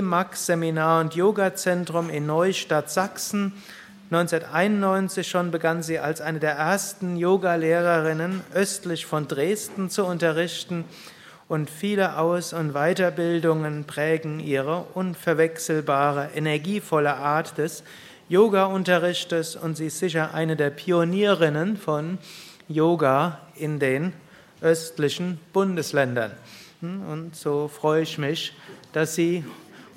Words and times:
Remax-Seminar- 0.00 1.02
und 1.02 1.14
Yoga-Zentrum 1.14 2.08
in 2.08 2.24
Neustadt, 2.24 2.90
Sachsen. 2.90 3.52
1991 4.10 5.28
schon 5.28 5.50
begann 5.50 5.82
sie 5.82 5.98
als 5.98 6.22
eine 6.22 6.40
der 6.40 6.52
ersten 6.52 7.18
Yoga-Lehrerinnen 7.18 8.40
östlich 8.54 9.04
von 9.04 9.28
Dresden 9.28 9.90
zu 9.90 10.06
unterrichten 10.06 10.86
und 11.48 11.68
viele 11.68 12.16
Aus- 12.16 12.54
und 12.54 12.72
Weiterbildungen 12.72 13.84
prägen 13.84 14.40
ihre 14.40 14.86
unverwechselbare, 14.94 16.30
energievolle 16.34 17.14
Art 17.14 17.58
des 17.58 17.84
Yoga-Unterrichtes 18.30 19.54
und 19.54 19.76
sie 19.76 19.88
ist 19.88 19.98
sicher 19.98 20.32
eine 20.32 20.56
der 20.56 20.70
Pionierinnen 20.70 21.76
von 21.76 22.16
Yoga 22.68 23.40
in 23.54 23.78
den 23.78 24.14
östlichen 24.62 25.38
Bundesländern. 25.52 26.32
Hm, 26.80 27.06
und 27.06 27.36
so 27.36 27.68
freue 27.68 28.02
ich 28.02 28.16
mich, 28.16 28.54
dass 28.92 29.14
sie 29.14 29.44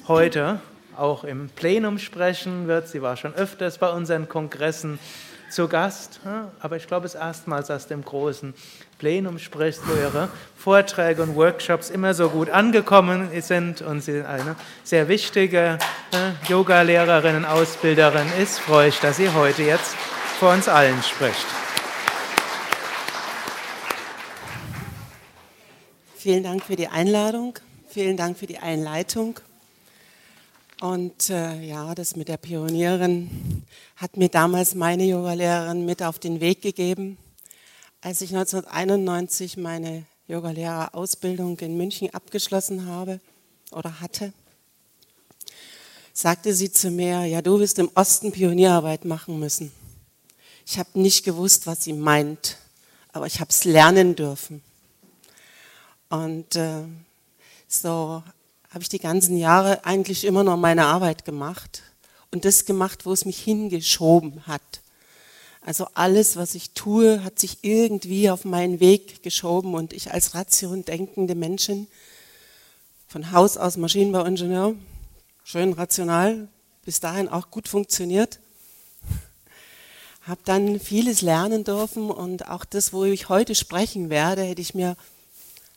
heute 0.08 0.60
auch 0.98 1.24
im 1.24 1.50
Plenum 1.50 1.98
sprechen 1.98 2.68
wird. 2.68 2.88
Sie 2.88 3.02
war 3.02 3.18
schon 3.18 3.34
öfters 3.34 3.78
bei 3.78 3.90
unseren 3.90 4.30
Kongressen 4.30 5.00
zu 5.50 5.68
Gast, 5.68 6.20
aber 6.62 6.78
ich 6.78 6.88
glaube, 6.88 7.06
es 7.06 7.14
ist 7.14 7.20
erstmals 7.20 7.70
aus 7.70 7.86
dem 7.86 8.04
großen 8.04 8.56
Plenum 8.98 9.38
spricht, 9.38 9.80
wo 9.88 9.94
ihre 9.94 10.30
Vorträge 10.58 11.22
und 11.22 11.36
Workshops 11.36 11.92
immer 11.92 12.16
so 12.16 12.30
gut 12.30 12.50
angekommen 12.50 13.30
sind 13.42 13.82
und 13.84 14.02
sie 14.02 14.24
eine 14.24 14.56
sehr 14.84 15.08
wichtige 15.08 15.78
Yoga-Lehrerin 16.48 17.36
und 17.36 17.46
Ausbilderin 17.46 18.28
ist. 18.42 18.60
Freue 18.60 18.90
ich, 18.90 19.00
dass 19.00 19.18
sie 19.18 19.30
heute 19.30 19.62
jetzt 19.62 19.96
vor 20.40 20.54
uns 20.54 20.68
allen 20.68 21.04
spricht. 21.04 21.46
Vielen 26.16 26.44
Dank 26.44 26.64
für 26.64 26.76
die 26.76 26.88
Einladung, 26.88 27.60
vielen 27.88 28.18
Dank 28.18 28.40
für 28.40 28.48
die 28.48 28.58
Einleitung. 28.58 29.40
Und 30.84 31.30
äh, 31.30 31.62
ja, 31.62 31.96
das 31.96 32.18
mit 32.18 32.28
der 32.28 32.36
Pionierin 32.36 33.64
hat 33.96 34.18
mir 34.18 34.28
damals 34.28 34.76
meine 34.76 35.06
Yogalehrerin 35.06 35.86
mit 35.86 36.04
auf 36.04 36.20
den 36.20 36.42
Weg 36.42 36.62
gegeben. 36.62 37.18
Als 38.02 38.20
ich 38.20 38.36
1991 38.36 39.56
meine 39.56 40.06
Yogalehrerausbildung 40.28 41.58
in 41.60 41.78
München 41.78 42.14
abgeschlossen 42.14 42.86
habe 42.86 43.22
oder 43.72 44.02
hatte, 44.02 44.34
sagte 46.12 46.54
sie 46.54 46.70
zu 46.70 46.92
mir, 46.92 47.24
ja, 47.28 47.42
du 47.42 47.62
wirst 47.62 47.80
im 47.80 47.90
Osten 47.96 48.34
Pionierarbeit 48.34 49.06
machen 49.06 49.40
müssen. 49.40 49.72
Ich 50.66 50.78
habe 50.78 51.00
nicht 51.00 51.24
gewusst, 51.24 51.66
was 51.66 51.86
sie 51.86 51.94
meint, 51.94 52.58
aber 53.14 53.26
ich 53.26 53.40
habe 53.40 53.52
es 53.52 53.64
lernen 53.64 54.18
dürfen. 54.18 54.62
Und 56.10 56.58
äh, 56.58 56.84
so 57.70 58.22
habe 58.74 58.82
ich 58.82 58.90
die 58.90 59.00
ganzen 59.00 59.38
Jahre 59.38 59.86
eigentlich 59.86 60.26
immer 60.26 60.44
noch 60.44 60.58
meine 60.58 60.86
Arbeit 60.86 61.26
gemacht 61.26 61.84
und 62.32 62.44
das 62.44 62.66
gemacht, 62.66 63.06
wo 63.06 63.14
es 63.14 63.24
mich 63.24 63.40
hingeschoben 63.40 64.48
hat. 64.48 64.62
Also 65.62 65.88
alles, 65.94 66.36
was 66.36 66.56
ich 66.56 66.72
tue, 66.72 67.24
hat 67.24 67.40
sich 67.40 67.60
irgendwie 67.62 68.32
auf 68.32 68.46
meinen 68.46 68.80
Weg 68.80 69.22
geschoben 69.22 69.76
und 69.76 69.94
ich 69.94 70.12
als 70.12 70.34
ration 70.34 70.84
denkende 70.84 71.36
Menschen, 71.36 71.88
von 73.08 73.32
Haus 73.32 73.58
aus 73.58 73.78
Maschinenbauingenieur, 73.78 74.76
schön 75.44 75.74
rational, 75.74 76.48
bis 76.84 77.00
dahin 77.00 77.30
auch 77.30 77.52
gut 77.52 77.68
funktioniert, 77.68 78.40
habe 80.24 80.42
dann 80.46 80.80
vieles 80.80 81.22
lernen 81.22 81.64
dürfen 81.64 82.10
und 82.10 82.50
auch 82.50 82.66
das, 82.66 82.92
wo 82.92 83.04
ich 83.06 83.30
heute 83.30 83.54
sprechen 83.54 84.10
werde, 84.10 84.42
hätte 84.42 84.62
ich 84.62 84.74
mir 84.74 84.98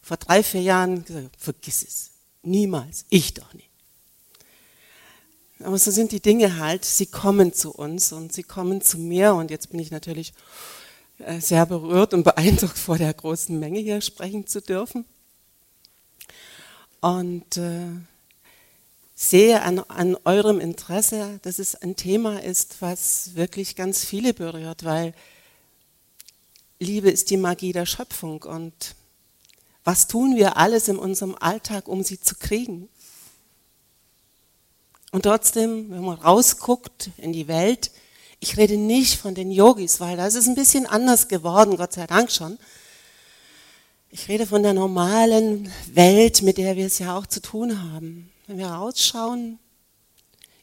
vor 0.02 0.16
drei, 0.16 0.42
vier 0.42 0.62
Jahren 0.62 1.04
gesagt, 1.04 1.36
vergiss 1.38 1.82
es. 1.82 2.15
Niemals. 2.46 3.04
Ich 3.10 3.34
doch 3.34 3.52
nicht. 3.54 3.70
Aber 5.60 5.78
so 5.78 5.90
sind 5.90 6.12
die 6.12 6.20
Dinge 6.20 6.58
halt, 6.58 6.84
sie 6.84 7.06
kommen 7.06 7.52
zu 7.52 7.72
uns 7.72 8.12
und 8.12 8.32
sie 8.32 8.42
kommen 8.42 8.82
zu 8.82 8.98
mir 8.98 9.34
und 9.34 9.50
jetzt 9.50 9.70
bin 9.70 9.80
ich 9.80 9.90
natürlich 9.90 10.34
äh, 11.18 11.40
sehr 11.40 11.64
berührt 11.64 12.12
und 12.12 12.24
beeindruckt 12.24 12.76
vor 12.78 12.98
der 12.98 13.12
großen 13.14 13.58
Menge 13.58 13.78
hier 13.78 14.00
sprechen 14.00 14.46
zu 14.46 14.60
dürfen. 14.60 15.06
Und 17.00 17.56
äh, 17.56 17.86
sehe 19.14 19.62
an, 19.62 19.78
an 19.78 20.16
eurem 20.24 20.60
Interesse, 20.60 21.40
dass 21.42 21.58
es 21.58 21.74
ein 21.74 21.96
Thema 21.96 22.42
ist, 22.42 22.82
was 22.82 23.34
wirklich 23.34 23.76
ganz 23.76 24.04
viele 24.04 24.34
berührt, 24.34 24.84
weil 24.84 25.14
Liebe 26.78 27.10
ist 27.10 27.30
die 27.30 27.38
Magie 27.38 27.72
der 27.72 27.86
Schöpfung 27.86 28.42
und 28.42 28.94
was 29.86 30.08
tun 30.08 30.34
wir 30.34 30.56
alles 30.56 30.88
in 30.88 30.98
unserem 30.98 31.36
Alltag, 31.38 31.86
um 31.86 32.02
sie 32.02 32.20
zu 32.20 32.34
kriegen? 32.34 32.88
Und 35.12 35.22
trotzdem, 35.22 35.88
wenn 35.92 36.02
man 36.02 36.18
rausguckt 36.18 37.10
in 37.16 37.32
die 37.32 37.46
Welt, 37.46 37.92
ich 38.40 38.56
rede 38.56 38.76
nicht 38.76 39.16
von 39.16 39.36
den 39.36 39.52
Yogis, 39.52 40.00
weil 40.00 40.16
das 40.16 40.34
ist 40.34 40.48
ein 40.48 40.56
bisschen 40.56 40.86
anders 40.86 41.28
geworden, 41.28 41.76
Gott 41.76 41.92
sei 41.92 42.08
Dank 42.08 42.32
schon. 42.32 42.58
Ich 44.10 44.26
rede 44.26 44.44
von 44.44 44.64
der 44.64 44.74
normalen 44.74 45.72
Welt, 45.92 46.42
mit 46.42 46.58
der 46.58 46.74
wir 46.74 46.86
es 46.86 46.98
ja 46.98 47.16
auch 47.16 47.26
zu 47.26 47.40
tun 47.40 47.80
haben. 47.92 48.32
Wenn 48.48 48.58
wir 48.58 48.66
rausschauen, 48.66 49.60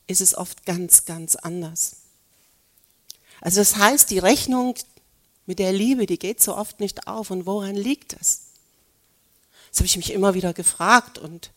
ist 0.06 0.20
es 0.20 0.36
oft 0.36 0.66
ganz, 0.66 1.06
ganz 1.06 1.38
anders. 1.38 1.96
Also 3.40 3.62
das 3.62 3.78
heißt, 3.78 4.12
die 4.12 4.20
Rechnung 4.20 4.76
mit 5.46 5.60
der 5.60 5.72
Liebe, 5.72 6.08
die 6.08 6.20
geht 6.20 6.44
so 6.44 6.58
oft 6.58 6.82
nicht 6.82 7.08
auf. 7.08 7.32
Und 7.32 7.46
woran 7.46 7.76
liegt 7.76 8.20
das? 8.20 8.43
Das 9.74 9.80
habe 9.80 9.88
ich 9.88 9.98
mich 9.98 10.14
immer 10.14 10.36
wieder 10.36 10.54
gefragt 10.54 11.18
und 11.18 11.50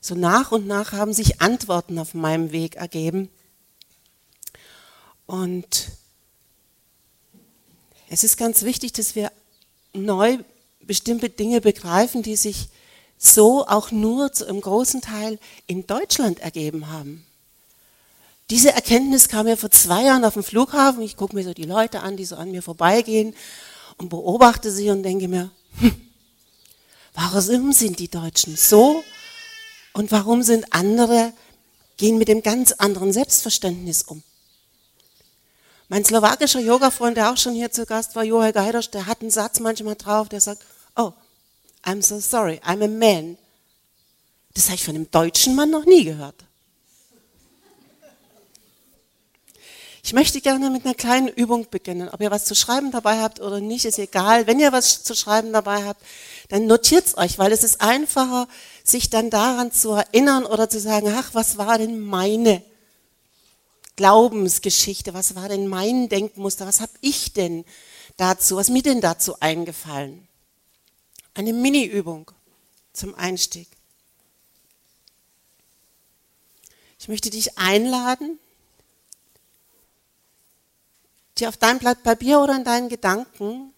so 0.00 0.16
nach 0.16 0.50
und 0.50 0.66
nach 0.66 0.90
haben 0.90 1.12
sich 1.12 1.40
Antworten 1.40 2.00
auf 2.00 2.14
meinem 2.14 2.50
Weg 2.50 2.74
ergeben. 2.74 3.28
Und 5.26 5.92
es 8.08 8.24
ist 8.24 8.36
ganz 8.36 8.62
wichtig, 8.62 8.92
dass 8.92 9.14
wir 9.14 9.30
neu 9.92 10.38
bestimmte 10.80 11.30
Dinge 11.30 11.60
begreifen, 11.60 12.24
die 12.24 12.34
sich 12.34 12.70
so 13.16 13.64
auch 13.68 13.92
nur 13.92 14.32
einem 14.48 14.60
großen 14.60 15.00
Teil 15.00 15.38
in 15.68 15.86
Deutschland 15.86 16.40
ergeben 16.40 16.88
haben. 16.88 17.24
Diese 18.50 18.72
Erkenntnis 18.72 19.28
kam 19.28 19.46
mir 19.46 19.56
vor 19.56 19.70
zwei 19.70 20.06
Jahren 20.06 20.24
auf 20.24 20.34
dem 20.34 20.42
Flughafen. 20.42 21.04
Ich 21.04 21.16
gucke 21.16 21.36
mir 21.36 21.44
so 21.44 21.54
die 21.54 21.66
Leute 21.66 22.00
an, 22.00 22.16
die 22.16 22.24
so 22.24 22.34
an 22.34 22.50
mir 22.50 22.62
vorbeigehen 22.62 23.36
und 23.96 24.08
beobachte 24.08 24.72
sie 24.72 24.90
und 24.90 25.04
denke 25.04 25.28
mir, 25.28 25.52
hm, 25.78 26.09
Warum 27.14 27.72
sind 27.72 27.98
die 27.98 28.08
Deutschen 28.08 28.56
so 28.56 29.04
und 29.92 30.12
warum 30.12 30.42
sind 30.42 30.72
andere, 30.72 31.32
gehen 31.96 32.18
mit 32.18 32.28
dem 32.28 32.42
ganz 32.42 32.72
anderen 32.72 33.12
Selbstverständnis 33.12 34.02
um? 34.02 34.22
Mein 35.88 36.04
slowakischer 36.04 36.60
Yoga-Freund, 36.60 37.16
der 37.16 37.32
auch 37.32 37.36
schon 37.36 37.54
hier 37.54 37.72
zu 37.72 37.84
Gast 37.84 38.14
war, 38.14 38.22
Joel 38.22 38.52
Geidersch, 38.52 38.90
der 38.90 39.06
hat 39.06 39.22
einen 39.22 39.30
Satz 39.30 39.58
manchmal 39.58 39.96
drauf, 39.96 40.28
der 40.28 40.40
sagt, 40.40 40.62
oh, 40.94 41.12
I'm 41.84 42.00
so 42.00 42.20
sorry, 42.20 42.60
I'm 42.64 42.84
a 42.84 42.88
man. 42.88 43.36
Das 44.54 44.66
habe 44.66 44.76
ich 44.76 44.84
von 44.84 44.94
einem 44.94 45.10
deutschen 45.10 45.56
Mann 45.56 45.70
noch 45.70 45.86
nie 45.86 46.04
gehört. 46.04 46.36
Ich 50.02 50.12
möchte 50.12 50.40
gerne 50.40 50.70
mit 50.70 50.84
einer 50.84 50.94
kleinen 50.94 51.28
Übung 51.28 51.68
beginnen. 51.70 52.08
Ob 52.08 52.20
ihr 52.20 52.30
was 52.30 52.44
zu 52.44 52.54
schreiben 52.54 52.90
dabei 52.90 53.20
habt 53.20 53.40
oder 53.40 53.60
nicht, 53.60 53.84
ist 53.84 53.98
egal. 53.98 54.46
Wenn 54.46 54.58
ihr 54.58 54.72
was 54.72 55.02
zu 55.02 55.14
schreiben 55.14 55.52
dabei 55.52 55.84
habt, 55.84 56.02
dann 56.50 56.66
notiert's 56.66 57.16
euch, 57.16 57.38
weil 57.38 57.52
es 57.52 57.62
ist 57.62 57.80
einfacher, 57.80 58.48
sich 58.82 59.08
dann 59.08 59.30
daran 59.30 59.70
zu 59.70 59.92
erinnern 59.92 60.44
oder 60.44 60.68
zu 60.68 60.80
sagen, 60.80 61.08
ach, 61.16 61.30
was 61.32 61.58
war 61.58 61.78
denn 61.78 62.00
meine 62.00 62.62
Glaubensgeschichte, 63.94 65.14
was 65.14 65.36
war 65.36 65.48
denn 65.48 65.68
mein 65.68 66.08
Denkmuster, 66.08 66.66
was 66.66 66.80
habe 66.80 66.92
ich 67.00 67.32
denn 67.32 67.64
dazu, 68.16 68.56
was 68.56 68.68
mir 68.68 68.82
denn 68.82 69.00
dazu 69.00 69.38
eingefallen? 69.38 70.26
Eine 71.34 71.52
Mini-Übung 71.52 72.32
zum 72.92 73.14
Einstieg. 73.14 73.68
Ich 76.98 77.06
möchte 77.06 77.30
dich 77.30 77.58
einladen, 77.58 78.40
dir 81.38 81.48
auf 81.48 81.56
dein 81.56 81.78
Blatt 81.78 82.02
Papier 82.02 82.40
oder 82.40 82.56
in 82.56 82.64
deinen 82.64 82.88
Gedanken 82.88 83.72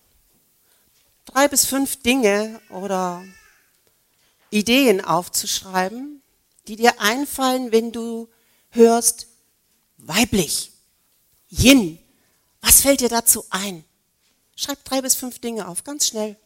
drei 1.25 1.49
bis 1.49 1.65
fünf 1.65 2.03
Dinge 2.03 2.61
oder 2.71 3.25
Ideen 4.51 5.03
aufzuschreiben, 5.03 6.23
die 6.69 6.77
dir 6.77 7.01
einfallen, 7.01 7.73
wenn 7.73 7.93
du 7.93 8.29
hörst 8.71 9.27
weiblich, 9.99 10.73
Yin. 11.49 11.99
Was 12.61 12.81
fällt 12.83 13.01
dir 13.01 13.09
dazu 13.09 13.45
ein? 13.51 13.85
Schreib 14.55 14.85
drei 14.85 15.01
bis 15.03 15.15
fünf 15.15 15.39
Dinge 15.41 15.69
auf, 15.69 15.85
ganz 15.85 16.07
schnell. 16.07 16.37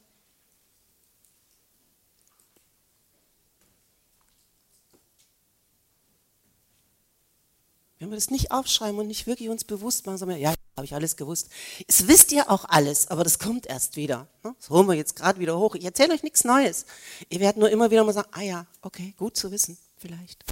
Wenn 7.98 8.10
wir 8.10 8.16
das 8.16 8.30
nicht 8.30 8.50
aufschreiben 8.50 8.98
und 8.98 9.08
nicht 9.08 9.26
wirklich 9.26 9.48
uns 9.48 9.64
bewusst 9.64 10.06
machen, 10.06 10.18
sagen 10.18 10.30
wir, 10.30 10.38
ja, 10.38 10.54
habe 10.76 10.84
ich 10.84 10.94
alles 10.94 11.16
gewusst. 11.16 11.48
Es 11.86 12.06
wisst 12.06 12.32
ihr 12.32 12.50
auch 12.50 12.66
alles, 12.66 13.08
aber 13.08 13.24
das 13.24 13.38
kommt 13.38 13.64
erst 13.66 13.96
wieder. 13.96 14.28
Ne? 14.44 14.54
Das 14.58 14.68
holen 14.68 14.86
wir 14.86 14.94
jetzt 14.94 15.16
gerade 15.16 15.40
wieder 15.40 15.58
hoch. 15.58 15.74
Ich 15.74 15.86
erzähle 15.86 16.12
euch 16.12 16.22
nichts 16.22 16.44
Neues. 16.44 16.84
Ihr 17.30 17.40
werdet 17.40 17.56
nur 17.56 17.70
immer 17.70 17.90
wieder 17.90 18.04
mal 18.04 18.12
sagen, 18.12 18.28
ah 18.32 18.42
ja, 18.42 18.66
okay, 18.82 19.14
gut 19.16 19.38
zu 19.38 19.50
wissen, 19.50 19.78
vielleicht. 19.96 20.44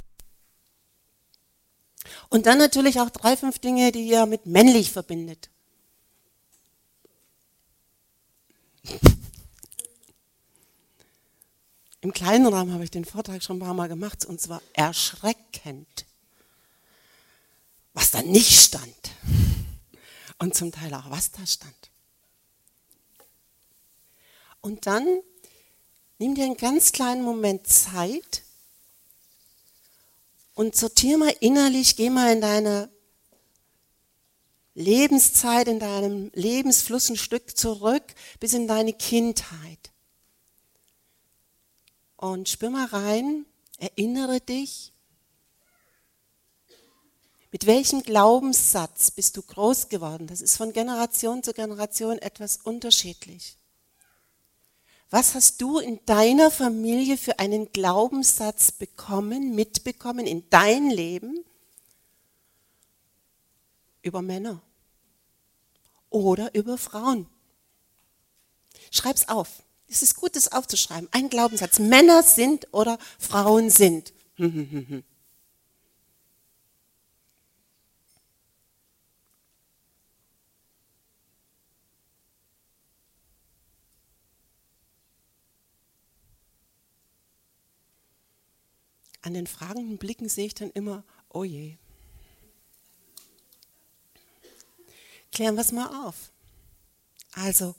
Und 2.29 2.47
dann 2.47 2.57
natürlich 2.57 2.99
auch 2.99 3.11
drei, 3.11 3.37
fünf 3.37 3.59
Dinge, 3.59 3.91
die 3.91 4.07
ihr 4.07 4.25
mit 4.25 4.47
männlich 4.47 4.91
verbindet. 4.91 5.51
Im 12.01 12.13
kleinen 12.13 12.47
Rahmen 12.47 12.73
habe 12.73 12.83
ich 12.83 12.91
den 12.91 13.05
Vortrag 13.05 13.43
schon 13.43 13.57
ein 13.57 13.61
paar 13.61 13.73
Mal 13.75 13.89
gemacht 13.89 14.25
und 14.25 14.41
zwar 14.41 14.61
erschreckend, 14.73 16.05
was 17.93 18.11
da 18.11 18.21
nicht 18.23 18.59
stand 18.59 18.95
und 20.39 20.55
zum 20.55 20.71
Teil 20.71 20.93
auch 20.93 21.09
was 21.09 21.31
da 21.31 21.45
stand. 21.45 21.91
Und 24.61 24.87
dann 24.87 25.21
nimm 26.17 26.35
dir 26.35 26.45
einen 26.45 26.57
ganz 26.57 26.91
kleinen 26.91 27.23
Moment 27.23 27.67
Zeit 27.67 28.43
und 30.55 30.75
sortier 30.75 31.17
mal 31.17 31.35
innerlich, 31.39 31.95
geh 31.95 32.09
mal 32.09 32.31
in 32.31 32.41
deine 32.41 32.89
Lebenszeit, 34.73 35.67
in 35.67 35.79
deinem 35.79 36.31
Lebensfluss 36.33 37.09
ein 37.09 37.15
Stück 37.15 37.57
zurück 37.57 38.03
bis 38.39 38.53
in 38.53 38.67
deine 38.67 38.93
Kindheit. 38.93 39.91
Und 42.17 42.49
spür 42.49 42.69
mal 42.69 42.85
rein, 42.87 43.45
erinnere 43.77 44.41
dich, 44.41 44.93
mit 47.55 47.67
welchem 47.67 48.03
Glaubenssatz 48.03 49.11
bist 49.11 49.37
du 49.37 49.41
groß 49.41 49.87
geworden? 49.87 50.27
Das 50.27 50.41
ist 50.41 50.57
von 50.57 50.73
Generation 50.73 51.41
zu 51.41 51.53
Generation 51.53 52.17
etwas 52.17 52.57
unterschiedlich. 52.57 53.55
Was 55.09 55.35
hast 55.35 55.61
du 55.61 55.79
in 55.79 56.01
deiner 56.05 56.51
Familie 56.51 57.15
für 57.17 57.39
einen 57.39 57.71
Glaubenssatz 57.71 58.73
bekommen, 58.73 59.55
mitbekommen 59.55 60.27
in 60.27 60.43
dein 60.49 60.89
Leben 60.89 61.45
über 64.01 64.21
Männer 64.21 64.61
oder 66.09 66.53
über 66.55 66.77
Frauen? 66.77 67.25
Schreib's 68.91 69.29
auf. 69.29 69.63
Es 69.87 70.03
ist 70.03 70.17
gut, 70.17 70.35
das 70.35 70.51
aufzuschreiben. 70.51 71.07
Ein 71.13 71.29
Glaubenssatz. 71.29 71.79
Männer 71.79 72.21
sind 72.21 72.67
oder 72.73 72.99
Frauen 73.17 73.69
sind. 73.69 74.11
An 89.25 89.33
den 89.33 89.47
fragenden 89.47 89.97
Blicken 89.97 90.29
sehe 90.29 90.45
ich 90.45 90.53
dann 90.53 90.69
immer, 90.69 91.03
oh 91.29 91.43
je. 91.43 91.77
Klären 95.31 95.55
wir 95.55 95.61
es 95.61 95.71
mal 95.71 96.07
auf. 96.07 96.31
Also, 97.31 97.73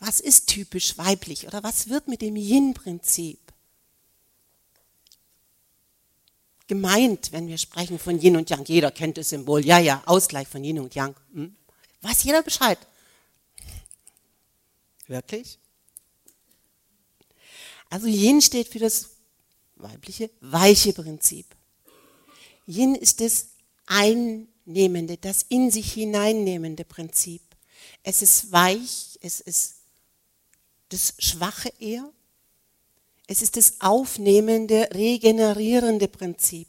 was 0.00 0.20
ist 0.20 0.48
typisch 0.48 0.98
weiblich 0.98 1.46
oder 1.46 1.62
was 1.62 1.88
wird 1.88 2.08
mit 2.08 2.20
dem 2.20 2.36
Yin-Prinzip 2.36 3.40
gemeint, 6.66 7.32
wenn 7.32 7.48
wir 7.48 7.56
sprechen 7.56 7.98
von 7.98 8.20
Yin 8.20 8.36
und 8.36 8.50
Yang? 8.50 8.66
Jeder 8.66 8.90
kennt 8.90 9.16
das 9.16 9.30
Symbol. 9.30 9.64
Ja, 9.64 9.78
ja, 9.78 10.02
Ausgleich 10.04 10.46
von 10.46 10.62
Yin 10.62 10.78
und 10.78 10.94
Yang. 10.94 11.16
Hm? 11.32 11.56
Weiß 12.02 12.22
jeder 12.22 12.42
Bescheid? 12.42 12.78
Wirklich? 15.06 15.58
Also 17.88 18.08
Yin 18.08 18.42
steht 18.42 18.68
für 18.68 18.78
das 18.78 19.13
weibliche 19.84 20.30
weiche 20.40 20.92
Prinzip. 20.92 21.46
Yin 22.66 22.96
ist 22.96 23.20
das 23.20 23.50
einnehmende, 23.86 25.16
das 25.16 25.44
in 25.48 25.70
sich 25.70 25.92
hineinnehmende 25.92 26.84
Prinzip. 26.84 27.42
Es 28.02 28.22
ist 28.22 28.50
weich, 28.50 29.18
es 29.20 29.40
ist 29.40 29.76
das 30.88 31.14
Schwache 31.18 31.72
eher. 31.78 32.10
Es 33.26 33.40
ist 33.40 33.56
das 33.56 33.80
aufnehmende, 33.80 34.88
regenerierende 34.92 36.08
Prinzip. 36.08 36.68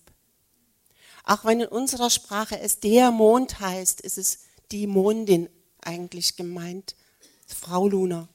Auch 1.24 1.44
wenn 1.44 1.62
in 1.62 1.68
unserer 1.68 2.10
Sprache 2.10 2.60
es 2.60 2.80
der 2.80 3.12
Mond 3.12 3.60
heißt, 3.60 4.00
ist 4.02 4.18
es 4.18 4.40
die 4.72 4.88
Mondin 4.88 5.50
eigentlich 5.82 6.36
gemeint, 6.36 6.96
Frau 7.48 7.88
Luna. 7.88 8.28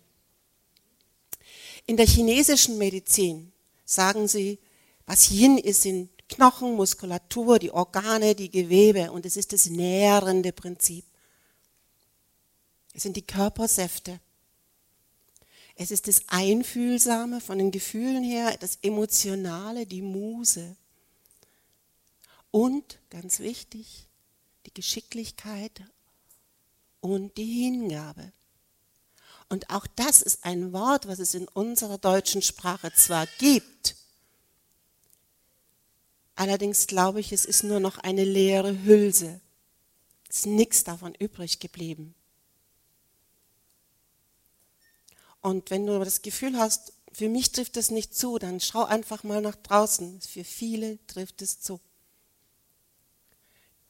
In 1.87 1.97
der 1.97 2.07
chinesischen 2.07 2.79
Medizin 2.79 3.53
sagen 3.85 4.29
sie, 4.29 4.59
was 5.11 5.29
Yin 5.33 5.59
ist, 5.59 5.83
sind 5.83 6.09
Knochen, 6.29 6.77
Muskulatur, 6.77 7.59
die 7.59 7.73
Organe, 7.73 8.37
die 8.37 8.49
Gewebe 8.49 9.11
und 9.11 9.27
es 9.27 9.37
ist 9.37 9.53
das 9.53 9.67
nährende 9.67 10.53
Prinzip. 10.53 11.05
Es 12.95 13.03
sind 13.03 13.17
die 13.17 13.27
Körpersäfte. 13.27 14.21
Es 15.75 15.91
ist 15.91 16.07
das 16.07 16.23
Einfühlsame 16.29 17.41
von 17.41 17.59
den 17.59 17.73
Gefühlen 17.73 18.23
her, 18.23 18.57
das 18.61 18.79
Emotionale, 18.83 19.85
die 19.85 20.01
Muse. 20.01 20.77
Und, 22.53 23.01
ganz 23.11 23.41
wichtig, 23.41 24.07
die 24.65 24.75
Geschicklichkeit 24.75 25.83
und 27.01 27.37
die 27.37 27.65
Hingabe. 27.65 28.31
Und 29.49 29.71
auch 29.71 29.89
das 29.89 30.23
ist 30.23 30.45
ein 30.45 30.73
Wort, 30.73 31.09
was 31.09 31.19
es 31.19 31.35
in 31.35 31.49
unserer 31.49 31.99
deutschen 31.99 32.43
Sprache 32.43 32.93
zwar 32.95 33.27
gibt, 33.39 33.97
allerdings 36.41 36.87
glaube 36.87 37.21
ich, 37.21 37.33
es 37.33 37.45
ist 37.45 37.65
nur 37.65 37.81
noch 37.81 37.99
eine 37.99 38.25
leere 38.25 38.83
Hülse. 38.85 39.43
Es 40.31 40.39
ist 40.39 40.47
nichts 40.47 40.85
davon 40.85 41.15
übrig 41.15 41.61
geblieben. 41.61 42.15
Und 45.43 45.71
wenn 45.71 45.87
du 45.87 45.99
das 45.99 46.23
Gefühl 46.23 46.59
hast, 46.59 46.95
für 47.13 47.29
mich 47.29 47.53
trifft 47.53 47.77
es 47.77 47.91
nicht 47.91 48.15
zu, 48.15 48.39
dann 48.39 48.59
schau 48.59 48.85
einfach 48.85 49.23
mal 49.23 49.43
nach 49.43 49.57
draußen. 49.57 50.21
Für 50.23 50.45
viele 50.45 50.99
trifft 51.07 51.43
es 51.43 51.61
zu. 51.61 51.79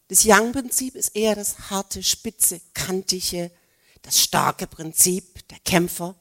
Das 0.09 0.25
Yang-Prinzip 0.25 0.97
ist 0.97 1.15
eher 1.15 1.37
das 1.37 1.71
harte, 1.71 2.03
spitze, 2.03 2.61
kantige, 2.75 3.53
das 4.03 4.19
starke 4.21 4.67
Prinzip, 4.67 5.47
der 5.49 5.61
Kämpfer. 5.61 6.17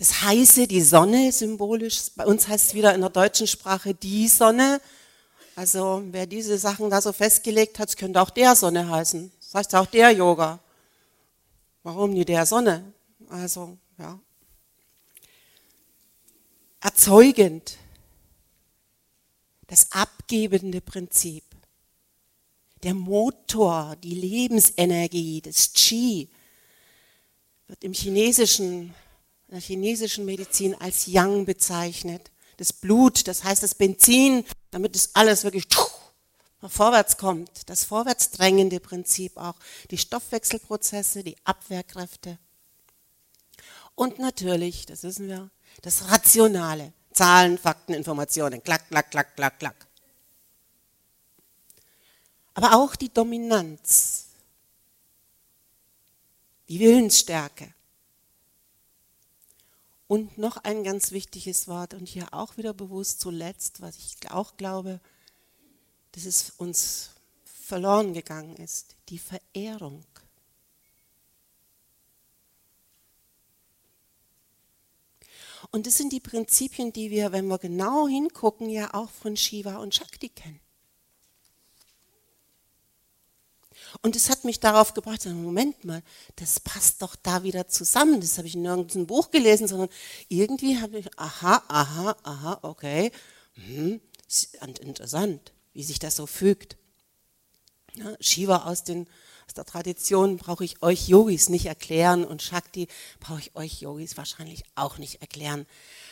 Das 0.00 0.22
heiße, 0.22 0.66
die 0.66 0.80
Sonne 0.80 1.30
symbolisch, 1.30 2.12
bei 2.16 2.24
uns 2.24 2.48
heißt 2.48 2.68
es 2.68 2.74
wieder 2.74 2.94
in 2.94 3.02
der 3.02 3.10
deutschen 3.10 3.46
Sprache 3.46 3.92
die 3.92 4.28
Sonne. 4.28 4.80
Also 5.54 6.02
wer 6.06 6.24
diese 6.24 6.56
Sachen 6.56 6.88
da 6.88 7.02
so 7.02 7.12
festgelegt 7.12 7.78
hat, 7.78 7.94
könnte 7.98 8.22
auch 8.22 8.30
der 8.30 8.56
Sonne 8.56 8.88
heißen. 8.88 9.30
Das 9.38 9.54
heißt 9.54 9.74
auch 9.74 9.84
der 9.84 10.10
Yoga. 10.12 10.58
Warum 11.82 12.14
nie 12.14 12.24
der 12.24 12.46
Sonne? 12.46 12.94
Also, 13.28 13.76
ja. 13.98 14.18
Erzeugend. 16.80 17.76
Das 19.66 19.92
abgebende 19.92 20.80
Prinzip. 20.80 21.44
Der 22.82 22.94
Motor, 22.94 23.96
die 24.02 24.14
Lebensenergie, 24.14 25.42
das 25.42 25.74
Qi 25.74 26.30
wird 27.66 27.84
im 27.84 27.92
chinesischen, 27.92 28.94
in 29.50 29.56
der 29.56 29.62
chinesischen 29.62 30.24
Medizin 30.24 30.76
als 30.76 31.06
Yang 31.06 31.44
bezeichnet. 31.44 32.30
Das 32.56 32.72
Blut, 32.72 33.26
das 33.26 33.42
heißt 33.42 33.64
das 33.64 33.74
Benzin, 33.74 34.44
damit 34.70 34.94
es 34.94 35.16
alles 35.16 35.42
wirklich 35.42 35.66
vorwärts 36.68 37.16
kommt, 37.16 37.68
das 37.68 37.82
vorwärtsdrängende 37.82 38.78
Prinzip 38.78 39.36
auch, 39.36 39.56
die 39.90 39.98
Stoffwechselprozesse, 39.98 41.24
die 41.24 41.36
Abwehrkräfte. 41.42 42.38
Und 43.96 44.20
natürlich, 44.20 44.86
das 44.86 45.02
wissen 45.02 45.26
wir, 45.26 45.50
das 45.82 46.10
Rationale, 46.10 46.92
Zahlen, 47.12 47.58
Fakten, 47.58 47.94
Informationen, 47.94 48.62
klack, 48.62 48.88
klack, 48.88 49.10
klack, 49.10 49.34
klack, 49.34 49.58
klack. 49.58 49.86
Aber 52.54 52.76
auch 52.76 52.94
die 52.94 53.12
Dominanz, 53.12 54.26
die 56.68 56.78
Willensstärke. 56.78 57.74
Und 60.10 60.38
noch 60.38 60.56
ein 60.56 60.82
ganz 60.82 61.12
wichtiges 61.12 61.68
Wort 61.68 61.94
und 61.94 62.08
hier 62.08 62.34
auch 62.34 62.56
wieder 62.56 62.74
bewusst 62.74 63.20
zuletzt, 63.20 63.80
was 63.80 63.96
ich 63.96 64.16
auch 64.32 64.56
glaube, 64.56 64.98
dass 66.10 66.24
es 66.24 66.50
uns 66.58 67.10
verloren 67.44 68.12
gegangen 68.12 68.56
ist, 68.56 68.96
die 69.08 69.20
Verehrung. 69.20 70.04
Und 75.70 75.86
das 75.86 75.96
sind 75.96 76.12
die 76.12 76.18
Prinzipien, 76.18 76.92
die 76.92 77.12
wir, 77.12 77.30
wenn 77.30 77.46
wir 77.46 77.58
genau 77.58 78.08
hingucken, 78.08 78.68
ja 78.68 78.92
auch 78.92 79.10
von 79.10 79.36
Shiva 79.36 79.76
und 79.76 79.94
Shakti 79.94 80.30
kennen. 80.30 80.58
Und 84.02 84.16
es 84.16 84.30
hat 84.30 84.44
mich 84.44 84.60
darauf 84.60 84.94
gebracht, 84.94 85.24
Moment 85.26 85.84
mal, 85.84 86.02
das 86.36 86.60
passt 86.60 87.02
doch 87.02 87.16
da 87.16 87.42
wieder 87.42 87.68
zusammen. 87.68 88.20
Das 88.20 88.38
habe 88.38 88.48
ich 88.48 88.54
in 88.54 88.64
irgendeinem 88.64 89.06
Buch 89.06 89.30
gelesen, 89.30 89.68
sondern 89.68 89.88
irgendwie 90.28 90.80
habe 90.80 90.98
ich, 90.98 91.18
aha, 91.18 91.62
aha, 91.68 92.16
aha, 92.22 92.58
okay, 92.62 93.12
hm, 93.54 94.00
interessant. 94.80 95.52
wie 95.72 95.82
sich 95.82 95.98
das 95.98 96.16
so 96.16 96.26
fügt. 96.26 96.76
Ja, 97.94 98.16
Shiva 98.20 98.64
aus, 98.64 98.84
den, 98.84 99.08
aus 99.46 99.54
der 99.54 99.64
Tradition 99.64 100.36
brauche 100.36 100.64
ich 100.64 100.82
euch 100.82 101.08
Yogis 101.08 101.48
nicht 101.48 101.66
erklären 101.66 102.24
und 102.24 102.42
Shakti 102.42 102.86
brauche 103.18 103.40
ich 103.40 103.56
euch 103.56 103.80
Yogis 103.80 104.16
wahrscheinlich 104.16 104.64
auch 104.74 104.98
nicht 104.98 105.20
erklären. 105.20 105.66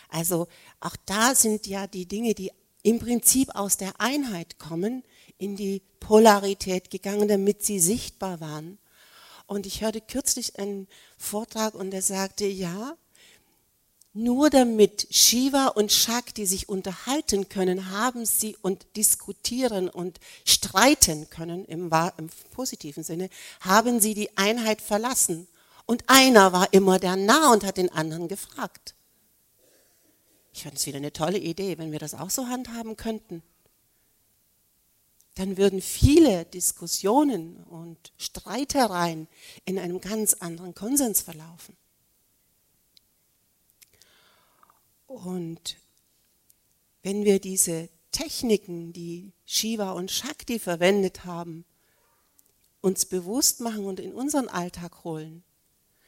Also 0.08 0.48
auch 0.80 0.96
da 1.06 1.34
sind 1.34 1.66
ja 1.66 1.86
die 1.86 2.06
Dinge, 2.06 2.34
die 2.34 2.52
im 2.82 2.98
Prinzip 2.98 3.54
aus 3.54 3.76
der 3.76 4.00
Einheit 4.00 4.58
kommen, 4.58 5.02
in 5.38 5.56
die 5.56 5.82
Polarität 6.00 6.90
gegangen, 6.90 7.28
damit 7.28 7.64
sie 7.64 7.80
sichtbar 7.80 8.40
waren. 8.40 8.78
Und 9.46 9.66
ich 9.66 9.80
hörte 9.80 10.00
kürzlich 10.00 10.58
einen 10.58 10.88
Vortrag 11.16 11.74
und 11.74 11.92
er 11.92 12.02
sagte, 12.02 12.46
ja, 12.46 12.96
nur 14.14 14.50
damit 14.50 15.06
Shiva 15.10 15.68
und 15.68 15.92
Shakti 15.92 16.44
sich 16.44 16.68
unterhalten 16.68 17.48
können, 17.48 17.90
haben 17.90 18.26
sie 18.26 18.56
und 18.62 18.84
diskutieren 18.96 19.88
und 19.88 20.18
streiten 20.44 21.30
können, 21.30 21.64
im, 21.66 21.90
im, 22.16 22.28
positiven 22.50 23.04
Sinne, 23.04 23.30
haben 23.60 24.00
sie 24.00 24.14
die 24.14 24.36
Einheit 24.36 24.82
verlassen. 24.82 25.46
Und 25.86 26.04
einer 26.08 26.52
war 26.52 26.72
immer 26.72 26.98
der 26.98 27.16
Nah 27.16 27.52
und 27.52 27.64
hat 27.64 27.76
den 27.76 27.92
anderen 27.92 28.28
gefragt. 28.28 28.94
Ich 30.52 30.64
fand 30.64 30.76
es 30.76 30.86
wieder 30.86 30.96
eine 30.96 31.12
tolle 31.12 31.38
Idee, 31.38 31.78
wenn 31.78 31.92
wir 31.92 32.00
das 32.00 32.14
auch 32.14 32.30
so 32.30 32.48
handhaben 32.48 32.96
könnten. 32.96 33.42
Dann 35.38 35.56
würden 35.56 35.80
viele 35.80 36.46
Diskussionen 36.46 37.62
und 37.62 38.12
Streitereien 38.16 39.28
in 39.64 39.78
einem 39.78 40.00
ganz 40.00 40.34
anderen 40.34 40.74
Konsens 40.74 41.20
verlaufen. 41.20 41.76
Und 45.06 45.76
wenn 47.04 47.24
wir 47.24 47.38
diese 47.38 47.88
Techniken, 48.10 48.92
die 48.92 49.30
Shiva 49.46 49.92
und 49.92 50.10
Shakti 50.10 50.58
verwendet 50.58 51.24
haben, 51.24 51.64
uns 52.80 53.06
bewusst 53.06 53.60
machen 53.60 53.84
und 53.84 54.00
in 54.00 54.12
unseren 54.12 54.48
Alltag 54.48 55.04
holen, 55.04 55.44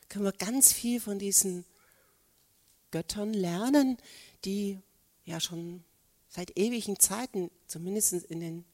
können 0.08 0.24
wir 0.24 0.32
ganz 0.32 0.72
viel 0.72 1.00
von 1.00 1.20
diesen 1.20 1.64
Göttern 2.90 3.32
lernen, 3.32 3.96
die 4.44 4.80
ja 5.24 5.38
schon 5.38 5.84
seit 6.28 6.58
ewigen 6.58 6.98
Zeiten, 6.98 7.52
zumindest 7.68 8.12
in 8.12 8.40
den, 8.40 8.64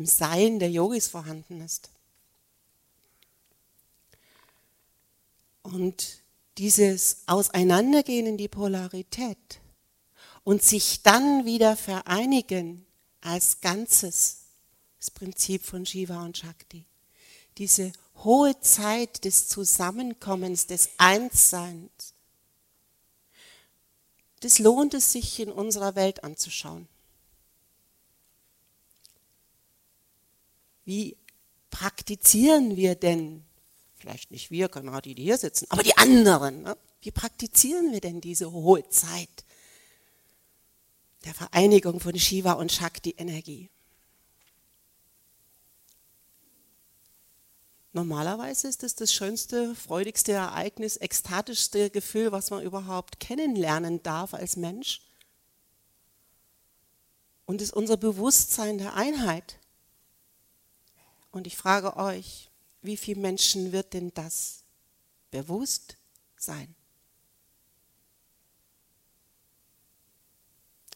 im 0.00 0.06
Sein 0.06 0.58
der 0.58 0.70
Yogis 0.70 1.08
vorhanden 1.08 1.60
ist. 1.60 1.90
Und 5.62 6.22
dieses 6.56 7.18
Auseinandergehen 7.26 8.26
in 8.26 8.38
die 8.38 8.48
Polarität 8.48 9.60
und 10.42 10.62
sich 10.62 11.02
dann 11.02 11.44
wieder 11.44 11.76
vereinigen 11.76 12.86
als 13.20 13.60
Ganzes, 13.60 14.44
das 14.98 15.10
Prinzip 15.10 15.64
von 15.64 15.84
Shiva 15.84 16.24
und 16.24 16.38
Shakti. 16.38 16.86
Diese 17.58 17.92
hohe 18.24 18.58
Zeit 18.60 19.26
des 19.26 19.48
Zusammenkommens, 19.48 20.66
des 20.66 20.88
Einsseins, 20.96 22.14
das 24.40 24.58
lohnt 24.58 24.94
es 24.94 25.12
sich 25.12 25.40
in 25.40 25.52
unserer 25.52 25.94
Welt 25.94 26.24
anzuschauen. 26.24 26.88
Wie 30.84 31.16
praktizieren 31.70 32.76
wir 32.76 32.94
denn 32.94 33.44
vielleicht 34.00 34.30
nicht 34.30 34.50
wir, 34.50 34.68
genau 34.68 35.00
die, 35.00 35.14
die 35.14 35.24
hier 35.24 35.38
sitzen, 35.38 35.66
aber 35.68 35.82
die 35.82 35.96
anderen. 35.96 36.62
Ne? 36.62 36.76
Wie 37.02 37.10
praktizieren 37.10 37.92
wir 37.92 38.00
denn 38.00 38.20
diese 38.20 38.50
hohe 38.50 38.88
Zeit 38.88 39.44
der 41.24 41.34
Vereinigung 41.34 42.00
von 42.00 42.18
Shiva 42.18 42.52
und 42.52 42.72
Shakti-Energie? 42.72 43.70
Normalerweise 47.92 48.68
ist 48.68 48.84
es 48.84 48.94
das 48.94 49.12
schönste, 49.12 49.74
freudigste 49.74 50.32
Ereignis, 50.32 50.96
ekstatischste 50.96 51.90
Gefühl, 51.90 52.30
was 52.30 52.50
man 52.50 52.62
überhaupt 52.62 53.18
kennenlernen 53.18 54.02
darf 54.02 54.32
als 54.32 54.56
Mensch. 54.56 55.02
Und 57.46 57.60
ist 57.60 57.72
unser 57.72 57.96
Bewusstsein 57.96 58.78
der 58.78 58.94
Einheit. 58.94 59.59
Und 61.30 61.46
ich 61.46 61.56
frage 61.56 61.96
euch, 61.96 62.50
wie 62.82 62.96
vielen 62.96 63.20
Menschen 63.20 63.72
wird 63.72 63.92
denn 63.92 64.12
das 64.14 64.64
bewusst 65.30 65.96
sein? 66.36 66.74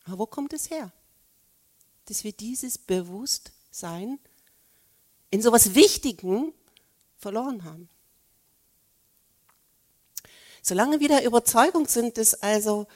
Aber 0.06 0.18
wo 0.18 0.26
kommt 0.26 0.52
es 0.52 0.70
her? 0.70 0.92
Dass 2.06 2.24
wir 2.24 2.32
dieses 2.32 2.78
Bewusstsein 2.78 4.18
in 5.30 5.42
so 5.42 5.48
etwas 5.48 5.74
Wichtigen 5.74 6.52
verloren 7.16 7.64
haben. 7.64 7.88
Solange 10.62 11.00
wir 11.00 11.08
der 11.08 11.24
Überzeugung 11.24 11.86
sind, 11.88 12.18
dass 12.18 12.34
also 12.34 12.86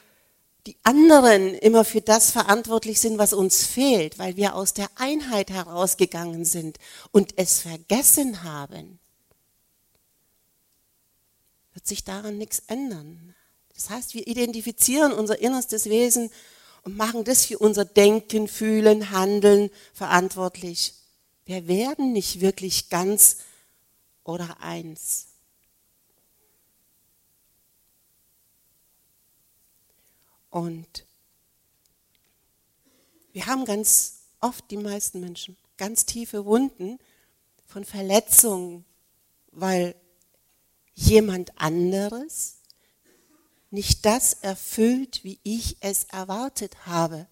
die 0.66 0.76
anderen 0.82 1.54
immer 1.54 1.84
für 1.84 2.00
das 2.00 2.30
verantwortlich 2.30 3.00
sind, 3.00 3.18
was 3.18 3.32
uns 3.32 3.64
fehlt, 3.64 4.18
weil 4.18 4.36
wir 4.36 4.54
aus 4.54 4.74
der 4.74 4.90
Einheit 4.96 5.50
herausgegangen 5.50 6.44
sind 6.44 6.78
und 7.10 7.38
es 7.38 7.60
vergessen 7.60 8.42
haben, 8.42 8.98
wird 11.72 11.86
sich 11.86 12.04
daran 12.04 12.36
nichts 12.36 12.62
ändern. 12.66 13.34
Das 13.74 13.90
heißt, 13.90 14.14
wir 14.14 14.26
identifizieren 14.26 15.12
unser 15.12 15.40
innerstes 15.40 15.86
Wesen 15.86 16.30
und 16.82 16.96
machen 16.96 17.24
das 17.24 17.46
für 17.46 17.58
unser 17.58 17.84
Denken, 17.84 18.48
Fühlen, 18.48 19.10
Handeln 19.10 19.70
verantwortlich. 19.94 20.94
Wir 21.44 21.68
werden 21.68 22.12
nicht 22.12 22.40
wirklich 22.40 22.90
ganz 22.90 23.36
oder 24.24 24.60
eins. 24.60 25.27
Und 30.50 31.04
wir 33.32 33.46
haben 33.46 33.64
ganz 33.64 34.20
oft, 34.40 34.70
die 34.70 34.76
meisten 34.76 35.20
Menschen, 35.20 35.56
ganz 35.76 36.06
tiefe 36.06 36.44
Wunden 36.44 36.98
von 37.66 37.84
Verletzungen, 37.84 38.84
weil 39.52 39.94
jemand 40.94 41.58
anderes 41.60 42.56
nicht 43.70 44.06
das 44.06 44.32
erfüllt, 44.34 45.22
wie 45.24 45.38
ich 45.42 45.76
es 45.80 46.04
erwartet 46.04 46.86
habe. 46.86 47.26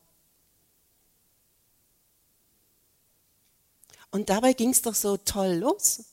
Und 4.11 4.29
dabei 4.29 4.53
ging 4.53 4.71
es 4.71 4.83
doch 4.83 4.95
so 4.95 5.17
toll 5.17 5.55
los. 5.55 6.05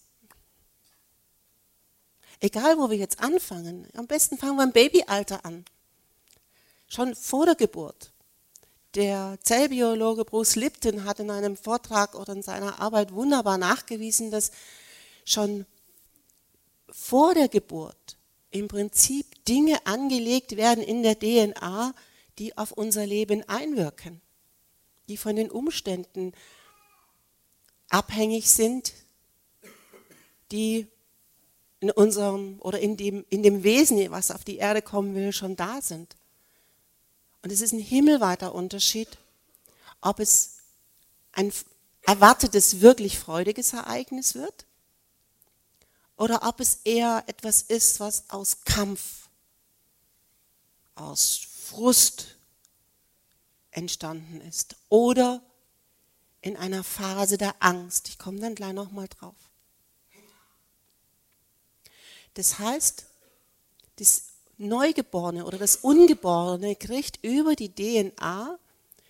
Egal, 2.40 2.78
wo 2.78 2.90
wir 2.90 2.98
jetzt 2.98 3.20
anfangen, 3.20 3.88
am 3.94 4.08
besten 4.08 4.38
fangen 4.38 4.58
wir 4.58 4.64
im 4.64 4.72
Babyalter 4.72 5.46
an 5.46 5.64
schon 6.94 7.16
vor 7.16 7.46
der 7.46 7.56
Geburt. 7.56 8.12
Der 8.96 9.40
Zellbiologe 9.42 10.24
Bruce 10.24 10.56
Lipton 10.56 11.04
hat 11.06 11.20
in 11.20 11.32
einem 11.32 11.58
Vortrag 11.58 12.14
oder 12.14 12.34
in 12.34 12.44
seiner 12.44 12.80
Arbeit 12.80 13.12
wunderbar 13.12 13.58
nachgewiesen, 13.58 14.30
dass 14.30 14.52
schon 15.26 15.66
vor 16.90 17.34
der 17.34 17.48
Geburt 17.48 18.18
im 18.52 18.68
Prinzip 18.68 19.44
Dinge 19.46 19.84
angelegt 19.88 20.58
werden 20.58 20.84
in 20.84 21.02
der 21.02 21.18
DNA, 21.18 21.96
die 22.38 22.56
auf 22.56 22.72
unser 22.72 23.08
Leben 23.08 23.48
einwirken, 23.50 24.22
die 25.08 25.18
von 25.18 25.36
den 25.36 25.50
Umständen 25.50 26.34
abhängig 27.90 28.52
sind, 28.52 28.94
die 30.52 30.86
in 31.80 31.90
unserem 31.90 32.60
oder 32.60 32.80
in 32.80 32.96
dem, 32.96 33.26
in 33.30 33.42
dem 33.42 33.64
Wesen, 33.64 34.12
was 34.12 34.30
auf 34.30 34.44
die 34.44 34.58
Erde 34.58 34.84
kommen 34.84 35.16
will, 35.16 35.34
schon 35.34 35.56
da 35.56 35.82
sind. 35.82 36.16
Und 37.44 37.52
es 37.52 37.62
ist 37.62 37.74
ein 37.74 37.80
himmelweiter 37.80 38.56
Unterschied, 38.56 39.10
ob 40.02 40.20
es 40.20 40.58
ein 41.34 41.54
erwartetes, 42.02 42.80
wirklich 42.82 43.20
freudiges 43.20 43.74
Ereignis 43.74 44.34
wird 44.34 44.66
oder 46.16 46.48
ob 46.48 46.62
es 46.62 46.80
eher 46.86 47.24
etwas 47.28 47.62
ist, 47.62 48.00
was 48.00 48.30
aus 48.30 48.62
Kampf, 48.64 49.28
aus 50.96 51.48
Frust 51.66 52.38
entstanden 53.72 54.40
ist 54.42 54.78
oder 54.88 55.42
in 56.42 56.56
einer 56.56 56.84
Phase 56.84 57.38
der 57.38 57.56
Angst. 57.60 58.08
Ich 58.08 58.20
komme 58.20 58.40
dann 58.40 58.56
gleich 58.56 58.74
nochmal 58.74 59.08
drauf. 59.08 59.36
Das 62.36 62.60
heißt, 62.60 63.06
das 63.98 64.33
Neugeborene 64.58 65.46
oder 65.46 65.58
das 65.58 65.78
Ungeborene 65.78 66.76
kriegt 66.76 67.24
über 67.24 67.56
die 67.56 67.74
DNA 67.74 68.58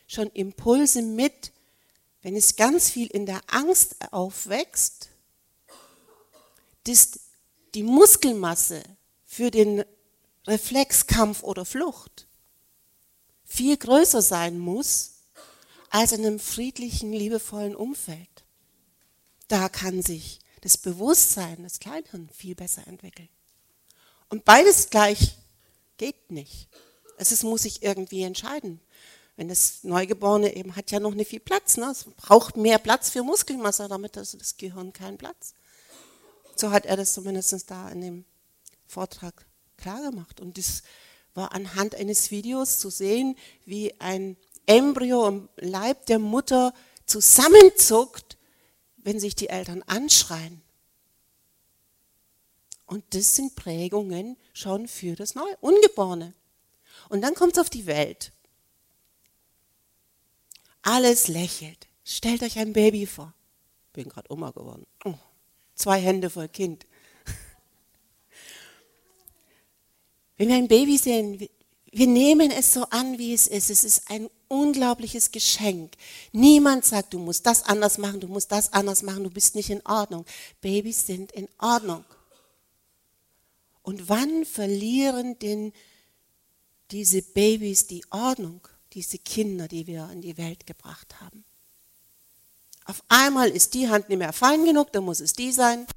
schon 0.07 0.29
Impulse 0.31 1.01
mit, 1.01 1.51
wenn 2.21 2.35
es 2.35 2.55
ganz 2.55 2.89
viel 2.89 3.07
in 3.07 3.25
der 3.25 3.41
Angst 3.47 3.95
aufwächst, 4.11 5.09
dass 6.85 7.19
die 7.73 7.83
Muskelmasse 7.83 8.83
für 9.25 9.51
den 9.51 9.83
Reflex 10.45 11.07
Kampf 11.07 11.43
oder 11.43 11.65
Flucht 11.65 12.27
viel 13.45 13.77
größer 13.77 14.21
sein 14.21 14.59
muss, 14.59 15.13
als 15.89 16.11
in 16.11 16.25
einem 16.25 16.39
friedlichen, 16.39 17.13
liebevollen 17.13 17.75
Umfeld. 17.75 18.43
Da 19.47 19.69
kann 19.69 20.01
sich 20.01 20.39
das 20.61 20.77
Bewusstsein 20.77 21.63
des 21.63 21.79
Kleinhirns 21.79 22.35
viel 22.35 22.55
besser 22.55 22.87
entwickeln. 22.87 23.29
Und 24.33 24.45
beides 24.45 24.89
gleich 24.89 25.37
geht 25.97 26.31
nicht. 26.31 26.67
Es 27.17 27.43
muss 27.43 27.61
sich 27.61 27.83
irgendwie 27.83 28.23
entscheiden. 28.23 28.81
Wenn 29.35 29.47
das 29.47 29.83
Neugeborene 29.83 30.55
eben 30.55 30.75
hat 30.75 30.89
ja 30.89 30.99
noch 30.99 31.13
nicht 31.13 31.27
viel 31.27 31.39
Platz, 31.39 31.77
ne? 31.77 31.91
es 31.91 32.05
braucht 32.17 32.57
mehr 32.57 32.79
Platz 32.79 33.11
für 33.11 33.21
Muskelmasse, 33.21 33.87
damit 33.87 34.17
hat 34.17 34.33
das 34.33 34.57
Gehirn 34.57 34.91
keinen 34.91 35.19
Platz. 35.19 35.53
So 36.55 36.71
hat 36.71 36.87
er 36.87 36.97
das 36.97 37.13
zumindest 37.13 37.69
da 37.69 37.89
in 37.89 38.01
dem 38.01 38.25
Vortrag 38.87 39.45
klar 39.77 40.01
gemacht. 40.01 40.39
Und 40.39 40.57
das 40.57 40.81
war 41.35 41.51
anhand 41.51 41.93
eines 41.93 42.31
Videos 42.31 42.79
zu 42.79 42.89
sehen, 42.89 43.37
wie 43.65 43.93
ein 44.01 44.35
Embryo 44.65 45.27
im 45.27 45.49
Leib 45.57 46.07
der 46.07 46.17
Mutter 46.17 46.73
zusammenzuckt, 47.05 48.39
wenn 48.97 49.19
sich 49.19 49.35
die 49.35 49.49
Eltern 49.49 49.83
anschreien. 49.83 50.62
Und 52.93 53.03
das 53.15 53.35
sind 53.35 53.55
Prägungen 53.55 54.37
schon 54.53 54.87
für 54.87 55.15
das 55.15 55.33
Neu 55.33 55.49
Ungeborene. 55.61 56.35
Und 57.09 57.21
dann 57.21 57.33
kommt 57.33 57.53
es 57.53 57.59
auf 57.59 57.71
die 57.71 57.87
Welt. 57.87 58.31
Alles 60.83 61.27
lächelt. 61.27 61.87
Stellt 62.05 62.43
euch 62.43 62.59
ein 62.59 62.71
Baby 62.71 63.07
vor. 63.07 63.33
Bin 63.93 64.09
gerade 64.09 64.31
Oma 64.31 64.51
geworden. 64.51 64.85
Oh, 65.05 65.15
zwei 65.73 65.99
Hände 65.99 66.29
voll 66.29 66.49
Kind. 66.49 66.85
Wenn 70.37 70.49
wir 70.49 70.55
ein 70.55 70.67
Baby 70.67 70.99
sehen, 70.99 71.49
wir 71.91 72.07
nehmen 72.07 72.51
es 72.51 72.73
so 72.73 72.83
an, 72.91 73.17
wie 73.17 73.33
es 73.33 73.47
ist. 73.47 73.71
Es 73.71 73.83
ist 73.83 74.11
ein 74.11 74.29
unglaubliches 74.49 75.31
Geschenk. 75.31 75.95
Niemand 76.31 76.85
sagt, 76.85 77.15
du 77.15 77.17
musst 77.17 77.47
das 77.47 77.63
anders 77.63 77.97
machen, 77.97 78.19
du 78.19 78.27
musst 78.27 78.51
das 78.51 78.71
anders 78.71 79.01
machen, 79.01 79.23
du 79.23 79.31
bist 79.31 79.55
nicht 79.55 79.71
in 79.71 79.83
Ordnung. 79.83 80.27
Babys 80.61 81.07
sind 81.07 81.31
in 81.31 81.49
Ordnung. 81.57 82.05
Und 83.83 84.09
wann 84.09 84.45
verlieren 84.45 85.37
denn 85.39 85.71
diese 86.89 87.21
Babys 87.21 87.87
die 87.87 88.03
Ordnung? 88.09 88.67
diese 88.93 89.17
Kinder, 89.17 89.67
die 89.67 89.87
wir 89.87 90.09
in 90.11 90.21
die 90.21 90.37
Welt 90.37 90.65
gebracht 90.65 91.15
haben. 91.19 91.43
Auf 92.85 93.03
einmal 93.07 93.49
ist 93.49 93.73
die 93.73 93.89
Hand 93.89 94.09
nicht 94.09 94.17
mehr 94.17 94.33
fein 94.33 94.65
genug, 94.65 94.91
dann 94.91 95.03
muss 95.05 95.19
es 95.19 95.33
die 95.33 95.51
sein. 95.51 95.87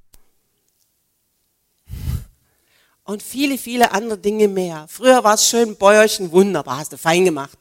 Und 3.04 3.22
viele, 3.22 3.58
viele 3.58 3.92
andere 3.92 4.18
Dinge 4.18 4.48
mehr. 4.48 4.86
Früher 4.88 5.22
war 5.22 5.34
es 5.34 5.48
schön, 5.48 5.76
Bäuerchen, 5.76 6.32
wunderbar, 6.32 6.78
hast 6.78 6.92
du 6.92 6.98
fein 6.98 7.24
gemacht. 7.24 7.58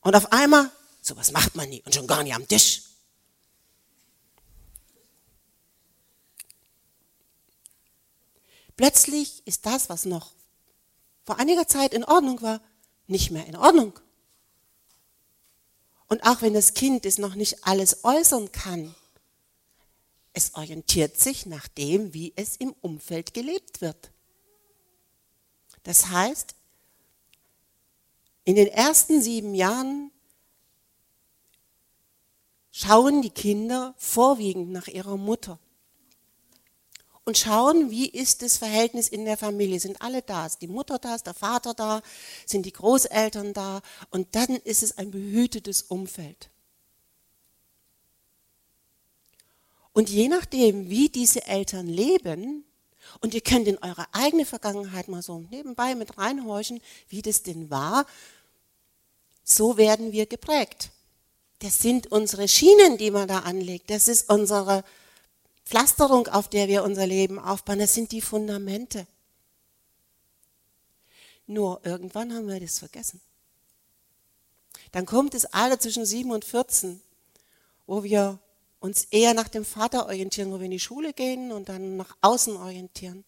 Und 0.00 0.14
auf 0.14 0.32
einmal, 0.32 0.70
sowas 1.00 1.32
macht 1.32 1.54
man 1.56 1.68
nie 1.68 1.82
und 1.84 1.94
schon 1.94 2.06
gar 2.06 2.22
nicht 2.22 2.34
am 2.34 2.46
Tisch. 2.46 2.82
Plötzlich 8.78 9.42
ist 9.44 9.66
das, 9.66 9.90
was 9.90 10.04
noch 10.04 10.30
vor 11.24 11.38
einiger 11.40 11.66
Zeit 11.66 11.92
in 11.92 12.04
Ordnung 12.04 12.40
war, 12.42 12.62
nicht 13.08 13.32
mehr 13.32 13.44
in 13.46 13.56
Ordnung. 13.56 13.98
Und 16.06 16.22
auch 16.22 16.42
wenn 16.42 16.54
das 16.54 16.74
Kind 16.74 17.04
es 17.04 17.18
noch 17.18 17.34
nicht 17.34 17.66
alles 17.66 18.04
äußern 18.04 18.52
kann, 18.52 18.94
es 20.32 20.54
orientiert 20.54 21.18
sich 21.18 21.44
nach 21.44 21.66
dem, 21.66 22.14
wie 22.14 22.32
es 22.36 22.54
im 22.56 22.72
Umfeld 22.80 23.34
gelebt 23.34 23.80
wird. 23.80 24.12
Das 25.82 26.10
heißt, 26.10 26.54
in 28.44 28.54
den 28.54 28.68
ersten 28.68 29.20
sieben 29.20 29.56
Jahren 29.56 30.12
schauen 32.70 33.22
die 33.22 33.30
Kinder 33.30 33.92
vorwiegend 33.98 34.70
nach 34.70 34.86
ihrer 34.86 35.16
Mutter 35.16 35.58
und 37.28 37.36
schauen, 37.36 37.90
wie 37.90 38.08
ist 38.08 38.40
das 38.40 38.56
Verhältnis 38.56 39.06
in 39.06 39.26
der 39.26 39.36
Familie. 39.36 39.78
Sind 39.78 40.00
alle 40.00 40.22
da? 40.22 40.46
Ist 40.46 40.62
die 40.62 40.66
Mutter 40.66 40.98
da? 40.98 41.14
Ist 41.14 41.26
der 41.26 41.34
Vater 41.34 41.74
da? 41.74 42.00
Sind 42.46 42.64
die 42.64 42.72
Großeltern 42.72 43.52
da? 43.52 43.82
Und 44.08 44.34
dann 44.34 44.56
ist 44.56 44.82
es 44.82 44.96
ein 44.96 45.10
behütetes 45.10 45.82
Umfeld. 45.82 46.48
Und 49.92 50.08
je 50.08 50.28
nachdem, 50.28 50.88
wie 50.88 51.10
diese 51.10 51.46
Eltern 51.46 51.86
leben, 51.86 52.64
und 53.20 53.34
ihr 53.34 53.42
könnt 53.42 53.68
in 53.68 53.76
eure 53.76 54.06
eigene 54.12 54.46
Vergangenheit 54.46 55.08
mal 55.08 55.20
so 55.20 55.40
nebenbei 55.50 55.94
mit 55.96 56.16
reinhorchen, 56.16 56.80
wie 57.10 57.20
das 57.20 57.42
denn 57.42 57.68
war, 57.68 58.06
so 59.44 59.76
werden 59.76 60.12
wir 60.12 60.24
geprägt. 60.24 60.92
Das 61.58 61.82
sind 61.82 62.10
unsere 62.10 62.48
Schienen, 62.48 62.96
die 62.96 63.10
man 63.10 63.28
da 63.28 63.40
anlegt. 63.40 63.90
Das 63.90 64.08
ist 64.08 64.30
unsere 64.30 64.82
Pflasterung, 65.68 66.28
auf 66.28 66.48
der 66.48 66.66
wir 66.66 66.82
unser 66.82 67.06
Leben 67.06 67.38
aufbauen, 67.38 67.78
das 67.78 67.92
sind 67.92 68.10
die 68.12 68.22
Fundamente. 68.22 69.06
Nur 71.46 71.84
irgendwann 71.84 72.32
haben 72.32 72.48
wir 72.48 72.58
das 72.58 72.78
vergessen. 72.78 73.20
Dann 74.92 75.04
kommt 75.04 75.34
das 75.34 75.44
Alter 75.44 75.78
zwischen 75.78 76.06
7 76.06 76.30
und 76.30 76.46
14, 76.46 77.02
wo 77.86 78.02
wir 78.02 78.38
uns 78.80 79.04
eher 79.10 79.34
nach 79.34 79.48
dem 79.48 79.66
Vater 79.66 80.06
orientieren, 80.06 80.50
wo 80.52 80.58
wir 80.58 80.64
in 80.64 80.70
die 80.70 80.80
Schule 80.80 81.12
gehen 81.12 81.52
und 81.52 81.68
dann 81.68 81.98
nach 81.98 82.16
außen 82.22 82.56
orientieren. 82.56 83.26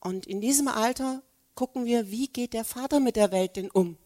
Und 0.00 0.26
in 0.26 0.42
diesem 0.42 0.68
Alter 0.68 1.22
gucken 1.54 1.86
wir, 1.86 2.10
wie 2.10 2.28
geht 2.28 2.52
der 2.52 2.66
Vater 2.66 3.00
mit 3.00 3.16
der 3.16 3.32
Welt 3.32 3.56
denn 3.56 3.70
um? 3.70 3.96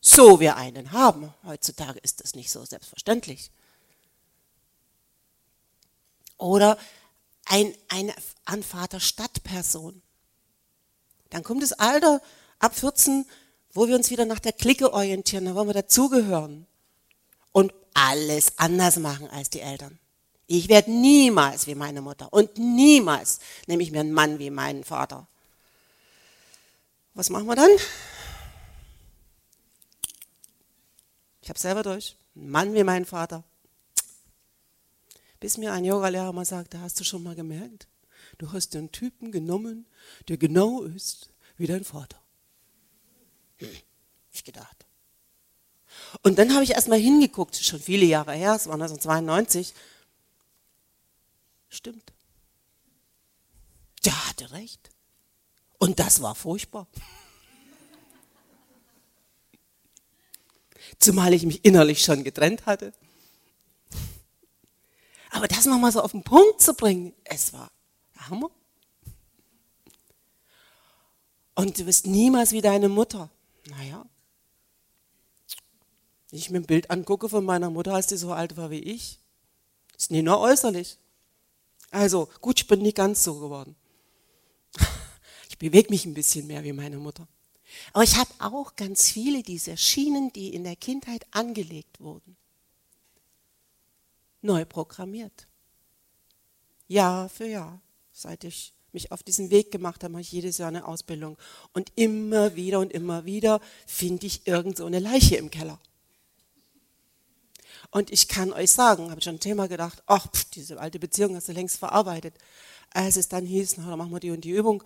So 0.00 0.40
wir 0.40 0.56
einen 0.56 0.92
haben. 0.92 1.34
Heutzutage 1.44 1.98
ist 1.98 2.22
das 2.22 2.34
nicht 2.34 2.50
so 2.50 2.64
selbstverständlich 2.64 3.50
oder 6.38 6.78
ein, 7.46 7.74
eine 7.88 8.14
Anvater 8.44 9.00
Stadtperson. 9.00 10.02
Dann 11.30 11.42
kommt 11.42 11.62
das 11.62 11.72
Alter 11.72 12.20
ab 12.58 12.76
14, 12.76 13.26
wo 13.72 13.88
wir 13.88 13.96
uns 13.96 14.10
wieder 14.10 14.24
nach 14.24 14.38
der 14.38 14.52
Clique 14.52 14.92
orientieren, 14.92 15.46
da 15.46 15.54
wollen 15.54 15.68
wir 15.68 15.74
dazugehören 15.74 16.66
und 17.52 17.72
alles 17.92 18.58
anders 18.58 18.96
machen 18.96 19.28
als 19.30 19.50
die 19.50 19.60
Eltern. 19.60 19.98
Ich 20.46 20.68
werde 20.68 20.90
niemals 20.90 21.66
wie 21.66 21.74
meine 21.74 22.02
Mutter 22.02 22.32
und 22.32 22.58
niemals 22.58 23.40
nehme 23.66 23.82
ich 23.82 23.90
mir 23.90 24.00
einen 24.00 24.12
Mann 24.12 24.38
wie 24.38 24.50
meinen 24.50 24.84
Vater. 24.84 25.26
Was 27.14 27.30
machen 27.30 27.46
wir 27.46 27.56
dann? 27.56 27.70
Ich 31.40 31.48
habe 31.48 31.58
selber 31.58 31.82
durch. 31.82 32.16
Ein 32.36 32.50
Mann 32.50 32.74
wie 32.74 32.84
mein 32.84 33.04
Vater 33.04 33.44
bis 35.44 35.58
mir 35.58 35.74
ein 35.74 35.84
Yogalehrer 35.84 36.32
mal 36.32 36.46
sagte, 36.46 36.80
hast 36.80 36.98
du 36.98 37.04
schon 37.04 37.22
mal 37.22 37.34
gemerkt, 37.34 37.86
du 38.38 38.50
hast 38.52 38.72
den 38.72 38.90
Typen 38.92 39.30
genommen, 39.30 39.84
der 40.28 40.38
genau 40.38 40.84
ist 40.84 41.34
wie 41.58 41.66
dein 41.66 41.84
Vater. 41.84 42.18
Hm, 43.58 43.68
ich 44.32 44.42
gedacht. 44.42 44.86
Und 46.22 46.38
dann 46.38 46.54
habe 46.54 46.64
ich 46.64 46.70
erst 46.70 46.88
mal 46.88 46.98
hingeguckt, 46.98 47.56
schon 47.56 47.78
viele 47.78 48.06
Jahre 48.06 48.32
her, 48.32 48.54
es 48.54 48.68
war 48.68 48.72
1992. 48.72 49.74
Stimmt. 51.68 52.14
Der 54.06 54.28
hatte 54.30 54.50
recht. 54.52 54.88
Und 55.76 55.98
das 55.98 56.22
war 56.22 56.34
furchtbar. 56.34 56.88
Zumal 60.98 61.34
ich 61.34 61.42
mich 61.42 61.66
innerlich 61.66 62.02
schon 62.02 62.24
getrennt 62.24 62.64
hatte. 62.64 62.94
Aber 65.34 65.48
das 65.48 65.66
nochmal 65.66 65.90
so 65.90 66.00
auf 66.00 66.12
den 66.12 66.22
Punkt 66.22 66.62
zu 66.62 66.74
bringen, 66.74 67.12
es 67.24 67.52
war 67.52 67.68
Hammer. 68.16 68.52
Und 71.56 71.76
du 71.76 71.84
bist 71.84 72.06
niemals 72.06 72.52
wie 72.52 72.60
deine 72.60 72.88
Mutter. 72.88 73.28
Naja. 73.68 74.06
Wenn 76.30 76.38
ich 76.38 76.50
mir 76.50 76.58
ein 76.58 76.66
Bild 76.66 76.88
angucke 76.88 77.28
von 77.28 77.44
meiner 77.44 77.68
Mutter, 77.68 77.94
als 77.94 78.06
die 78.06 78.16
so 78.16 78.32
alt 78.32 78.56
war 78.56 78.70
wie 78.70 78.78
ich, 78.78 79.18
ist 79.98 80.12
nicht 80.12 80.22
nur 80.22 80.38
äußerlich. 80.38 80.98
Also, 81.90 82.28
gut, 82.40 82.60
ich 82.60 82.68
bin 82.68 82.82
nicht 82.82 82.96
ganz 82.96 83.24
so 83.24 83.40
geworden. 83.40 83.74
Ich 85.48 85.58
bewege 85.58 85.90
mich 85.90 86.04
ein 86.04 86.14
bisschen 86.14 86.48
mehr 86.48 86.64
wie 86.64 86.72
meine 86.72 86.96
Mutter. 86.96 87.28
Aber 87.92 88.02
ich 88.02 88.16
habe 88.16 88.30
auch 88.40 88.74
ganz 88.74 89.10
viele 89.10 89.44
dieser 89.44 89.76
Schienen, 89.76 90.32
die 90.32 90.52
in 90.52 90.64
der 90.64 90.74
Kindheit 90.74 91.26
angelegt 91.30 92.00
wurden 92.00 92.36
neu 94.44 94.64
programmiert. 94.64 95.48
Jahr 96.86 97.28
für 97.28 97.46
Jahr, 97.46 97.80
seit 98.12 98.44
ich 98.44 98.74
mich 98.92 99.10
auf 99.10 99.22
diesen 99.22 99.50
Weg 99.50 99.72
gemacht 99.72 100.04
habe, 100.04 100.12
mache 100.12 100.22
ich 100.22 100.32
jedes 100.32 100.58
Jahr 100.58 100.68
eine 100.68 100.86
Ausbildung. 100.86 101.36
Und 101.72 101.90
immer 101.96 102.54
wieder 102.54 102.78
und 102.78 102.92
immer 102.92 103.24
wieder 103.24 103.60
finde 103.86 104.26
ich 104.26 104.46
irgend 104.46 104.76
so 104.76 104.86
eine 104.86 105.00
Leiche 105.00 105.36
im 105.36 105.50
Keller. 105.50 105.80
Und 107.90 108.12
ich 108.12 108.28
kann 108.28 108.52
euch 108.52 108.70
sagen, 108.70 109.10
habe 109.10 109.20
schon 109.20 109.36
ein 109.36 109.40
Thema 109.40 109.66
gedacht, 109.66 110.02
ach, 110.06 110.30
pff, 110.30 110.44
diese 110.50 110.78
alte 110.80 110.98
Beziehung 110.98 111.34
hast 111.34 111.48
du 111.48 111.52
längst 111.52 111.78
verarbeitet. 111.78 112.34
Als 112.90 113.16
es 113.16 113.28
dann 113.28 113.46
hieß, 113.46 113.78
na, 113.78 113.90
dann 113.90 113.98
machen 113.98 114.12
wir 114.12 114.20
die 114.20 114.30
und 114.30 114.44
die 114.44 114.50
Übung. 114.50 114.82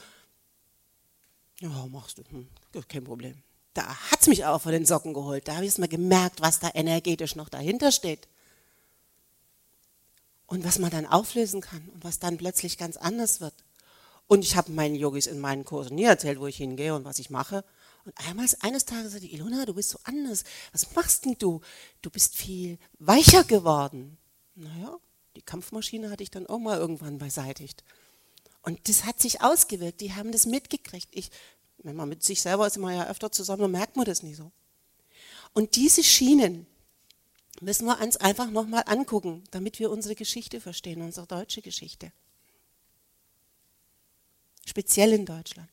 Ja, 1.60 1.86
machst 1.90 2.18
du, 2.18 2.22
hm, 2.30 2.48
kein 2.88 3.04
Problem. 3.04 3.42
da 3.74 3.94
hat 4.10 4.22
es 4.22 4.28
mich 4.28 4.44
auch 4.44 4.60
von 4.60 4.72
den 4.72 4.86
Socken 4.86 5.14
geholt. 5.14 5.48
Da 5.48 5.54
habe 5.54 5.64
ich 5.64 5.72
es 5.72 5.78
mal 5.78 5.88
gemerkt, 5.88 6.40
was 6.40 6.60
da 6.60 6.70
energetisch 6.74 7.36
noch 7.36 7.48
dahinter 7.48 7.92
steht. 7.92 8.28
Und 10.48 10.64
was 10.64 10.80
man 10.80 10.90
dann 10.90 11.06
auflösen 11.06 11.60
kann 11.60 11.88
und 11.90 12.02
was 12.02 12.18
dann 12.18 12.38
plötzlich 12.38 12.78
ganz 12.78 12.96
anders 12.96 13.40
wird. 13.40 13.54
Und 14.26 14.44
ich 14.44 14.56
habe 14.56 14.72
meinen 14.72 14.94
Yogis 14.94 15.26
in 15.26 15.38
meinen 15.38 15.64
Kursen 15.64 15.94
nie 15.94 16.04
erzählt, 16.04 16.40
wo 16.40 16.46
ich 16.46 16.56
hingehe 16.56 16.94
und 16.94 17.04
was 17.04 17.18
ich 17.18 17.30
mache. 17.30 17.64
Und 18.04 18.14
einmal, 18.26 18.46
eines 18.60 18.86
Tages 18.86 19.12
sagte 19.12 19.26
die 19.26 19.34
Ilona, 19.34 19.66
du 19.66 19.74
bist 19.74 19.90
so 19.90 19.98
anders. 20.04 20.44
Was 20.72 20.94
machst 20.94 21.26
denn 21.26 21.36
du? 21.38 21.60
Du 22.02 22.10
bist 22.10 22.34
viel 22.34 22.78
weicher 22.98 23.44
geworden. 23.44 24.18
Naja, 24.54 24.98
die 25.36 25.42
Kampfmaschine 25.42 26.10
hatte 26.10 26.22
ich 26.22 26.30
dann 26.30 26.46
auch 26.46 26.58
mal 26.58 26.78
irgendwann 26.78 27.18
beseitigt. 27.18 27.84
Und 28.62 28.88
das 28.88 29.04
hat 29.04 29.20
sich 29.20 29.40
ausgewirkt. 29.42 30.00
Die 30.00 30.14
haben 30.14 30.32
das 30.32 30.46
mitgekriegt. 30.46 31.08
Ich, 31.12 31.30
wenn 31.78 31.96
man 31.96 32.08
mit 32.08 32.22
sich 32.22 32.42
selber 32.42 32.66
ist, 32.66 32.76
immer 32.76 32.92
ja 32.92 33.08
öfter 33.08 33.30
zusammen, 33.30 33.62
dann 33.62 33.70
merkt 33.70 33.96
man 33.96 34.04
das 34.04 34.22
nicht 34.22 34.36
so. 34.36 34.50
Und 35.54 35.76
diese 35.76 36.02
Schienen 36.02 36.66
müssen 37.60 37.86
wir 37.86 38.00
uns 38.00 38.16
einfach 38.16 38.50
nochmal 38.50 38.84
angucken, 38.86 39.44
damit 39.50 39.78
wir 39.78 39.90
unsere 39.90 40.14
Geschichte 40.14 40.60
verstehen, 40.60 41.02
unsere 41.02 41.26
deutsche 41.26 41.62
Geschichte. 41.62 42.12
Speziell 44.66 45.12
in 45.12 45.26
Deutschland. 45.26 45.70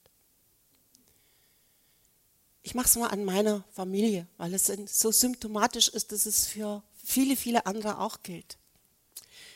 Ich 2.63 2.73
mache 2.73 2.87
es 2.87 2.95
mal 2.95 3.09
an 3.09 3.25
meiner 3.25 3.63
Familie, 3.71 4.27
weil 4.37 4.53
es 4.53 4.71
so 4.87 5.11
symptomatisch 5.11 5.89
ist, 5.89 6.11
dass 6.11 6.25
es 6.25 6.47
für 6.47 6.81
viele, 7.03 7.35
viele 7.35 7.65
andere 7.65 7.99
auch 7.99 8.23
gilt. 8.23 8.57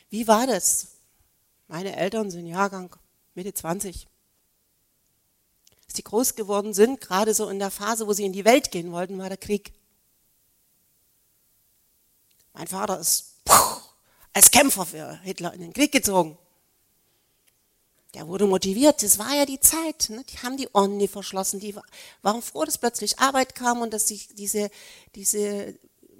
Wie 0.09 0.27
war 0.27 0.45
das? 0.45 0.89
Meine 1.67 1.95
Eltern 1.95 2.29
sind 2.29 2.45
Jahrgang 2.45 2.95
Mitte 3.33 3.53
20 3.53 4.07
als 5.89 5.95
sie 5.95 6.03
groß 6.03 6.35
geworden 6.35 6.75
sind, 6.75 7.01
gerade 7.01 7.33
so 7.33 7.49
in 7.49 7.57
der 7.57 7.71
Phase, 7.71 8.05
wo 8.05 8.13
sie 8.13 8.23
in 8.23 8.31
die 8.31 8.45
Welt 8.45 8.69
gehen 8.69 8.91
wollten, 8.91 9.17
war 9.17 9.27
der 9.27 9.39
Krieg. 9.39 9.73
Mein 12.59 12.67
Vater 12.67 12.99
ist 12.99 13.35
als 14.33 14.51
Kämpfer 14.51 14.85
für 14.85 15.17
Hitler 15.21 15.53
in 15.53 15.61
den 15.61 15.71
Krieg 15.71 15.93
gezogen. 15.93 16.37
Der 18.13 18.27
wurde 18.27 18.47
motiviert, 18.47 19.01
das 19.01 19.17
war 19.17 19.33
ja 19.33 19.45
die 19.45 19.61
Zeit. 19.61 20.09
Ne? 20.09 20.25
Die 20.25 20.39
haben 20.39 20.57
die 20.57 20.67
Ohren 20.73 20.97
nie 20.97 21.07
verschlossen. 21.07 21.61
Die 21.61 21.73
waren 22.21 22.41
froh, 22.41 22.65
dass 22.65 22.77
plötzlich 22.77 23.17
Arbeit 23.17 23.55
kam 23.55 23.81
und 23.81 23.93
dass 23.93 24.09
sich 24.09 24.35
diese, 24.35 24.69
diese 25.15 25.73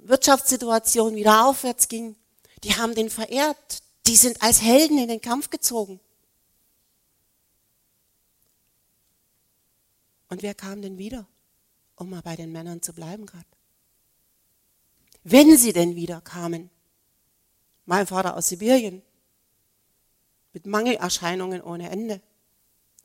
Wirtschaftssituation 0.04 1.14
wieder 1.14 1.44
aufwärts 1.44 1.88
ging. 1.88 2.16
Die 2.64 2.74
haben 2.74 2.94
den 2.94 3.10
verehrt. 3.10 3.82
Die 4.06 4.16
sind 4.16 4.40
als 4.40 4.62
Helden 4.62 4.96
in 4.96 5.08
den 5.08 5.20
Kampf 5.20 5.50
gezogen. 5.50 6.00
Und 10.30 10.42
wer 10.42 10.54
kam 10.54 10.80
denn 10.80 10.96
wieder, 10.96 11.26
um 11.96 12.08
mal 12.08 12.22
bei 12.22 12.34
den 12.34 12.50
Männern 12.50 12.80
zu 12.80 12.94
bleiben 12.94 13.26
gerade? 13.26 13.44
Wenn 15.22 15.56
sie 15.56 15.72
denn 15.72 15.96
wieder 15.96 16.20
kamen. 16.20 16.70
Mein 17.84 18.06
Vater 18.06 18.36
aus 18.36 18.48
Sibirien 18.48 19.02
mit 20.52 20.66
Mangelerscheinungen 20.66 21.62
ohne 21.62 21.90
Ende. 21.90 22.20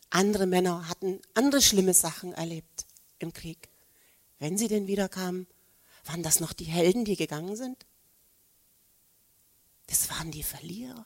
Andere 0.10 0.46
Männer 0.46 0.88
hatten 0.88 1.20
andere 1.34 1.62
schlimme 1.62 1.94
Sachen 1.94 2.34
erlebt 2.34 2.86
im 3.20 3.34
Krieg. 3.34 3.70
Wenn 4.40 4.58
sie 4.58 4.68
denn 4.68 4.88
wieder 4.88 5.10
kamen, 5.10 5.48
waren 6.06 6.24
das 6.24 6.40
noch 6.40 6.54
die 6.54 6.66
Helden, 6.66 7.06
die 7.06 7.16
gegangen 7.16 7.56
sind? 7.56 7.86
Das 9.88 10.10
waren 10.10 10.32
die 10.32 10.44
Verlierer. 10.44 11.06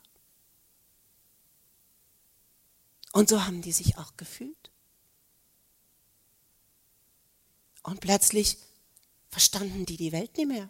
Und 3.12 3.30
so 3.30 3.46
haben 3.46 3.62
die 3.62 3.72
sich 3.72 3.98
auch 3.98 4.16
gefühlt. 4.18 4.72
Und 7.84 8.02
plötzlich 8.02 8.58
verstanden 9.30 9.86
die 9.86 9.98
die 9.98 10.12
Welt 10.12 10.38
nicht 10.38 10.48
mehr. 10.48 10.70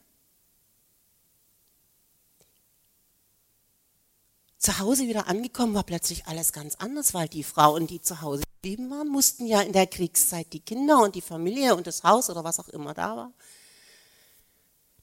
Zu 4.69 4.77
Hause 4.77 5.07
wieder 5.07 5.25
angekommen 5.25 5.73
war 5.73 5.81
plötzlich 5.81 6.27
alles 6.27 6.53
ganz 6.53 6.75
anders, 6.75 7.15
weil 7.15 7.27
die 7.27 7.43
Frauen, 7.43 7.87
die 7.87 8.03
zu 8.03 8.21
Hause 8.21 8.43
geblieben 8.57 8.91
waren, 8.91 9.07
mussten 9.07 9.47
ja 9.47 9.61
in 9.61 9.73
der 9.73 9.87
Kriegszeit 9.87 10.53
die 10.53 10.59
Kinder 10.59 11.01
und 11.01 11.15
die 11.15 11.21
Familie 11.21 11.75
und 11.75 11.87
das 11.87 12.03
Haus 12.03 12.29
oder 12.29 12.43
was 12.43 12.59
auch 12.59 12.69
immer 12.69 12.93
da 12.93 13.17
war, 13.17 13.33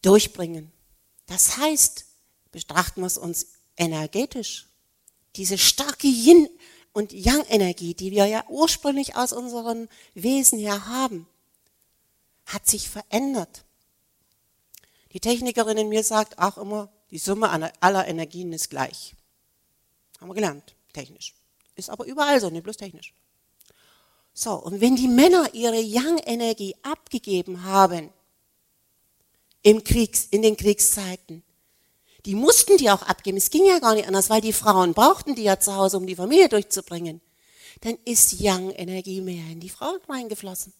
durchbringen. 0.03 0.71
Das 1.27 1.57
heißt, 1.57 2.07
betrachten 2.53 3.01
wir 3.01 3.09
es 3.09 3.19
uns 3.19 3.49
energetisch, 3.77 4.69
diese 5.35 5.59
starke 5.59 6.07
Yin- 6.07 6.49
und 6.93 7.13
Yang-Energie, 7.13 7.95
die 7.95 8.13
wir 8.13 8.27
ja 8.27 8.45
ursprünglich 8.49 9.17
aus 9.17 9.33
unserem 9.33 9.89
Wesen 10.15 10.61
her 10.61 10.87
haben, 10.87 11.27
hat 12.45 12.69
sich 12.69 12.89
verändert. 12.89 13.65
Die 15.13 15.19
Technikerin 15.19 15.77
in 15.77 15.89
mir 15.89 16.05
sagt 16.05 16.39
auch 16.39 16.57
immer, 16.57 16.89
die 17.11 17.19
Summe 17.19 17.51
aller 17.81 18.07
Energien 18.07 18.53
ist 18.53 18.71
gleich. 18.71 19.17
Haben 20.21 20.29
wir 20.29 20.35
gelernt, 20.35 20.75
technisch. 20.93 21.35
Ist 21.75 21.91
aber 21.91 22.07
überall 22.07 22.41
so, 22.41 22.51
nicht 22.51 22.63
bloß 22.63 22.77
technisch. 22.77 23.15
So, 24.33 24.53
und 24.53 24.81
wenn 24.81 24.97
die 24.97 25.09
Männer 25.09 25.55
ihre 25.55 25.81
Yang-Energie 25.81 26.75
abgegeben 26.83 27.65
haben 27.65 28.11
im 29.63 29.83
Kriegs, 29.83 30.27
in 30.31 30.43
den 30.43 30.57
Kriegszeiten, 30.57 31.43
die 32.27 32.35
mussten 32.35 32.77
die 32.77 32.91
auch 32.91 33.03
abgeben. 33.03 33.39
Es 33.39 33.51
ging 33.51 33.65
ja 33.65 33.79
gar 33.79 33.95
nicht 33.95 34.09
anders, 34.09 34.29
weil 34.29 34.41
die 34.41 34.53
Frauen 34.53 34.95
brauchten 34.95 35.35
die 35.37 35.45
ja 35.45 35.61
zu 35.61 35.75
Hause, 35.75 35.97
um 35.97 36.07
die 36.07 36.17
Familie 36.17 36.49
durchzubringen. 36.49 37.21
Dann 37.83 37.97
ist 38.05 38.41
Yang-Energie 38.41 39.21
mehr 39.21 39.47
in 39.51 39.61
die 39.61 39.69
Frauen 39.69 40.01
reingeflossen. 40.09 40.73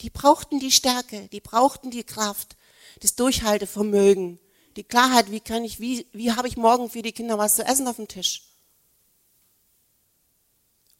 Die 0.00 0.10
brauchten 0.10 0.58
die 0.58 0.72
Stärke, 0.72 1.28
die 1.28 1.40
brauchten 1.40 1.90
die 1.90 2.04
Kraft, 2.04 2.56
das 3.00 3.14
Durchhaltevermögen, 3.14 4.40
die 4.76 4.84
Klarheit, 4.84 5.30
wie 5.30 5.40
kann 5.40 5.64
ich, 5.64 5.80
wie, 5.80 6.06
wie 6.12 6.32
habe 6.32 6.48
ich 6.48 6.56
morgen 6.56 6.90
für 6.90 7.02
die 7.02 7.12
Kinder 7.12 7.38
was 7.38 7.56
zu 7.56 7.64
essen 7.64 7.88
auf 7.88 7.96
dem 7.96 8.08
Tisch? 8.08 8.42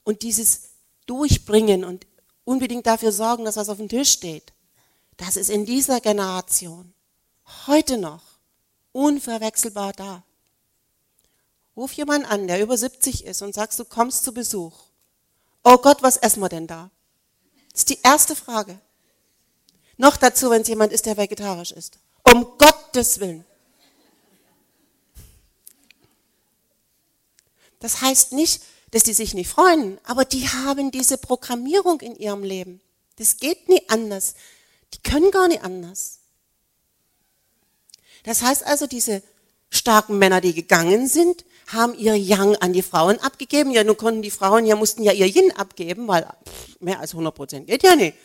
Und 0.03 0.23
dieses 0.23 0.69
Durchbringen 1.05 1.83
und 1.83 2.05
unbedingt 2.43 2.85
dafür 2.85 3.11
sorgen, 3.11 3.45
dass 3.45 3.57
was 3.57 3.69
auf 3.69 3.77
dem 3.77 3.89
Tisch 3.89 4.11
steht, 4.11 4.53
das 5.17 5.35
ist 5.35 5.49
in 5.49 5.65
dieser 5.65 6.01
Generation 6.01 6.93
heute 7.67 7.97
noch 7.97 8.23
unverwechselbar 8.91 9.93
da. 9.93 10.23
Ruf 11.77 11.93
jemanden 11.93 12.27
an, 12.27 12.47
der 12.47 12.61
über 12.61 12.77
70 12.77 13.25
ist 13.25 13.41
und 13.41 13.53
sagst, 13.53 13.79
du 13.79 13.85
kommst 13.85 14.23
zu 14.23 14.33
Besuch. 14.33 14.73
Oh 15.63 15.77
Gott, 15.77 16.01
was 16.01 16.17
essen 16.17 16.41
wir 16.41 16.49
denn 16.49 16.67
da? 16.67 16.89
Das 17.71 17.81
ist 17.81 17.89
die 17.89 17.99
erste 18.03 18.35
Frage. 18.35 18.79
Noch 19.97 20.17
dazu, 20.17 20.49
wenn 20.49 20.63
es 20.63 20.67
jemand 20.67 20.91
ist, 20.91 21.05
der 21.05 21.15
vegetarisch 21.15 21.71
ist. 21.71 21.99
Um 22.23 22.57
Gottes 22.57 23.19
Willen. 23.19 23.45
Das 27.81 28.01
heißt 28.01 28.31
nicht, 28.31 28.63
dass 28.91 29.03
die 29.03 29.13
sich 29.13 29.33
nicht 29.33 29.49
freuen, 29.49 29.97
aber 30.05 30.23
die 30.23 30.47
haben 30.47 30.91
diese 30.91 31.17
Programmierung 31.17 31.99
in 31.99 32.15
ihrem 32.15 32.43
Leben. 32.43 32.79
Das 33.17 33.37
geht 33.37 33.67
nie 33.67 33.81
anders. 33.89 34.35
Die 34.93 35.01
können 35.01 35.31
gar 35.31 35.47
nicht 35.47 35.63
anders. 35.63 36.19
Das 38.23 38.41
heißt 38.41 38.65
also, 38.65 38.87
diese 38.87 39.23
starken 39.69 40.17
Männer, 40.17 40.41
die 40.41 40.53
gegangen 40.53 41.07
sind, 41.07 41.43
haben 41.67 41.95
ihr 41.95 42.17
Yang 42.17 42.57
an 42.57 42.73
die 42.73 42.81
Frauen 42.81 43.17
abgegeben. 43.19 43.71
Ja, 43.71 43.83
nun 43.83 43.97
konnten 43.97 44.21
die 44.21 44.31
Frauen 44.31 44.65
ja, 44.65 44.75
mussten 44.75 45.03
ja 45.03 45.13
ihr 45.13 45.27
Yin 45.27 45.51
abgeben, 45.53 46.07
weil 46.07 46.27
mehr 46.79 46.99
als 46.99 47.11
100 47.11 47.33
Prozent 47.33 47.67
geht 47.67 47.83
ja 47.83 47.95
nicht. 47.95 48.15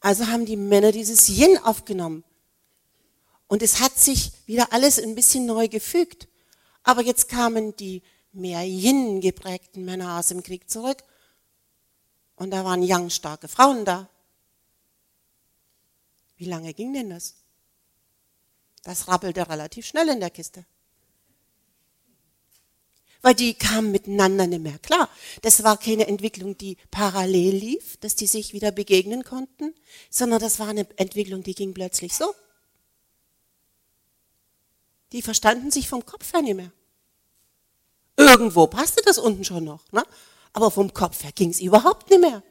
Also 0.00 0.26
haben 0.26 0.44
die 0.44 0.56
Männer 0.56 0.92
dieses 0.92 1.28
Yin 1.28 1.58
aufgenommen. 1.58 2.22
Und 3.48 3.62
es 3.62 3.80
hat 3.80 3.98
sich 3.98 4.32
wieder 4.44 4.72
alles 4.72 4.98
ein 4.98 5.14
bisschen 5.14 5.46
neu 5.46 5.68
gefügt. 5.68 6.28
Aber 6.82 7.02
jetzt 7.02 7.28
kamen 7.28 7.74
die 7.76 8.02
mehr 8.36 8.62
Yin 8.62 9.20
geprägten 9.20 9.84
Männer 9.84 10.18
aus 10.18 10.28
dem 10.28 10.42
Krieg 10.42 10.70
zurück. 10.70 11.02
Und 12.36 12.50
da 12.50 12.64
waren 12.64 12.82
Yang 12.82 13.10
starke 13.10 13.48
Frauen 13.48 13.84
da. 13.84 14.08
Wie 16.36 16.44
lange 16.44 16.74
ging 16.74 16.92
denn 16.92 17.10
das? 17.10 17.34
Das 18.82 19.08
rappelte 19.08 19.48
relativ 19.48 19.86
schnell 19.86 20.08
in 20.08 20.20
der 20.20 20.30
Kiste 20.30 20.64
weil 23.26 23.34
die 23.34 23.54
kamen 23.54 23.90
miteinander 23.90 24.46
nicht 24.46 24.62
mehr 24.62 24.78
klar. 24.78 25.10
Das 25.42 25.64
war 25.64 25.76
keine 25.76 26.06
Entwicklung, 26.06 26.56
die 26.56 26.76
parallel 26.92 27.56
lief, 27.56 27.96
dass 27.96 28.14
die 28.14 28.28
sich 28.28 28.52
wieder 28.52 28.70
begegnen 28.70 29.24
konnten, 29.24 29.74
sondern 30.10 30.38
das 30.38 30.60
war 30.60 30.68
eine 30.68 30.86
Entwicklung, 30.96 31.42
die 31.42 31.56
ging 31.56 31.74
plötzlich 31.74 32.14
so. 32.14 32.32
Die 35.10 35.22
verstanden 35.22 35.72
sich 35.72 35.88
vom 35.88 36.06
Kopf 36.06 36.32
her 36.32 36.42
nicht 36.42 36.54
mehr. 36.54 36.70
Irgendwo 38.16 38.66
passte 38.66 39.02
das 39.04 39.18
unten 39.18 39.44
schon 39.44 39.64
noch, 39.64 39.80
ne? 39.92 40.04
aber 40.52 40.70
vom 40.70 40.92
Kopf 40.92 41.22
her 41.22 41.32
ging 41.32 41.50
es 41.50 41.60
überhaupt 41.60 42.10
nicht 42.10 42.20
mehr. 42.20 42.42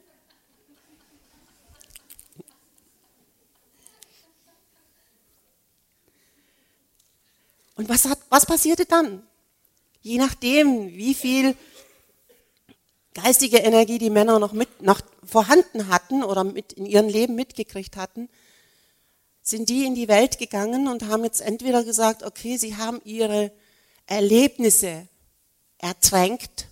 Und 7.75 7.89
was, 7.89 8.05
hat, 8.05 8.19
was 8.29 8.45
passierte 8.45 8.85
dann? 8.85 9.23
je 10.05 10.19
nachdem, 10.19 10.95
wie 10.95 11.15
viel 11.15 11.55
geistige 13.15 13.57
Energie, 13.57 13.97
die 13.97 14.11
Männer 14.11 14.37
noch, 14.37 14.53
mit, 14.53 14.83
noch 14.83 15.01
vorhanden 15.25 15.87
hatten 15.87 16.23
oder 16.23 16.43
mit 16.43 16.73
in 16.73 16.85
ihrem 16.85 17.07
Leben 17.07 17.33
mitgekriegt 17.33 17.97
hatten, 17.97 18.29
sind 19.41 19.67
die 19.69 19.85
in 19.85 19.95
die 19.95 20.07
Welt 20.07 20.37
gegangen 20.37 20.87
und 20.87 21.07
haben 21.07 21.23
jetzt 21.23 21.41
entweder 21.41 21.83
gesagt, 21.83 22.21
okay, 22.21 22.57
sie 22.57 22.77
haben 22.77 23.01
ihre 23.03 23.51
Erlebnisse 24.05 25.07
erzwängt. 25.77 26.67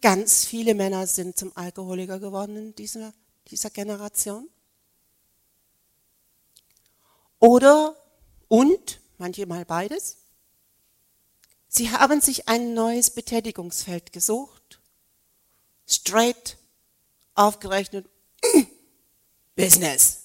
Ganz 0.00 0.44
viele 0.44 0.74
Männer 0.74 1.06
sind 1.06 1.36
zum 1.36 1.56
Alkoholiker 1.56 2.18
geworden 2.18 2.56
in 2.56 2.74
dieser, 2.74 3.12
dieser 3.48 3.70
Generation. 3.70 4.48
Oder 7.38 7.96
und, 8.48 9.00
manchmal 9.18 9.64
beides. 9.64 10.18
Sie 11.68 11.90
haben 11.90 12.20
sich 12.20 12.48
ein 12.48 12.74
neues 12.74 13.10
Betätigungsfeld 13.10 14.12
gesucht, 14.12 14.80
straight 15.86 16.56
aufgerechnet, 17.34 18.08
Business. 19.56 20.24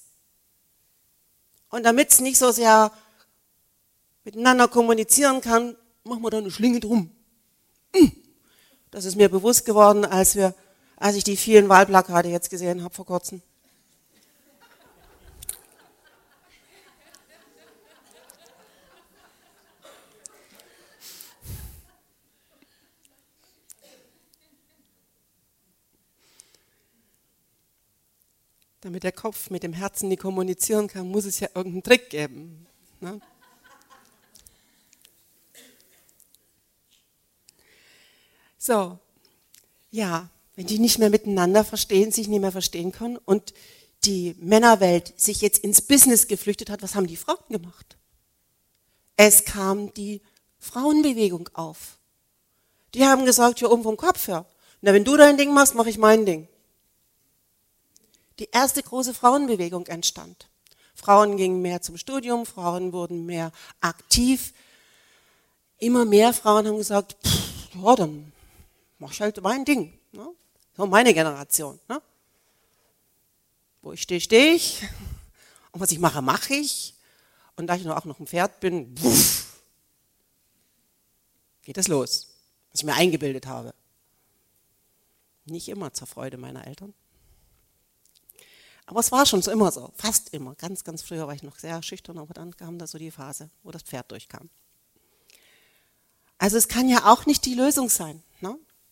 Und 1.70 1.84
damit 1.84 2.10
es 2.10 2.20
nicht 2.20 2.38
so 2.38 2.52
sehr 2.52 2.92
miteinander 4.24 4.68
kommunizieren 4.68 5.42
kann, 5.42 5.76
machen 6.04 6.22
wir 6.22 6.30
da 6.30 6.38
eine 6.38 6.52
Schlinge 6.52 6.80
drum. 6.80 7.12
Das 8.92 9.06
ist 9.06 9.16
mir 9.16 9.30
bewusst 9.30 9.66
geworden, 9.66 10.04
als 10.04 10.36
wir, 10.36 10.54
als 10.98 11.16
ich 11.16 11.24
die 11.24 11.38
vielen 11.38 11.70
Wahlplakate 11.70 12.28
jetzt 12.28 12.50
gesehen 12.50 12.84
habe 12.84 12.94
vor 12.94 13.06
kurzem. 13.06 13.42
damit 28.82 29.04
der 29.04 29.12
Kopf 29.12 29.50
mit 29.52 29.64
dem 29.64 29.74
Herzen 29.74 30.10
nicht 30.10 30.22
kommunizieren 30.22 30.88
kann, 30.88 31.08
muss 31.08 31.26
es 31.26 31.40
ja 31.40 31.50
irgendeinen 31.54 31.84
Trick 31.84 32.10
geben. 32.10 32.66
Ne? 33.00 33.22
So, 38.64 39.00
ja, 39.90 40.30
wenn 40.56 40.68
die 40.68 40.78
nicht 40.78 41.00
mehr 41.00 41.10
miteinander 41.10 41.64
verstehen, 41.64 42.12
sich 42.12 42.28
nicht 42.28 42.42
mehr 42.42 42.52
verstehen 42.52 42.92
können 42.92 43.18
und 43.18 43.56
die 44.06 44.36
Männerwelt 44.40 45.20
sich 45.20 45.42
jetzt 45.42 45.64
ins 45.64 45.82
Business 45.82 46.28
geflüchtet 46.28 46.70
hat, 46.70 46.84
was 46.84 46.94
haben 46.94 47.08
die 47.08 47.18
Frauen 47.18 47.44
gemacht? 47.50 47.98
Es 49.18 49.46
kam 49.46 49.92
die 49.96 50.22
Frauenbewegung 50.60 51.50
auf. 51.54 51.98
Die 52.94 53.04
haben 53.06 53.26
gesagt, 53.26 53.58
hier 53.58 53.72
oben 53.72 53.82
vom 53.82 53.98
Kopf 53.98 54.28
her. 54.28 54.46
Na, 54.82 54.94
wenn 54.94 55.06
du 55.06 55.18
dein 55.18 55.38
Ding 55.38 55.54
machst, 55.56 55.74
mache 55.74 55.90
ich 55.90 55.98
mein 55.98 56.28
Ding 56.28 56.48
die 58.42 58.50
erste 58.52 58.82
große 58.82 59.14
Frauenbewegung 59.14 59.86
entstand. 59.86 60.50
Frauen 60.96 61.38
gingen 61.38 61.62
mehr 61.62 61.82
zum 61.82 61.98
Studium, 61.98 62.48
Frauen 62.48 62.92
wurden 62.92 63.26
mehr 63.28 63.52
aktiv. 63.82 64.54
Immer 65.78 66.06
mehr 66.06 66.34
Frauen 66.34 66.68
haben 66.68 66.78
gesagt, 66.78 67.18
pff, 67.24 67.76
ja, 67.76 67.96
dann 67.96 68.31
mach 69.02 69.12
ich 69.12 69.20
halt 69.20 69.42
mein 69.42 69.66
Ding. 69.66 70.00
Ne? 70.12 70.34
So 70.78 70.86
meine 70.86 71.14
Generation. 71.14 71.80
Ne? 71.90 72.02
Wo 73.82 73.92
ich 73.94 74.04
stehe, 74.04 74.22
stehe 74.22 74.54
ich. 74.54 74.84
Und 75.72 75.82
was 75.82 75.92
ich 75.92 76.00
mache, 76.00 76.22
mache 76.22 76.54
ich. 76.54 76.94
Und 77.56 77.68
da 77.68 77.76
ich 77.76 77.90
auch 77.90 78.06
noch 78.06 78.20
ein 78.20 78.28
Pferd 78.28 78.60
bin, 78.60 78.96
pff, 78.96 79.48
geht 81.64 81.78
es 81.78 81.88
los, 81.88 82.28
was 82.72 82.82
ich 82.82 82.86
mir 82.86 82.94
eingebildet 82.94 83.48
habe. 83.48 83.74
Nicht 85.46 85.68
immer 85.68 85.92
zur 85.94 86.08
Freude 86.08 86.38
meiner 86.38 86.68
Eltern. 86.68 86.94
Aber 88.86 89.00
es 89.00 89.12
war 89.12 89.26
schon 89.26 89.42
so 89.42 89.50
immer 89.52 89.72
so, 89.72 89.92
fast 89.96 90.34
immer. 90.34 90.54
Ganz, 90.56 90.84
ganz 90.84 91.02
früher 91.02 91.26
war 91.26 91.34
ich 91.34 91.44
noch 91.44 91.58
sehr 91.58 91.82
schüchtern, 91.82 92.20
aber 92.20 92.34
dann 92.34 92.56
kam 92.56 92.78
da 92.78 92.86
so 92.86 93.00
die 93.00 93.12
Phase, 93.12 93.50
wo 93.64 93.72
das 93.72 93.84
Pferd 93.84 94.12
durchkam. 94.12 94.50
Also 96.38 96.58
es 96.58 96.68
kann 96.68 96.88
ja 96.88 97.12
auch 97.12 97.26
nicht 97.26 97.46
die 97.46 97.56
Lösung 97.56 97.90
sein? 97.90 98.22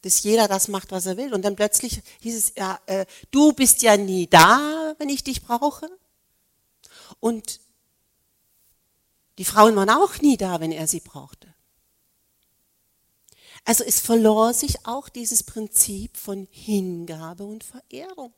Dass 0.01 0.23
jeder 0.23 0.47
das 0.47 0.67
macht, 0.67 0.91
was 0.91 1.05
er 1.05 1.17
will. 1.17 1.33
Und 1.33 1.43
dann 1.43 1.55
plötzlich 1.55 2.01
hieß 2.21 2.37
es, 2.37 2.53
ja, 2.55 2.79
äh, 2.85 3.05
du 3.31 3.53
bist 3.53 3.81
ja 3.81 3.97
nie 3.97 4.27
da, 4.27 4.95
wenn 4.97 5.09
ich 5.09 5.23
dich 5.23 5.43
brauche. 5.43 5.89
Und 7.19 7.59
die 9.37 9.45
Frauen 9.45 9.75
waren 9.75 9.89
auch 9.89 10.19
nie 10.19 10.37
da, 10.37 10.59
wenn 10.59 10.71
er 10.71 10.87
sie 10.87 10.99
brauchte. 10.99 11.53
Also 13.65 13.83
es 13.83 13.99
verlor 13.99 14.53
sich 14.53 14.85
auch 14.85 15.09
dieses 15.09 15.43
Prinzip 15.43 16.17
von 16.17 16.47
Hingabe 16.51 17.43
und 17.45 17.63
Verehrung. 17.63 18.33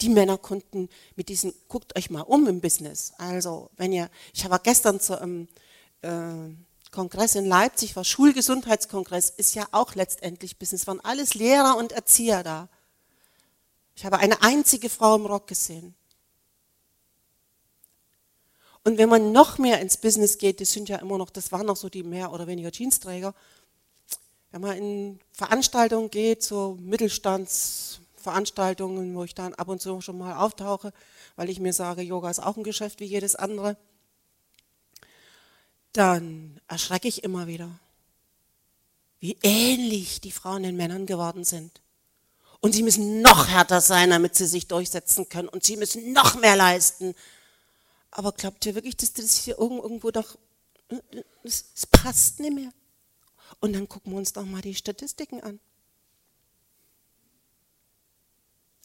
Die 0.00 0.08
Männer 0.08 0.38
konnten 0.38 0.88
mit 1.14 1.28
diesen, 1.28 1.54
guckt 1.68 1.96
euch 1.96 2.10
mal 2.10 2.22
um 2.22 2.46
im 2.48 2.60
Business. 2.60 3.12
Also, 3.18 3.70
wenn 3.76 3.92
ihr, 3.92 4.10
ich 4.34 4.48
war 4.48 4.58
gestern 4.58 5.00
zu 5.00 5.20
einem 5.20 5.48
äh, 6.02 6.54
Kongress 6.90 7.34
in 7.34 7.46
Leipzig, 7.46 7.96
war 7.96 8.04
Schulgesundheitskongress, 8.04 9.30
ist 9.30 9.54
ja 9.54 9.66
auch 9.72 9.94
letztendlich 9.94 10.58
Business, 10.58 10.86
waren 10.86 11.00
alles 11.00 11.34
Lehrer 11.34 11.76
und 11.76 11.92
Erzieher 11.92 12.42
da. 12.42 12.68
Ich 13.94 14.04
habe 14.04 14.18
eine 14.18 14.42
einzige 14.42 14.88
Frau 14.88 15.16
im 15.16 15.26
Rock 15.26 15.48
gesehen. 15.48 15.94
Und 18.84 18.96
wenn 18.96 19.08
man 19.08 19.32
noch 19.32 19.58
mehr 19.58 19.80
ins 19.80 19.96
Business 19.96 20.38
geht, 20.38 20.60
das 20.60 20.72
sind 20.72 20.88
ja 20.88 20.96
immer 20.96 21.18
noch, 21.18 21.30
das 21.30 21.52
waren 21.52 21.66
noch 21.66 21.76
so 21.76 21.88
die 21.88 22.02
mehr 22.02 22.32
oder 22.32 22.46
weniger 22.46 22.70
Jeansträger, 22.70 23.34
wenn 24.50 24.62
man 24.62 24.76
in 24.78 25.20
Veranstaltungen 25.32 26.10
geht, 26.10 26.42
so 26.42 26.78
Mittelstands, 26.80 28.00
Veranstaltungen, 28.16 29.14
wo 29.14 29.24
ich 29.24 29.34
dann 29.34 29.54
ab 29.54 29.68
und 29.68 29.80
zu 29.80 30.00
schon 30.00 30.18
mal 30.18 30.36
auftauche, 30.36 30.92
weil 31.36 31.50
ich 31.50 31.60
mir 31.60 31.72
sage, 31.72 32.02
Yoga 32.02 32.30
ist 32.30 32.40
auch 32.40 32.56
ein 32.56 32.64
Geschäft 32.64 33.00
wie 33.00 33.04
jedes 33.04 33.36
andere, 33.36 33.76
dann 35.98 36.60
erschrecke 36.68 37.08
ich 37.08 37.24
immer 37.24 37.46
wieder, 37.46 37.78
wie 39.20 39.36
ähnlich 39.42 40.20
die 40.20 40.30
Frauen 40.30 40.62
den 40.62 40.76
Männern 40.76 41.06
geworden 41.06 41.44
sind. 41.44 41.82
Und 42.60 42.72
sie 42.72 42.82
müssen 42.82 43.20
noch 43.20 43.48
härter 43.48 43.80
sein, 43.80 44.10
damit 44.10 44.34
sie 44.34 44.46
sich 44.46 44.68
durchsetzen 44.68 45.28
können. 45.28 45.48
Und 45.48 45.64
sie 45.64 45.76
müssen 45.76 46.12
noch 46.12 46.36
mehr 46.36 46.56
leisten. 46.56 47.14
Aber 48.10 48.32
glaubt 48.32 48.64
ihr 48.66 48.74
wirklich, 48.74 48.96
dass 48.96 49.12
das 49.12 49.36
hier 49.36 49.58
irgendwo 49.58 50.10
doch, 50.10 50.38
es 51.42 51.86
passt 51.90 52.40
nicht 52.40 52.54
mehr? 52.54 52.72
Und 53.60 53.72
dann 53.74 53.88
gucken 53.88 54.12
wir 54.12 54.18
uns 54.18 54.32
doch 54.32 54.44
mal 54.44 54.62
die 54.62 54.74
Statistiken 54.74 55.40
an. 55.42 55.60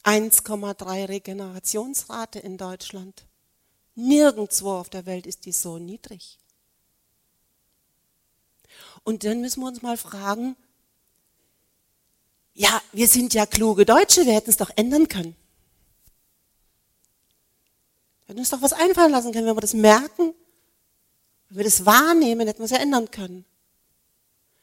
1,3 0.04 1.08
Regenerationsrate 1.08 2.38
in 2.38 2.58
Deutschland. 2.58 3.24
Nirgendwo 3.94 4.72
auf 4.72 4.90
der 4.90 5.06
Welt 5.06 5.26
ist 5.26 5.46
die 5.46 5.52
so 5.52 5.78
niedrig. 5.78 6.38
Und 9.04 9.24
dann 9.24 9.40
müssen 9.40 9.60
wir 9.60 9.68
uns 9.68 9.82
mal 9.82 9.96
fragen, 9.96 10.56
ja, 12.54 12.80
wir 12.92 13.08
sind 13.08 13.34
ja 13.34 13.46
kluge 13.46 13.84
Deutsche, 13.84 14.24
wir 14.24 14.34
hätten 14.34 14.50
es 14.50 14.56
doch 14.56 14.70
ändern 14.76 15.08
können. 15.08 15.36
Wir 18.24 18.28
hätten 18.28 18.38
uns 18.38 18.50
doch 18.50 18.62
was 18.62 18.72
einfallen 18.72 19.12
lassen 19.12 19.32
können, 19.32 19.46
wenn 19.46 19.56
wir 19.56 19.60
das 19.60 19.74
merken, 19.74 20.34
wenn 21.48 21.58
wir 21.58 21.64
das 21.64 21.84
wahrnehmen, 21.84 22.46
hätten 22.46 22.60
wir 22.60 22.64
es 22.64 22.70
ja 22.70 22.78
ändern 22.78 23.10
können. 23.10 23.44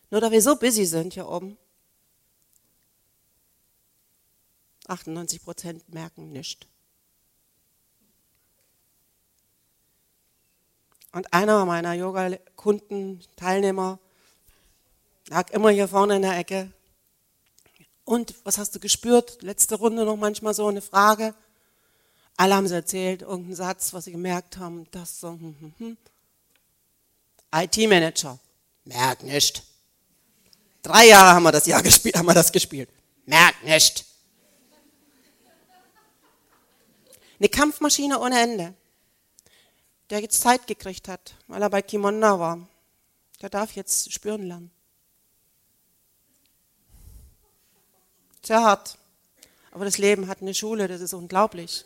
Nur 0.10 0.22
da 0.22 0.32
wir 0.32 0.42
so 0.42 0.56
busy 0.56 0.86
sind 0.86 1.14
hier 1.14 1.28
oben, 1.28 1.58
98 4.88 5.44
Prozent 5.44 5.94
merken 5.94 6.32
nichts. 6.32 6.68
Und 11.14 11.34
einer 11.34 11.66
meiner 11.66 11.94
Yoga-Kunden, 11.94 13.22
Teilnehmer, 13.36 14.00
lag 15.32 15.50
immer 15.52 15.70
hier 15.70 15.88
vorne 15.88 16.18
in 16.18 16.22
der 16.24 16.38
Ecke. 16.38 16.70
Und 18.04 18.36
was 18.44 18.58
hast 18.58 18.76
du 18.76 18.80
gespürt? 18.80 19.42
Letzte 19.42 19.76
Runde 19.76 20.04
noch 20.04 20.18
manchmal 20.18 20.54
so 20.54 20.68
eine 20.68 20.82
Frage. 20.82 21.34
Alle 22.36 22.56
haben 22.56 22.66
es 22.66 22.72
erzählt, 22.72 23.22
irgendeinen 23.22 23.56
Satz, 23.56 23.94
was 23.94 24.06
sie 24.06 24.12
gemerkt 24.12 24.58
haben. 24.58 24.88
Das 24.92 25.22
so. 25.22 25.30
Hm, 25.30 25.56
hm, 25.60 25.74
hm. 25.78 25.98
IT-Manager, 27.54 28.40
merkt 28.84 29.24
nicht. 29.24 29.64
Drei 30.84 31.08
Jahre 31.08 31.36
haben 31.36 31.44
wir 31.44 31.52
das 31.52 31.66
Jahr 31.66 31.82
gespielt, 31.82 32.18
haben 32.18 32.26
wir 32.26 32.34
das 32.34 32.52
gespielt. 32.52 32.90
Merkt 33.26 33.64
nicht. 33.64 34.06
Eine 37.40 37.50
Kampfmaschine 37.50 38.20
ohne 38.20 38.40
Ende. 38.40 38.74
Der 40.10 40.20
jetzt 40.20 40.42
Zeit 40.42 40.68
gekriegt 40.68 41.08
hat, 41.08 41.36
weil 41.48 41.62
er 41.62 41.70
bei 41.70 41.82
Kimonda 41.82 42.38
war. 42.38 42.68
Der 43.42 43.50
darf 43.50 43.74
jetzt 43.74 44.12
spüren 44.12 44.44
lernen. 44.44 44.72
Sehr 48.52 48.64
hart. 48.64 48.98
Aber 49.72 49.86
das 49.86 49.98
Leben 49.98 50.28
hat 50.28 50.42
eine 50.42 50.54
Schule, 50.54 50.90
das 50.90 51.00
ist 51.00 51.14
unglaublich. 51.14 51.86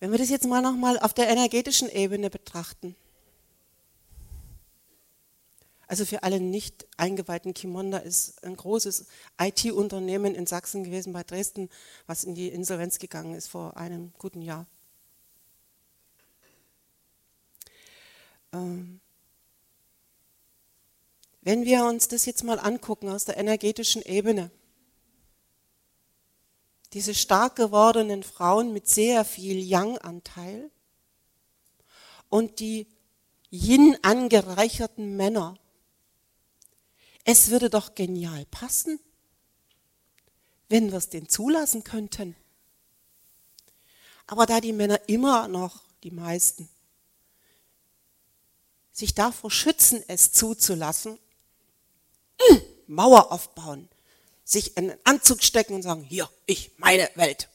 Wenn 0.00 0.10
wir 0.10 0.18
das 0.18 0.28
jetzt 0.28 0.48
mal 0.48 0.60
nochmal 0.60 0.98
auf 0.98 1.14
der 1.14 1.28
energetischen 1.28 1.88
Ebene 1.88 2.30
betrachten. 2.30 2.96
Also 5.86 6.04
für 6.04 6.24
alle 6.24 6.40
nicht 6.40 6.84
eingeweihten, 6.96 7.54
Kimonda 7.54 7.98
ist 7.98 8.42
ein 8.42 8.56
großes 8.56 9.06
IT-Unternehmen 9.40 10.34
in 10.34 10.48
Sachsen 10.48 10.82
gewesen, 10.82 11.12
bei 11.12 11.22
Dresden, 11.22 11.70
was 12.08 12.24
in 12.24 12.34
die 12.34 12.48
Insolvenz 12.48 12.98
gegangen 12.98 13.36
ist 13.36 13.46
vor 13.46 13.76
einem 13.76 14.12
guten 14.18 14.42
Jahr. 14.42 14.66
Ähm, 18.52 19.00
wenn 21.44 21.66
wir 21.66 21.84
uns 21.84 22.08
das 22.08 22.24
jetzt 22.24 22.42
mal 22.42 22.58
angucken 22.58 23.10
aus 23.10 23.26
der 23.26 23.36
energetischen 23.36 24.00
Ebene, 24.02 24.50
diese 26.94 27.14
stark 27.14 27.56
gewordenen 27.56 28.22
Frauen 28.22 28.72
mit 28.72 28.88
sehr 28.88 29.26
viel 29.26 29.58
Yang-Anteil 29.58 30.70
und 32.30 32.60
die 32.60 32.86
Yin 33.50 33.98
angereicherten 34.02 35.16
Männer, 35.16 35.58
es 37.24 37.50
würde 37.50 37.68
doch 37.68 37.94
genial 37.94 38.46
passen, 38.46 38.98
wenn 40.70 40.90
wir 40.92 40.98
es 40.98 41.10
denn 41.10 41.28
zulassen 41.28 41.84
könnten. 41.84 42.34
Aber 44.26 44.46
da 44.46 44.62
die 44.62 44.72
Männer 44.72 44.98
immer 45.08 45.46
noch, 45.46 45.82
die 46.02 46.10
meisten, 46.10 46.70
sich 48.92 49.14
davor 49.14 49.50
schützen, 49.50 50.02
es 50.08 50.32
zuzulassen, 50.32 51.18
Mauer 52.86 53.32
aufbauen, 53.32 53.88
sich 54.44 54.76
in 54.76 54.90
einen 54.90 55.00
Anzug 55.04 55.42
stecken 55.42 55.74
und 55.74 55.82
sagen, 55.82 56.02
hier, 56.02 56.28
ich, 56.46 56.72
meine 56.76 57.08
Welt. 57.14 57.48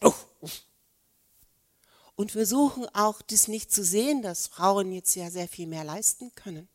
Und 2.16 2.32
versuchen 2.32 2.88
auch, 2.94 3.22
das 3.22 3.48
nicht 3.48 3.72
zu 3.72 3.84
sehen, 3.84 4.22
dass 4.22 4.48
Frauen 4.48 4.92
jetzt 4.92 5.16
ja 5.16 5.30
sehr 5.30 5.48
viel 5.48 5.68
mehr 5.68 5.84
leisten 5.84 6.34
können 6.36 6.68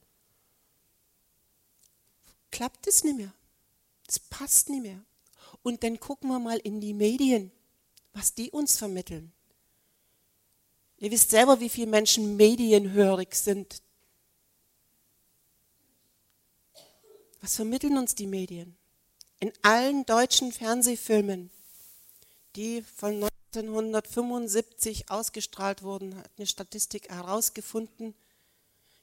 klappt 2.54 2.86
es 2.86 3.02
nicht 3.02 3.16
mehr. 3.16 3.32
Es 4.08 4.20
passt 4.20 4.68
nicht 4.68 4.82
mehr. 4.82 5.00
Und 5.64 5.82
dann 5.82 5.98
gucken 5.98 6.30
wir 6.30 6.38
mal 6.38 6.58
in 6.58 6.80
die 6.80 6.94
Medien, 6.94 7.50
was 8.12 8.34
die 8.34 8.50
uns 8.50 8.78
vermitteln. 8.78 9.32
Ihr 10.98 11.10
wisst 11.10 11.30
selber, 11.30 11.58
wie 11.58 11.68
viele 11.68 11.88
Menschen 11.88 12.36
medienhörig 12.36 13.34
sind. 13.34 13.82
Was 17.44 17.56
vermitteln 17.56 17.98
uns 17.98 18.14
die 18.14 18.26
Medien? 18.26 18.74
In 19.38 19.52
allen 19.60 20.06
deutschen 20.06 20.50
Fernsehfilmen, 20.50 21.50
die 22.56 22.80
von 22.80 23.22
1975 23.22 25.10
ausgestrahlt 25.10 25.82
wurden, 25.82 26.16
hat 26.16 26.30
eine 26.38 26.46
Statistik 26.46 27.10
herausgefunden, 27.10 28.14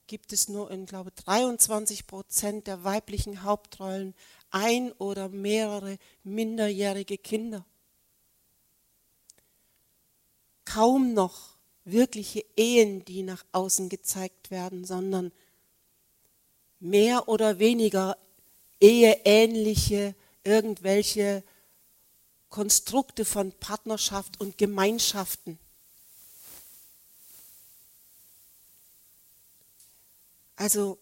gibt 0.08 0.34
es 0.34 0.50
nur 0.50 0.72
in, 0.72 0.88
glaube 0.88 1.12
ich, 1.16 1.24
23 1.24 2.08
Prozent 2.08 2.66
der 2.66 2.84
weiblichen 2.84 3.44
Hauptrollen 3.44 4.16
ein 4.50 4.92
oder 4.94 5.30
mehrere 5.30 6.00
minderjährige 6.24 7.20
Kinder. 7.20 7.64
Kaum 10.66 11.14
noch 11.14 11.58
wirkliche 11.86 12.44
Ehen, 12.56 13.06
die 13.06 13.22
nach 13.22 13.46
außen 13.52 13.88
gezeigt 13.88 14.50
werden, 14.50 14.84
sondern 14.84 15.32
mehr 16.80 17.28
oder 17.30 17.60
weniger 17.60 18.18
eheähnliche 18.82 20.16
irgendwelche 20.44 21.44
Konstrukte 22.50 23.24
von 23.26 23.52
Partnerschaft 23.54 24.42
und 24.42 24.58
Gemeinschaften. 24.58 25.58
Also 30.58 30.98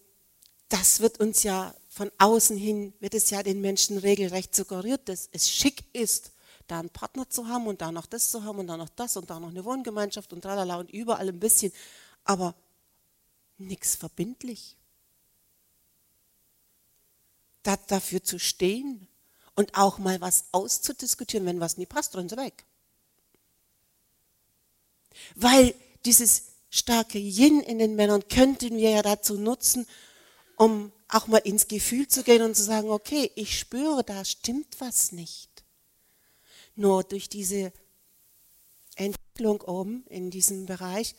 das 0.68 1.00
wird 1.00 1.20
uns 1.20 1.42
ja 1.42 1.74
von 1.88 2.10
außen 2.18 2.56
hin, 2.56 2.94
wird 3.00 3.14
es 3.14 3.30
ja 3.30 3.42
den 3.42 3.60
Menschen 3.60 3.98
regelrecht 3.98 4.54
suggeriert, 4.54 5.08
dass 5.08 5.28
es 5.32 5.50
schick 5.50 5.84
ist, 5.92 6.30
da 6.68 6.78
einen 6.78 6.90
Partner 6.90 7.28
zu 7.28 7.48
haben 7.48 7.66
und 7.66 7.82
da 7.82 7.90
noch 7.90 8.06
das 8.06 8.30
zu 8.30 8.44
haben 8.44 8.60
und 8.60 8.68
da 8.68 8.76
noch 8.76 8.88
das 8.90 9.16
und 9.16 9.28
da 9.28 9.40
noch 9.40 9.50
eine 9.50 9.64
Wohngemeinschaft 9.64 10.32
und 10.32 10.42
tralala 10.42 10.76
und 10.76 10.90
überall 10.92 11.28
ein 11.28 11.40
bisschen, 11.40 11.72
aber 12.24 12.54
nichts 13.58 13.96
verbindlich. 13.96 14.76
Da, 17.62 17.76
dafür 17.76 18.22
zu 18.22 18.38
stehen 18.38 19.06
und 19.54 19.76
auch 19.76 19.98
mal 19.98 20.20
was 20.20 20.44
auszudiskutieren, 20.52 21.46
wenn 21.46 21.60
was 21.60 21.76
nie 21.76 21.86
passt, 21.86 22.16
rennen 22.16 22.28
sie 22.28 22.36
weg. 22.36 22.64
Weil 25.34 25.74
dieses 26.04 26.44
starke 26.70 27.18
Yin 27.18 27.60
in 27.60 27.78
den 27.78 27.96
Männern 27.96 28.26
könnten 28.28 28.76
wir 28.76 28.90
ja 28.90 29.02
dazu 29.02 29.34
nutzen, 29.34 29.86
um 30.56 30.92
auch 31.08 31.26
mal 31.26 31.38
ins 31.38 31.68
Gefühl 31.68 32.06
zu 32.08 32.22
gehen 32.22 32.42
und 32.42 32.54
zu 32.54 32.62
sagen, 32.62 32.90
okay, 32.90 33.30
ich 33.34 33.58
spüre, 33.58 34.04
da 34.04 34.24
stimmt 34.24 34.80
was 34.80 35.12
nicht. 35.12 35.50
Nur 36.76 37.02
durch 37.04 37.28
diese 37.28 37.72
Entwicklung 38.94 39.60
oben 39.62 40.06
in 40.08 40.30
diesem 40.30 40.66
Bereich, 40.66 41.14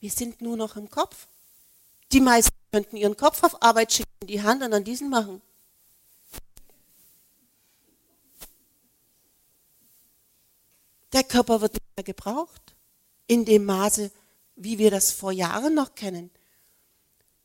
wir 0.00 0.10
sind 0.10 0.42
nur 0.42 0.56
noch 0.56 0.76
im 0.76 0.90
Kopf. 0.90 1.28
Die 2.12 2.20
meisten 2.20 2.61
könnten 2.72 2.96
ihren 2.96 3.16
Kopf 3.16 3.42
auf 3.42 3.62
Arbeit 3.62 3.92
schicken, 3.92 4.26
die 4.26 4.42
Hand 4.42 4.62
an 4.62 4.84
diesen 4.84 5.10
machen. 5.10 5.42
Der 11.12 11.22
Körper 11.22 11.60
wird 11.60 11.74
nicht 11.74 11.96
mehr 11.96 12.04
gebraucht 12.04 12.74
in 13.26 13.44
dem 13.44 13.66
Maße, 13.66 14.10
wie 14.56 14.78
wir 14.78 14.90
das 14.90 15.12
vor 15.12 15.32
Jahren 15.32 15.74
noch 15.74 15.94
kennen. 15.94 16.30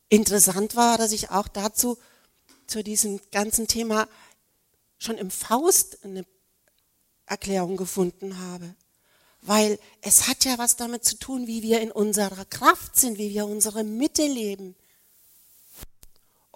Interessant 0.08 0.74
war, 0.74 0.96
dass 0.96 1.12
ich 1.12 1.30
auch 1.30 1.48
dazu, 1.48 1.98
zu 2.66 2.82
diesem 2.82 3.20
ganzen 3.30 3.66
Thema, 3.66 4.08
schon 4.98 5.18
im 5.18 5.30
Faust 5.30 6.04
eine 6.04 6.24
Erklärung 7.26 7.76
gefunden 7.76 8.38
habe. 8.38 8.74
Weil 9.42 9.78
es 10.00 10.26
hat 10.26 10.44
ja 10.44 10.58
was 10.58 10.76
damit 10.76 11.04
zu 11.04 11.18
tun, 11.18 11.46
wie 11.46 11.62
wir 11.62 11.80
in 11.80 11.92
unserer 11.92 12.44
Kraft 12.46 12.96
sind, 12.96 13.18
wie 13.18 13.30
wir 13.30 13.46
unsere 13.46 13.84
Mitte 13.84 14.26
leben. 14.26 14.74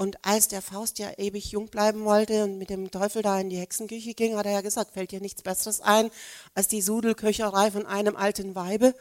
Und 0.03 0.19
als 0.25 0.49
der 0.49 0.63
Faust 0.63 0.99
ja 0.99 1.13
ewig 1.17 1.53
jung 1.53 1.69
bleiben 1.69 2.05
wollte 2.05 2.43
und 2.43 2.59
mit 2.59 2.71
dem 2.71 2.91
Teufel 2.91 3.23
da 3.23 3.39
in 3.39 3.51
die 3.51 3.59
Hexenküche 3.59 4.15
ging, 4.15 4.37
hat 4.37 4.47
er 4.47 4.51
ja 4.51 4.61
gesagt, 4.61 4.95
fällt 4.95 5.13
dir 5.13 5.21
nichts 5.21 5.43
Besseres 5.43 5.81
ein 5.81 6.11
als 6.55 6.67
die 6.67 6.83
Sudelköcherei 6.83 7.71
von 7.71 7.87
einem 7.87 8.17
alten 8.17 8.57
Weibe. 8.57 8.97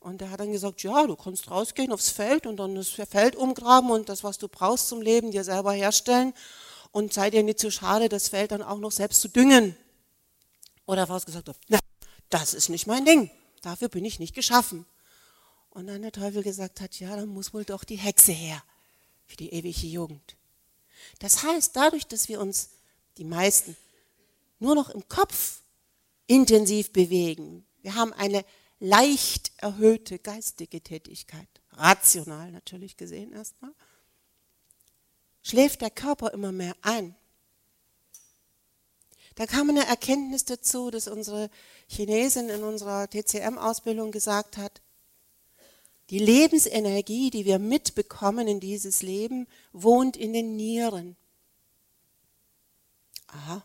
Und 0.00 0.20
er 0.20 0.32
hat 0.32 0.40
dann 0.40 0.50
gesagt, 0.50 0.82
ja, 0.82 1.06
du 1.06 1.14
kannst 1.14 1.48
rausgehen 1.48 1.92
aufs 1.92 2.10
Feld 2.10 2.48
und 2.48 2.56
dann 2.56 2.74
das 2.74 2.88
Feld 2.88 3.36
umgraben 3.36 3.92
und 3.92 4.08
das, 4.08 4.24
was 4.24 4.38
du 4.38 4.48
brauchst 4.48 4.88
zum 4.88 5.00
Leben, 5.00 5.30
dir 5.30 5.44
selber 5.44 5.74
herstellen. 5.74 6.34
Und 6.90 7.12
sei 7.12 7.30
dir 7.30 7.44
nicht 7.44 7.60
zu 7.60 7.70
schade, 7.70 8.08
das 8.08 8.26
Feld 8.26 8.50
dann 8.50 8.62
auch 8.64 8.78
noch 8.78 8.90
selbst 8.90 9.20
zu 9.20 9.28
düngen. 9.28 9.76
Oder 10.86 11.06
Faust 11.06 11.26
gesagt 11.26 11.50
hat, 11.50 11.56
na, 11.68 11.78
das 12.30 12.52
ist 12.52 12.68
nicht 12.68 12.88
mein 12.88 13.04
Ding. 13.04 13.30
Dafür 13.60 13.88
bin 13.88 14.04
ich 14.04 14.18
nicht 14.18 14.34
geschaffen. 14.34 14.86
Und 15.70 15.86
dann 15.86 16.02
der 16.02 16.10
Teufel 16.10 16.42
gesagt 16.42 16.80
hat, 16.80 16.98
ja, 16.98 17.14
dann 17.14 17.28
muss 17.28 17.54
wohl 17.54 17.64
doch 17.64 17.84
die 17.84 17.94
Hexe 17.94 18.32
her 18.32 18.60
für 19.32 19.36
die 19.36 19.54
ewige 19.54 19.86
Jugend. 19.86 20.36
Das 21.18 21.42
heißt, 21.42 21.74
dadurch, 21.74 22.06
dass 22.06 22.28
wir 22.28 22.38
uns, 22.38 22.68
die 23.16 23.24
meisten, 23.24 23.74
nur 24.58 24.74
noch 24.74 24.90
im 24.90 25.08
Kopf 25.08 25.62
intensiv 26.26 26.92
bewegen, 26.92 27.66
wir 27.80 27.94
haben 27.94 28.12
eine 28.12 28.44
leicht 28.78 29.52
erhöhte 29.56 30.18
geistige 30.18 30.82
Tätigkeit, 30.82 31.48
rational 31.70 32.52
natürlich 32.52 32.98
gesehen 32.98 33.32
erstmal, 33.32 33.72
schläft 35.42 35.80
der 35.80 35.90
Körper 35.90 36.34
immer 36.34 36.52
mehr 36.52 36.76
ein. 36.82 37.16
Da 39.36 39.46
kam 39.46 39.70
eine 39.70 39.86
Erkenntnis 39.86 40.44
dazu, 40.44 40.90
dass 40.90 41.08
unsere 41.08 41.48
Chinesin 41.88 42.50
in 42.50 42.64
unserer 42.64 43.08
TCM-Ausbildung 43.08 44.12
gesagt 44.12 44.58
hat, 44.58 44.82
die 46.12 46.18
Lebensenergie, 46.18 47.30
die 47.30 47.46
wir 47.46 47.58
mitbekommen 47.58 48.46
in 48.46 48.60
dieses 48.60 49.00
Leben, 49.00 49.48
wohnt 49.72 50.14
in 50.14 50.34
den 50.34 50.56
Nieren. 50.56 51.16
Aha. 53.28 53.64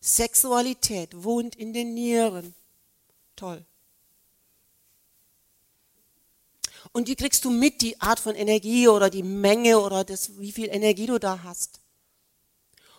Sexualität 0.00 1.22
wohnt 1.22 1.54
in 1.54 1.72
den 1.72 1.94
Nieren. 1.94 2.52
Toll. 3.36 3.64
Und 6.90 7.06
die 7.06 7.14
kriegst 7.14 7.44
du 7.44 7.50
mit, 7.50 7.80
die 7.80 8.00
Art 8.00 8.18
von 8.18 8.34
Energie 8.34 8.88
oder 8.88 9.08
die 9.08 9.22
Menge 9.22 9.78
oder 9.78 10.02
das, 10.02 10.36
wie 10.40 10.50
viel 10.50 10.70
Energie 10.70 11.06
du 11.06 11.20
da 11.20 11.44
hast. 11.44 11.78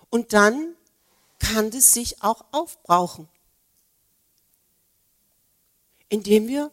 Und 0.09 0.31
dann 0.31 0.73
kann 1.37 1.69
das 1.69 1.91
sich 1.91 2.23
auch 2.23 2.45
aufbrauchen, 2.53 3.27
indem 6.07 6.47
wir 6.47 6.71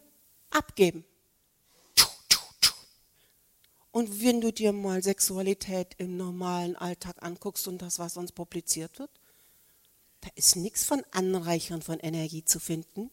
abgeben. 0.51 1.05
Und 3.97 4.21
wenn 4.21 4.43
du 4.43 4.53
dir 4.53 4.75
mal 4.75 5.03
Sexualität 5.03 5.95
im 5.97 6.19
normalen 6.19 6.77
Alltag 6.77 7.17
anguckst 7.23 7.67
und 7.67 7.81
das, 7.81 7.99
was 7.99 8.19
uns 8.19 8.31
publiziert 8.31 8.99
wird, 8.99 9.09
da 10.21 10.29
ist 10.35 10.55
nichts 10.57 10.85
von 10.85 11.03
Anreichern 11.13 11.81
von 11.81 11.99
Energie 12.01 12.45
zu 12.45 12.61
finden. 12.61 13.11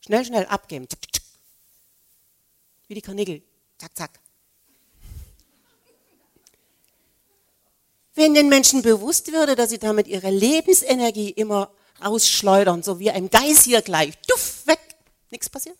Schnell, 0.00 0.24
schnell 0.24 0.46
abgeben 0.46 0.88
wie 2.88 2.94
die 2.94 3.02
Karnickel. 3.02 3.42
Zack, 3.76 3.94
zack. 3.98 4.20
Wenn 8.14 8.32
den 8.32 8.48
Menschen 8.48 8.80
bewusst 8.80 9.30
würde, 9.30 9.56
dass 9.56 9.68
sie 9.68 9.78
damit 9.78 10.08
ihre 10.08 10.30
Lebensenergie 10.30 11.28
immer 11.28 11.70
rausschleudern, 12.02 12.82
so 12.82 12.98
wie 12.98 13.10
ein 13.10 13.28
Geist 13.28 13.68
gleich, 13.84 14.16
duff, 14.26 14.66
weg, 14.66 14.80
nichts 15.30 15.50
passiert. 15.50 15.76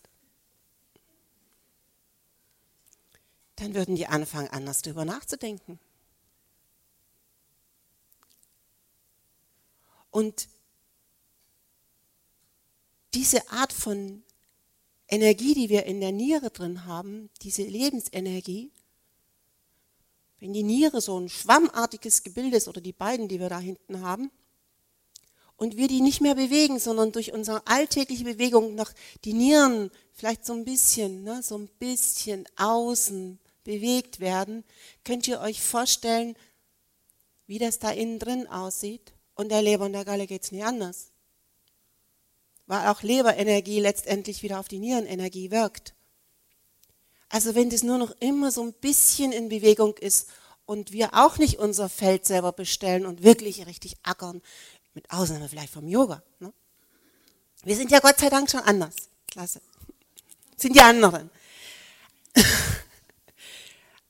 Dann 3.57 3.75
würden 3.75 3.95
die 3.95 4.07
anfangen, 4.07 4.49
anders 4.49 4.81
darüber 4.81 5.05
nachzudenken. 5.05 5.79
Und 10.09 10.47
diese 13.13 13.49
Art 13.51 13.73
von 13.73 14.23
Energie, 15.07 15.53
die 15.53 15.69
wir 15.69 15.85
in 15.85 16.01
der 16.01 16.11
Niere 16.11 16.49
drin 16.49 16.85
haben, 16.85 17.29
diese 17.41 17.63
Lebensenergie, 17.63 18.71
wenn 20.39 20.53
die 20.53 20.63
Niere 20.63 21.01
so 21.01 21.19
ein 21.19 21.29
schwammartiges 21.29 22.23
Gebilde 22.23 22.57
ist 22.57 22.67
oder 22.67 22.81
die 22.81 22.93
beiden, 22.93 23.27
die 23.27 23.39
wir 23.39 23.49
da 23.49 23.59
hinten 23.59 24.01
haben, 24.01 24.31
und 25.55 25.77
wir 25.77 25.87
die 25.87 26.01
nicht 26.01 26.19
mehr 26.19 26.35
bewegen, 26.35 26.79
sondern 26.79 27.11
durch 27.11 27.31
unsere 27.31 27.65
alltägliche 27.67 28.23
Bewegung 28.23 28.75
noch 28.75 28.91
die 29.23 29.33
Nieren 29.33 29.91
vielleicht 30.11 30.45
so 30.45 30.53
ein 30.53 30.65
bisschen, 30.65 31.23
ne, 31.23 31.41
so 31.41 31.57
ein 31.57 31.67
bisschen 31.79 32.45
außen 32.57 33.39
bewegt 33.63 34.19
werden, 34.19 34.63
könnt 35.03 35.27
ihr 35.27 35.39
euch 35.41 35.61
vorstellen, 35.61 36.35
wie 37.47 37.59
das 37.59 37.79
da 37.79 37.91
innen 37.91 38.19
drin 38.19 38.47
aussieht. 38.47 39.13
Und 39.35 39.49
der 39.49 39.61
Leber 39.61 39.85
und 39.85 39.93
der 39.93 40.05
Galle 40.05 40.27
geht 40.27 40.43
es 40.43 40.51
nicht 40.51 40.63
anders. 40.63 41.11
Weil 42.67 42.87
auch 42.87 43.01
Leberenergie 43.01 43.79
letztendlich 43.79 44.43
wieder 44.43 44.59
auf 44.59 44.67
die 44.67 44.79
Nierenenergie 44.79 45.51
wirkt. 45.51 45.93
Also 47.29 47.55
wenn 47.55 47.69
das 47.69 47.83
nur 47.83 47.97
noch 47.97 48.15
immer 48.19 48.51
so 48.51 48.63
ein 48.63 48.73
bisschen 48.73 49.31
in 49.31 49.49
Bewegung 49.49 49.97
ist 49.97 50.29
und 50.65 50.91
wir 50.91 51.13
auch 51.13 51.37
nicht 51.37 51.57
unser 51.57 51.89
Feld 51.89 52.25
selber 52.25 52.51
bestellen 52.51 53.05
und 53.05 53.23
wirklich 53.23 53.65
richtig 53.65 53.95
ackern, 54.03 54.41
mit 54.93 55.09
Ausnahme 55.09 55.49
vielleicht 55.49 55.73
vom 55.73 55.87
Yoga. 55.87 56.21
Ne? 56.39 56.53
Wir 57.63 57.75
sind 57.75 57.91
ja 57.91 57.99
Gott 57.99 58.19
sei 58.19 58.29
Dank 58.29 58.51
schon 58.51 58.59
anders. 58.59 58.95
Klasse. 59.31 59.61
Sind 60.55 60.75
die 60.75 60.81
anderen. 60.81 61.31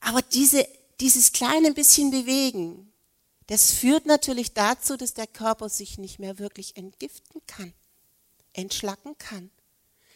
Aber 0.04 0.22
diese, 0.22 0.66
dieses 1.00 1.32
kleine 1.32 1.72
bisschen 1.72 2.10
bewegen, 2.10 2.92
das 3.48 3.72
führt 3.72 4.06
natürlich 4.06 4.54
dazu, 4.54 4.96
dass 4.96 5.14
der 5.14 5.26
Körper 5.26 5.68
sich 5.68 5.98
nicht 5.98 6.18
mehr 6.18 6.38
wirklich 6.38 6.76
entgiften 6.76 7.42
kann, 7.46 7.74
entschlacken 8.52 9.16
kann 9.18 9.50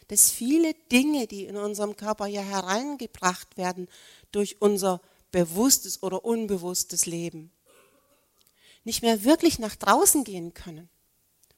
dass 0.09 0.30
viele 0.30 0.74
Dinge, 0.91 1.26
die 1.26 1.45
in 1.45 1.57
unserem 1.57 1.97
Körper 1.97 2.26
hier 2.26 2.43
hereingebracht 2.43 3.57
werden 3.57 3.89
durch 4.32 4.61
unser 4.61 5.01
bewusstes 5.30 6.03
oder 6.03 6.24
unbewusstes 6.24 7.05
Leben, 7.07 7.53
nicht 8.84 9.03
mehr 9.03 9.22
wirklich 9.24 9.59
nach 9.59 9.76
draußen 9.76 10.24
gehen 10.24 10.55
können. 10.55 10.89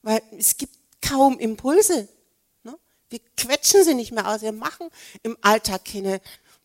Weil 0.03 0.21
es 0.37 0.57
gibt 0.57 0.77
kaum 1.01 1.39
Impulse. 1.39 2.09
Ne? 2.65 2.77
Wir 3.09 3.21
quetschen 3.37 3.85
sie 3.85 3.95
nicht 3.95 4.11
mehr 4.11 4.27
aus. 4.29 4.43
Wir 4.43 4.53
machen 4.53 4.89
im 5.23 5.37
Alltag 5.41 5.85
keine 5.85 6.21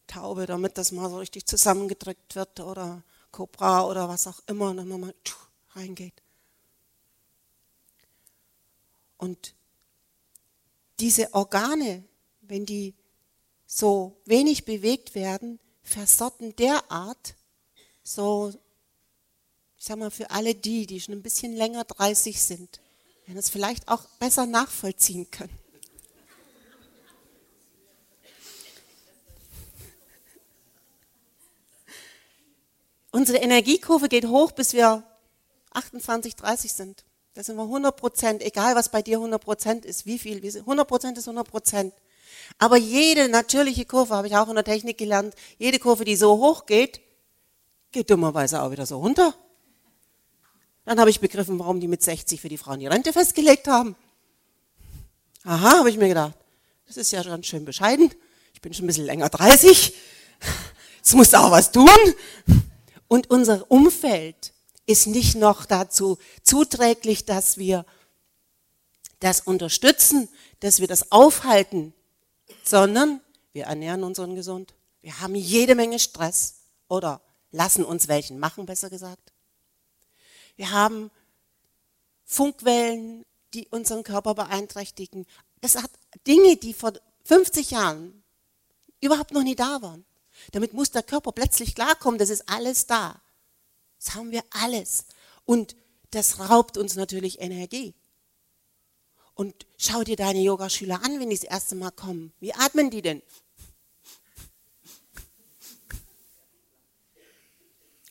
Taube, 0.07 0.45
damit 0.45 0.77
das 0.77 0.91
mal 0.91 1.09
so 1.09 1.17
richtig 1.17 1.45
zusammengedrückt 1.45 2.35
wird 2.35 2.59
oder 2.59 3.03
Cobra 3.31 3.85
oder 3.85 4.07
was 4.07 4.27
auch 4.27 4.39
immer, 4.47 4.69
und 4.69 4.77
dann 4.77 4.87
mal 4.99 5.13
reingeht. 5.71 6.21
Und 9.17 9.53
diese 10.99 11.33
Organe, 11.33 12.03
wenn 12.41 12.65
die 12.65 12.93
so 13.65 14.15
wenig 14.25 14.65
bewegt 14.65 15.15
werden, 15.15 15.59
versotten 15.83 16.55
derart, 16.55 17.35
so, 18.03 18.53
ich 19.77 19.85
sag 19.85 19.97
mal, 19.97 20.11
für 20.11 20.29
alle 20.29 20.55
die, 20.55 20.85
die 20.85 21.01
schon 21.01 21.15
ein 21.15 21.23
bisschen 21.23 21.55
länger 21.55 21.83
30 21.83 22.41
sind, 22.41 22.79
werden 23.25 23.37
es 23.37 23.49
vielleicht 23.49 23.87
auch 23.87 24.05
besser 24.19 24.45
nachvollziehen 24.45 25.29
können. 25.31 25.64
Unsere 33.26 33.39
Energiekurve 33.39 34.07
geht 34.07 34.28
hoch, 34.28 34.51
bis 34.51 34.73
wir 34.73 35.01
28, 35.73 36.36
30 36.36 36.71
sind. 36.71 37.05
Da 37.34 37.43
sind 37.43 37.55
wir 37.55 37.63
100 37.63 37.97
Prozent, 37.97 38.43
egal 38.43 38.76
was 38.76 38.89
bei 38.89 39.01
dir 39.01 39.17
100 39.17 39.43
Prozent 39.43 39.84
ist, 39.84 40.05
wie 40.05 40.19
viel, 40.19 40.45
100 40.45 40.88
Prozent 40.88 41.17
ist 41.17 41.28
100 41.28 41.49
Prozent. 41.49 41.91
Aber 42.59 42.78
jede 42.78 43.28
natürliche 43.28 43.86
Kurve, 43.86 44.13
habe 44.13 44.28
ich 44.28 44.36
auch 44.36 44.47
in 44.47 44.53
der 44.53 44.63
Technik 44.63 44.99
gelernt, 44.99 45.34
jede 45.57 45.80
Kurve, 45.80 46.05
die 46.05 46.15
so 46.15 46.38
hoch 46.38 46.67
geht, 46.67 47.01
geht 47.91 48.11
dummerweise 48.11 48.61
auch 48.61 48.69
wieder 48.69 48.86
so 48.86 48.99
runter. 48.99 49.34
Dann 50.86 50.99
habe 50.99 51.09
ich 51.09 51.19
begriffen, 51.19 51.57
warum 51.57 51.80
die 51.80 51.88
mit 51.88 52.03
60 52.03 52.39
für 52.39 52.49
die 52.49 52.59
Frauen 52.59 52.80
die 52.80 52.86
Rente 52.86 53.11
festgelegt 53.11 53.67
haben. 53.67 53.95
Aha, 55.45 55.80
habe 55.80 55.89
ich 55.89 55.97
mir 55.97 56.09
gedacht, 56.09 56.36
das 56.86 56.97
ist 56.97 57.11
ja 57.11 57.23
ganz 57.23 57.47
schön 57.47 57.65
bescheiden. 57.65 58.11
Ich 58.53 58.61
bin 58.61 58.71
schon 58.71 58.86
ein 58.86 58.88
bisschen 58.89 59.05
länger 59.05 59.30
30. 59.30 59.95
Jetzt 60.97 61.15
muss 61.15 61.34
auch 61.34 61.49
was 61.49 61.71
tun. 61.71 61.89
Und 63.07 63.29
unser 63.29 63.69
Umfeld 63.69 64.53
ist 64.85 65.07
nicht 65.07 65.35
noch 65.35 65.65
dazu 65.65 66.17
zuträglich, 66.43 67.25
dass 67.25 67.57
wir 67.57 67.85
das 69.19 69.41
unterstützen, 69.41 70.29
dass 70.59 70.79
wir 70.79 70.87
das 70.87 71.11
aufhalten, 71.11 71.93
sondern 72.63 73.21
wir 73.53 73.65
ernähren 73.65 74.03
uns 74.03 74.19
ungesund. 74.19 74.73
Wir 75.01 75.19
haben 75.19 75.35
jede 75.35 75.75
Menge 75.75 75.99
Stress 75.99 76.55
oder 76.87 77.21
lassen 77.51 77.85
uns 77.85 78.07
welchen 78.07 78.39
machen, 78.39 78.65
besser 78.65 78.89
gesagt. 78.89 79.33
Wir 80.55 80.71
haben 80.71 81.11
Funkwellen, 82.25 83.23
die 83.53 83.67
unseren 83.69 84.03
Körper 84.03 84.35
beeinträchtigen. 84.35 85.25
Es 85.61 85.75
hat 85.75 85.91
Dinge, 86.27 86.57
die 86.57 86.73
vor 86.73 86.93
50 87.23 87.71
Jahren 87.71 88.23
überhaupt 88.99 89.31
noch 89.31 89.43
nie 89.43 89.55
da 89.55 89.81
waren. 89.81 90.05
Damit 90.51 90.73
muss 90.73 90.91
der 90.91 91.03
Körper 91.03 91.31
plötzlich 91.31 91.75
klarkommen, 91.75 92.17
das 92.17 92.29
ist 92.29 92.49
alles 92.49 92.85
da. 92.87 93.19
Das 93.99 94.15
haben 94.15 94.31
wir 94.31 94.43
alles. 94.51 95.05
Und 95.45 95.75
das 96.11 96.39
raubt 96.39 96.77
uns 96.77 96.95
natürlich 96.95 97.41
Energie. 97.41 97.93
Und 99.33 99.65
schau 99.77 100.03
dir 100.03 100.15
deine 100.15 100.39
Yogaschüler 100.39 101.03
an, 101.03 101.19
wenn 101.19 101.29
die 101.29 101.35
das 101.35 101.43
erste 101.43 101.75
Mal 101.75 101.91
kommen. 101.91 102.33
Wie 102.39 102.53
atmen 102.53 102.89
die 102.89 103.01
denn? 103.01 103.21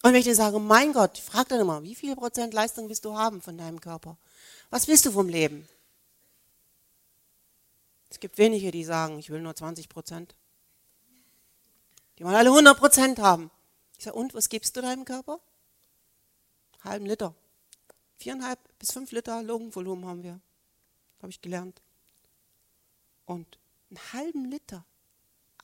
Und 0.02 0.12
wenn 0.12 0.16
ich 0.16 0.26
dir 0.26 0.34
sage, 0.34 0.58
mein 0.58 0.92
Gott, 0.92 1.16
frag 1.16 1.48
dann 1.48 1.60
immer, 1.60 1.82
wie 1.82 1.94
viel 1.94 2.14
Prozent 2.14 2.52
Leistung 2.52 2.90
willst 2.90 3.06
du 3.06 3.16
haben 3.16 3.40
von 3.40 3.56
deinem 3.56 3.80
Körper? 3.80 4.18
Was 4.68 4.86
willst 4.86 5.06
du 5.06 5.10
vom 5.10 5.30
Leben? 5.30 5.66
Es 8.10 8.20
gibt 8.20 8.36
wenige, 8.36 8.70
die 8.70 8.84
sagen, 8.84 9.18
ich 9.18 9.30
will 9.30 9.40
nur 9.40 9.56
20 9.56 9.88
Prozent. 9.88 10.34
Die 12.18 12.24
wollen 12.24 12.34
alle 12.34 12.50
100 12.50 12.78
Prozent 12.78 13.18
haben. 13.18 13.50
Ich 13.98 14.04
sage, 14.04 14.16
und 14.16 14.34
was 14.34 14.48
gibst 14.48 14.76
du 14.76 14.82
deinem 14.82 15.04
Körper? 15.04 15.40
halben 16.84 17.06
Liter. 17.06 17.34
Viereinhalb 18.18 18.58
bis 18.78 18.92
fünf 18.92 19.10
Liter 19.12 19.42
Lungenvolumen 19.42 20.06
haben 20.06 20.22
wir. 20.22 20.40
Habe 21.20 21.30
ich 21.30 21.40
gelernt. 21.40 21.80
Und 23.26 23.58
einen 23.90 24.12
halben 24.12 24.44
Liter 24.50 24.84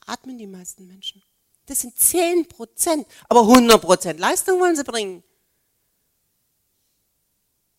atmen 0.05 0.37
die 0.37 0.47
meisten 0.47 0.87
Menschen. 0.87 1.21
Das 1.67 1.81
sind 1.81 1.97
10 1.97 2.47
Prozent. 2.47 3.07
Aber 3.29 3.41
100 3.41 3.81
Prozent 3.81 4.19
Leistung 4.19 4.59
wollen 4.59 4.75
sie 4.75 4.83
bringen. 4.83 5.23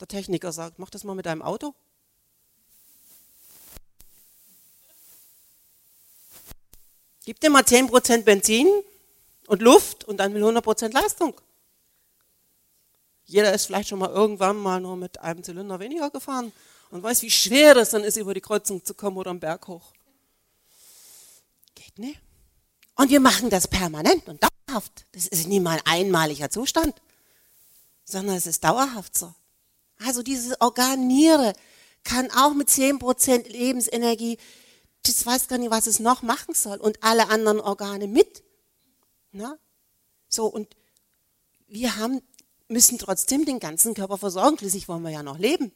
Der 0.00 0.08
Techniker 0.08 0.52
sagt, 0.52 0.78
mach 0.78 0.90
das 0.90 1.04
mal 1.04 1.14
mit 1.14 1.26
deinem 1.26 1.42
Auto. 1.42 1.74
Gib 7.24 7.40
dir 7.40 7.50
mal 7.50 7.64
10 7.64 7.88
Prozent 7.88 8.24
Benzin 8.24 8.68
und 9.46 9.62
Luft 9.62 10.04
und 10.04 10.18
dann 10.18 10.34
will 10.34 10.42
100 10.42 10.62
Prozent 10.62 10.94
Leistung. 10.94 11.34
Jeder 13.24 13.52
ist 13.54 13.66
vielleicht 13.66 13.88
schon 13.88 13.98
mal 13.98 14.10
irgendwann 14.10 14.56
mal 14.56 14.80
nur 14.80 14.96
mit 14.96 15.20
einem 15.20 15.42
Zylinder 15.42 15.78
weniger 15.78 16.10
gefahren 16.10 16.52
und 16.90 17.02
weiß, 17.02 17.22
wie 17.22 17.30
schwer 17.30 17.74
das 17.74 17.90
dann 17.90 18.04
ist, 18.04 18.16
über 18.16 18.34
die 18.34 18.40
Kreuzung 18.40 18.84
zu 18.84 18.94
kommen 18.94 19.16
oder 19.16 19.30
am 19.30 19.40
Berg 19.40 19.66
hoch. 19.68 19.92
Geht 21.74 21.98
nicht. 21.98 22.20
Und 22.96 23.10
wir 23.10 23.20
machen 23.20 23.48
das 23.50 23.68
permanent 23.68 24.28
und 24.28 24.42
dauerhaft. 24.42 25.06
Das 25.12 25.26
ist 25.26 25.48
nie 25.48 25.60
mal 25.60 25.80
ein 25.84 26.00
einmaliger 26.00 26.50
Zustand, 26.50 26.94
sondern 28.04 28.36
es 28.36 28.46
ist 28.46 28.62
dauerhaft 28.64 29.16
so. 29.16 29.32
Also 30.04 30.22
dieses 30.22 30.60
Organ 30.60 31.06
Niere 31.06 31.54
kann 32.04 32.30
auch 32.32 32.52
mit 32.52 32.68
10% 32.68 33.48
Lebensenergie, 33.48 34.38
das 35.02 35.26
weiß 35.26 35.48
gar 35.48 35.58
nicht, 35.58 35.70
was 35.70 35.86
es 35.86 35.98
noch 35.98 36.22
machen 36.22 36.54
soll. 36.54 36.78
Und 36.78 37.02
alle 37.02 37.28
anderen 37.28 37.60
Organe 37.60 38.06
mit. 38.06 38.44
Na? 39.32 39.58
So, 40.28 40.46
und 40.46 40.76
wir 41.66 41.96
haben 41.96 42.22
müssen 42.68 42.98
trotzdem 42.98 43.44
den 43.44 43.60
ganzen 43.60 43.94
Körper 43.94 44.18
versorgen. 44.18 44.58
Schließlich 44.58 44.88
wollen 44.88 45.02
wir 45.02 45.10
ja 45.10 45.22
noch 45.22 45.38
leben. 45.38 45.72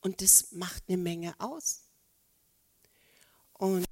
Und 0.00 0.20
das 0.20 0.52
macht 0.52 0.84
eine 0.88 0.98
Menge 0.98 1.34
aus. 1.38 1.82
Und 3.54 3.84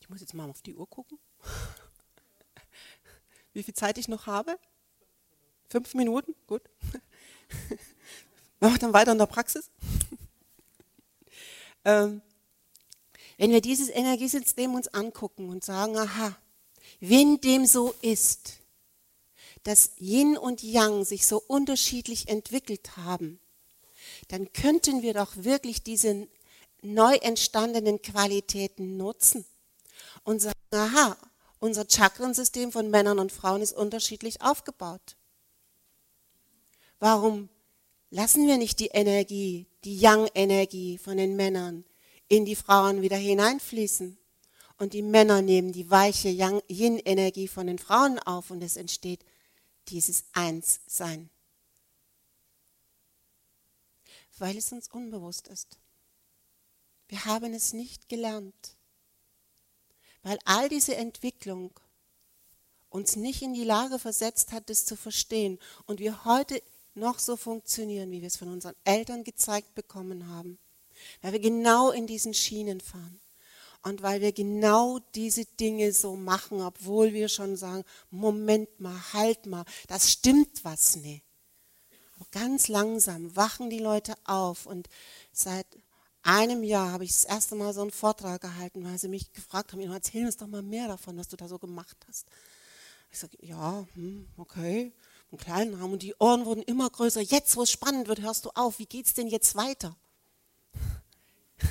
ich 0.00 0.08
muss 0.08 0.20
jetzt 0.20 0.34
mal 0.34 0.48
auf 0.48 0.62
die 0.62 0.74
Uhr 0.74 0.88
gucken. 0.88 1.18
wie 3.52 3.62
viel 3.62 3.74
Zeit 3.74 3.98
ich 3.98 4.08
noch 4.08 4.26
habe? 4.26 4.58
Fünf 5.68 5.94
Minuten? 5.94 6.34
Gut. 6.46 6.62
Machen 8.60 8.74
wir 8.74 8.78
dann 8.78 8.94
weiter 8.94 9.12
in 9.12 9.18
der 9.18 9.26
Praxis. 9.26 9.70
Ähm, 11.88 12.20
wenn 13.38 13.50
wir 13.50 13.62
dieses 13.62 13.88
Energiesystem 13.88 14.74
uns 14.74 14.88
angucken 14.88 15.48
und 15.48 15.64
sagen, 15.64 15.96
aha, 15.96 16.36
wenn 17.00 17.40
dem 17.40 17.64
so 17.64 17.94
ist, 18.02 18.58
dass 19.62 19.92
Yin 19.98 20.36
und 20.36 20.62
Yang 20.62 21.04
sich 21.04 21.26
so 21.26 21.42
unterschiedlich 21.46 22.28
entwickelt 22.28 22.96
haben, 22.96 23.40
dann 24.28 24.52
könnten 24.52 25.02
wir 25.02 25.14
doch 25.14 25.32
wirklich 25.36 25.82
diese 25.82 26.28
neu 26.82 27.14
entstandenen 27.16 28.02
Qualitäten 28.02 28.96
nutzen 28.96 29.46
und 30.24 30.40
sagen, 30.42 30.58
aha, 30.72 31.16
unser 31.58 31.86
Chakrensystem 31.88 32.70
von 32.70 32.90
Männern 32.90 33.18
und 33.18 33.32
Frauen 33.32 33.62
ist 33.62 33.72
unterschiedlich 33.72 34.42
aufgebaut. 34.42 35.16
Warum 36.98 37.48
lassen 38.10 38.46
wir 38.46 38.58
nicht 38.58 38.78
die 38.80 38.88
Energie, 38.88 39.66
die 39.88 39.96
Yang-Energie 39.96 40.98
von 40.98 41.16
den 41.16 41.34
Männern 41.34 41.82
in 42.28 42.44
die 42.44 42.56
Frauen 42.56 43.00
wieder 43.00 43.16
hineinfließen? 43.16 44.18
Und 44.76 44.92
die 44.92 45.02
Männer 45.02 45.40
nehmen 45.40 45.72
die 45.72 45.90
weiche 45.90 46.28
Yin-Energie 46.28 47.48
von 47.48 47.66
den 47.66 47.78
Frauen 47.78 48.18
auf 48.18 48.50
und 48.50 48.62
es 48.62 48.76
entsteht 48.76 49.24
dieses 49.88 50.24
Einssein. 50.34 51.30
Weil 54.36 54.58
es 54.58 54.70
uns 54.72 54.88
unbewusst 54.88 55.48
ist. 55.48 55.78
Wir 57.08 57.24
haben 57.24 57.54
es 57.54 57.72
nicht 57.72 58.10
gelernt. 58.10 58.76
Weil 60.22 60.38
all 60.44 60.68
diese 60.68 60.96
Entwicklung 60.96 61.72
uns 62.90 63.16
nicht 63.16 63.40
in 63.40 63.54
die 63.54 63.64
Lage 63.64 63.98
versetzt 63.98 64.52
hat, 64.52 64.68
das 64.68 64.84
zu 64.84 64.96
verstehen. 64.96 65.58
Und 65.86 65.98
wir 65.98 66.26
heute 66.26 66.62
noch 66.98 67.18
so 67.18 67.36
funktionieren, 67.36 68.10
wie 68.10 68.20
wir 68.20 68.28
es 68.28 68.36
von 68.36 68.48
unseren 68.48 68.74
Eltern 68.84 69.24
gezeigt 69.24 69.74
bekommen 69.74 70.28
haben. 70.28 70.58
Weil 71.22 71.32
wir 71.32 71.40
genau 71.40 71.90
in 71.90 72.06
diesen 72.06 72.34
Schienen 72.34 72.80
fahren. 72.80 73.20
Und 73.82 74.02
weil 74.02 74.20
wir 74.20 74.32
genau 74.32 74.98
diese 75.14 75.44
Dinge 75.44 75.92
so 75.92 76.16
machen, 76.16 76.60
obwohl 76.60 77.12
wir 77.12 77.28
schon 77.28 77.56
sagen, 77.56 77.84
Moment 78.10 78.80
mal, 78.80 79.00
halt 79.12 79.46
mal, 79.46 79.64
das 79.86 80.10
stimmt 80.10 80.64
was 80.64 80.96
nicht. 80.96 81.22
Aber 82.16 82.26
ganz 82.32 82.68
langsam 82.68 83.34
wachen 83.36 83.70
die 83.70 83.78
Leute 83.78 84.14
auf 84.24 84.66
und 84.66 84.88
seit 85.32 85.66
einem 86.22 86.64
Jahr 86.64 86.90
habe 86.92 87.04
ich 87.04 87.12
das 87.12 87.24
erste 87.24 87.54
Mal 87.54 87.72
so 87.72 87.80
einen 87.80 87.92
Vortrag 87.92 88.40
gehalten, 88.40 88.84
weil 88.84 88.98
sie 88.98 89.08
mich 89.08 89.32
gefragt 89.32 89.72
haben, 89.72 89.80
erzähl 89.80 90.26
uns 90.26 90.36
doch 90.36 90.48
mal 90.48 90.62
mehr 90.62 90.88
davon, 90.88 91.16
was 91.16 91.28
du 91.28 91.36
da 91.36 91.46
so 91.46 91.58
gemacht 91.58 91.96
hast. 92.08 92.26
Ich 93.10 93.18
sage, 93.18 93.38
ja, 93.40 93.86
hm, 93.94 94.28
okay, 94.36 94.92
einen 95.30 95.38
kleinen 95.38 95.74
Rahmen 95.74 95.94
und 95.94 96.02
die 96.02 96.14
Ohren 96.18 96.46
wurden 96.46 96.62
immer 96.62 96.88
größer. 96.88 97.20
Jetzt, 97.20 97.56
wo 97.56 97.62
es 97.62 97.70
spannend 97.70 98.08
wird, 98.08 98.20
hörst 98.22 98.44
du 98.44 98.50
auf. 98.54 98.78
Wie 98.78 98.86
geht 98.86 99.06
es 99.06 99.14
denn 99.14 99.28
jetzt 99.28 99.56
weiter? 99.56 99.96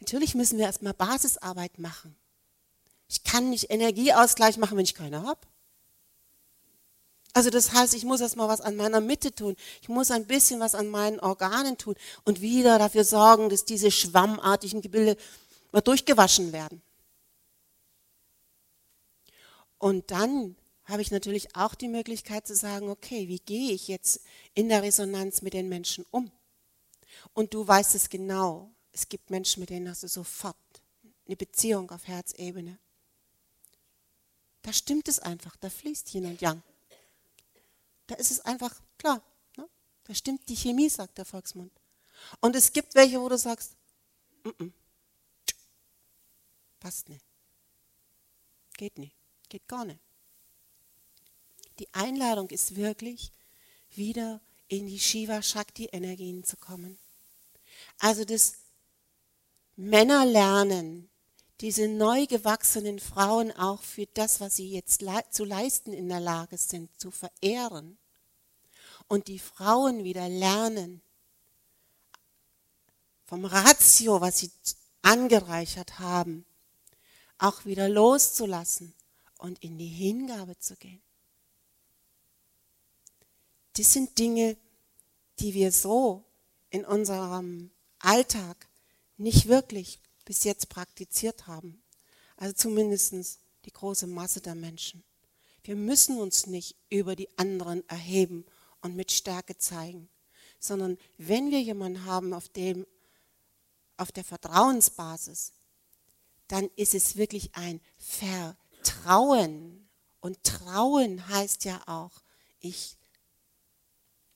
Natürlich 0.00 0.34
müssen 0.34 0.58
wir 0.58 0.66
erstmal 0.66 0.94
Basisarbeit 0.94 1.78
machen. 1.78 2.16
Ich 3.08 3.22
kann 3.22 3.50
nicht 3.50 3.70
Energieausgleich 3.70 4.56
machen, 4.56 4.78
wenn 4.78 4.84
ich 4.84 4.94
keine 4.94 5.22
habe. 5.22 5.40
Also 7.34 7.50
das 7.50 7.72
heißt, 7.72 7.94
ich 7.94 8.04
muss 8.04 8.20
erstmal 8.20 8.48
was 8.48 8.60
an 8.60 8.76
meiner 8.76 9.00
Mitte 9.00 9.34
tun. 9.34 9.56
Ich 9.82 9.88
muss 9.88 10.12
ein 10.12 10.24
bisschen 10.24 10.60
was 10.60 10.76
an 10.76 10.88
meinen 10.88 11.18
Organen 11.18 11.76
tun 11.76 11.96
und 12.24 12.40
wieder 12.40 12.78
dafür 12.78 13.04
sorgen, 13.04 13.50
dass 13.50 13.64
diese 13.64 13.90
schwammartigen 13.90 14.80
Gebilde 14.80 15.16
mal 15.72 15.80
durchgewaschen 15.80 16.52
werden. 16.52 16.80
Und 19.78 20.12
dann 20.12 20.56
habe 20.84 21.02
ich 21.02 21.10
natürlich 21.10 21.56
auch 21.56 21.74
die 21.74 21.88
Möglichkeit 21.88 22.46
zu 22.46 22.54
sagen, 22.54 22.90
okay, 22.90 23.28
wie 23.28 23.38
gehe 23.38 23.72
ich 23.72 23.88
jetzt 23.88 24.20
in 24.54 24.68
der 24.68 24.82
Resonanz 24.82 25.42
mit 25.42 25.54
den 25.54 25.68
Menschen 25.68 26.04
um? 26.10 26.30
Und 27.32 27.54
du 27.54 27.66
weißt 27.66 27.94
es 27.94 28.10
genau. 28.10 28.70
Es 28.92 29.08
gibt 29.08 29.30
Menschen, 29.30 29.60
mit 29.60 29.70
denen 29.70 29.88
hast 29.88 30.02
du 30.02 30.08
sofort 30.08 30.56
eine 31.26 31.36
Beziehung 31.36 31.90
auf 31.90 32.06
Herzebene. 32.06 32.78
Da 34.62 34.72
stimmt 34.72 35.08
es 35.08 35.18
einfach, 35.18 35.56
da 35.56 35.70
fließt 35.70 36.14
Yin 36.14 36.26
und 36.26 36.40
Yang. 36.40 36.62
Da 38.06 38.14
ist 38.16 38.30
es 38.30 38.40
einfach 38.40 38.80
klar. 38.98 39.22
Ne? 39.56 39.68
Da 40.04 40.14
stimmt 40.14 40.48
die 40.48 40.56
Chemie, 40.56 40.88
sagt 40.88 41.18
der 41.18 41.24
Volksmund. 41.24 41.72
Und 42.40 42.56
es 42.56 42.72
gibt 42.72 42.94
welche, 42.94 43.20
wo 43.20 43.28
du 43.28 43.38
sagst, 43.38 43.72
mm 44.44 44.48
-mm, 44.48 44.72
passt 46.80 47.08
nicht. 47.08 47.24
Geht 48.76 48.98
nicht. 48.98 49.16
Geht 49.48 49.66
gar 49.68 49.84
nicht. 49.84 50.03
Die 51.78 51.92
Einladung 51.92 52.50
ist 52.50 52.76
wirklich, 52.76 53.32
wieder 53.94 54.40
in 54.68 54.86
die 54.86 54.98
Shiva-Shakti-Energien 54.98 56.44
zu 56.44 56.56
kommen. 56.56 56.98
Also 57.98 58.24
das 58.24 58.54
Männer 59.76 60.24
lernen, 60.24 61.08
diese 61.60 61.88
neu 61.88 62.26
gewachsenen 62.26 62.98
Frauen 62.98 63.52
auch 63.52 63.82
für 63.82 64.06
das, 64.14 64.40
was 64.40 64.56
sie 64.56 64.70
jetzt 64.70 65.04
zu 65.30 65.44
leisten 65.44 65.92
in 65.92 66.08
der 66.08 66.20
Lage 66.20 66.58
sind, 66.58 66.90
zu 67.00 67.10
verehren. 67.10 67.96
Und 69.08 69.28
die 69.28 69.38
Frauen 69.38 70.04
wieder 70.04 70.28
lernen, 70.28 71.02
vom 73.26 73.44
Ratio, 73.44 74.20
was 74.20 74.38
sie 74.38 74.50
angereichert 75.02 75.98
haben, 75.98 76.44
auch 77.38 77.64
wieder 77.64 77.88
loszulassen 77.88 78.94
und 79.38 79.62
in 79.62 79.78
die 79.78 79.88
Hingabe 79.88 80.58
zu 80.58 80.76
gehen. 80.76 81.02
Das 83.76 83.92
sind 83.92 84.18
Dinge, 84.18 84.56
die 85.38 85.54
wir 85.54 85.72
so 85.72 86.24
in 86.70 86.84
unserem 86.84 87.70
Alltag 87.98 88.68
nicht 89.16 89.48
wirklich 89.48 90.00
bis 90.24 90.44
jetzt 90.44 90.68
praktiziert 90.68 91.46
haben. 91.46 91.82
Also 92.36 92.54
zumindest 92.54 93.40
die 93.64 93.72
große 93.72 94.06
Masse 94.06 94.40
der 94.40 94.54
Menschen. 94.54 95.04
Wir 95.62 95.76
müssen 95.76 96.18
uns 96.18 96.46
nicht 96.46 96.76
über 96.90 97.16
die 97.16 97.28
anderen 97.38 97.88
erheben 97.88 98.44
und 98.80 98.96
mit 98.96 99.12
Stärke 99.12 99.56
zeigen, 99.56 100.08
sondern 100.58 100.98
wenn 101.16 101.50
wir 101.50 101.60
jemanden 101.60 102.04
haben, 102.04 102.32
auf 102.32 102.48
dem 102.48 102.86
auf 103.96 104.10
der 104.12 104.24
Vertrauensbasis, 104.24 105.52
dann 106.48 106.68
ist 106.76 106.94
es 106.94 107.16
wirklich 107.16 107.54
ein 107.54 107.80
Vertrauen. 107.96 109.88
Und 110.20 110.42
Trauen 110.42 111.28
heißt 111.28 111.64
ja 111.64 111.80
auch, 111.86 112.10
ich 112.60 112.96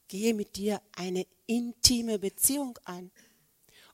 gehe 0.08 0.34
mit 0.34 0.56
dir 0.56 0.80
eine 0.96 1.26
intime 1.46 2.18
Beziehung 2.18 2.78
ein. 2.84 3.10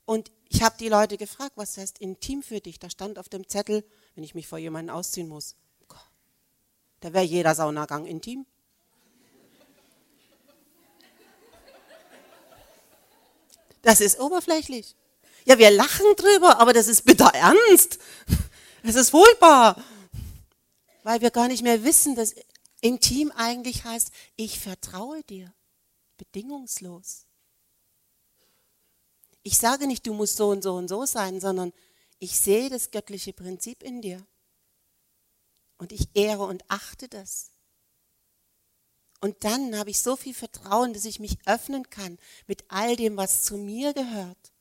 Und 0.04 0.30
ich 0.48 0.62
habe 0.62 0.76
die 0.78 0.88
Leute 0.88 1.16
gefragt, 1.16 1.52
was 1.56 1.76
heißt 1.76 1.98
intim 1.98 2.42
für 2.42 2.60
dich? 2.60 2.78
Da 2.78 2.88
stand 2.88 3.18
auf 3.18 3.28
dem 3.28 3.48
Zettel, 3.48 3.84
wenn 4.14 4.24
ich 4.24 4.34
mich 4.34 4.46
vor 4.46 4.58
jemandem 4.58 4.94
ausziehen 4.94 5.28
muss. 5.28 5.56
Da 7.00 7.12
wäre 7.12 7.24
jeder 7.24 7.54
Saunagang 7.54 8.06
intim. 8.06 8.46
Das 13.82 14.00
ist 14.00 14.18
oberflächlich. 14.18 14.96
Ja, 15.44 15.58
wir 15.58 15.70
lachen 15.70 16.06
drüber, 16.16 16.58
aber 16.58 16.72
das 16.72 16.88
ist 16.88 17.04
bitter 17.04 17.30
ernst. 17.34 17.98
Das 18.82 18.94
ist 18.94 19.10
furchtbar. 19.10 19.82
Weil 21.02 21.20
wir 21.20 21.30
gar 21.30 21.48
nicht 21.48 21.62
mehr 21.62 21.84
wissen, 21.84 22.16
dass 22.16 22.34
intim 22.80 23.30
eigentlich 23.32 23.84
heißt, 23.84 24.10
ich 24.36 24.58
vertraue 24.58 25.22
dir. 25.24 25.52
Bedingungslos. 26.16 27.26
Ich 29.42 29.58
sage 29.58 29.86
nicht, 29.86 30.06
du 30.06 30.14
musst 30.14 30.36
so 30.36 30.48
und 30.48 30.62
so 30.62 30.74
und 30.74 30.88
so 30.88 31.04
sein, 31.04 31.40
sondern 31.40 31.72
ich 32.18 32.38
sehe 32.38 32.70
das 32.70 32.90
göttliche 32.90 33.32
Prinzip 33.32 33.82
in 33.82 34.00
dir. 34.00 34.26
Und 35.76 35.92
ich 35.92 36.08
ehre 36.14 36.44
und 36.44 36.64
achte 36.68 37.08
das. 37.08 37.50
Und 39.20 39.44
dann 39.44 39.76
habe 39.78 39.90
ich 39.90 40.00
so 40.00 40.16
viel 40.16 40.34
Vertrauen, 40.34 40.92
dass 40.92 41.04
ich 41.04 41.18
mich 41.18 41.38
öffnen 41.46 41.88
kann 41.90 42.18
mit 42.46 42.64
all 42.68 42.96
dem, 42.96 43.16
was 43.16 43.42
zu 43.42 43.56
mir 43.56 43.92
gehört. 43.94 44.52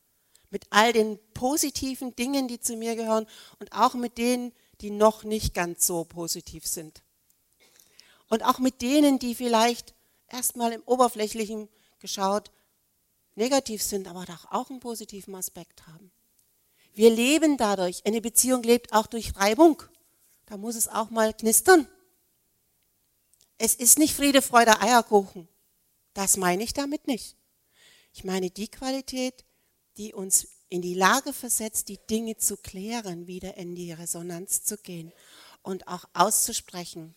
Mit 0.49 0.65
all 0.69 0.93
den 0.93 1.19
positiven 1.33 2.15
Dingen, 2.15 2.47
die 2.47 2.59
zu 2.59 2.75
mir 2.75 2.95
gehören 2.95 3.27
und 3.59 3.73
auch 3.73 3.93
mit 3.93 4.17
denen, 4.17 4.53
die 4.81 4.89
noch 4.89 5.23
nicht 5.23 5.53
ganz 5.53 5.85
so 5.85 6.03
positiv 6.03 6.67
sind. 6.67 7.03
Und 8.29 8.43
auch 8.43 8.59
mit 8.59 8.81
denen, 8.81 9.19
die 9.19 9.35
vielleicht 9.35 9.93
erstmal 10.27 10.71
im 10.73 10.83
Oberflächlichen 10.83 11.69
geschaut 11.99 12.51
negativ 13.35 13.81
sind, 13.81 14.07
aber 14.07 14.25
doch 14.25 14.51
auch 14.51 14.69
einen 14.69 14.79
positiven 14.79 15.35
Aspekt 15.35 15.87
haben. 15.87 16.11
Wir 16.93 17.09
leben 17.09 17.57
dadurch, 17.57 18.05
eine 18.05 18.21
Beziehung 18.21 18.61
lebt 18.61 18.93
auch 18.93 19.07
durch 19.07 19.35
Reibung. 19.35 19.81
Da 20.45 20.57
muss 20.57 20.75
es 20.75 20.87
auch 20.87 21.09
mal 21.09 21.33
knistern. 21.33 21.87
Es 23.57 23.73
ist 23.73 23.97
nicht 23.97 24.13
Friede, 24.13 24.41
Freude, 24.41 24.79
Eierkuchen. 24.81 25.47
Das 26.13 26.37
meine 26.37 26.63
ich 26.63 26.73
damit 26.73 27.07
nicht. 27.07 27.35
Ich 28.13 28.23
meine 28.23 28.51
die 28.51 28.67
Qualität, 28.67 29.45
die 29.97 30.13
uns 30.13 30.47
in 30.69 30.81
die 30.81 30.93
Lage 30.93 31.33
versetzt, 31.33 31.87
die 31.89 31.97
Dinge 31.97 32.37
zu 32.37 32.57
klären, 32.57 33.25
wieder 33.25 33.57
in 33.57 33.75
die 33.75 33.91
Resonanz 33.91 34.63
zu 34.63 34.77
gehen 34.77 35.11
und 35.63 35.87
auch 35.87 36.05
auszusprechen. 36.13 37.15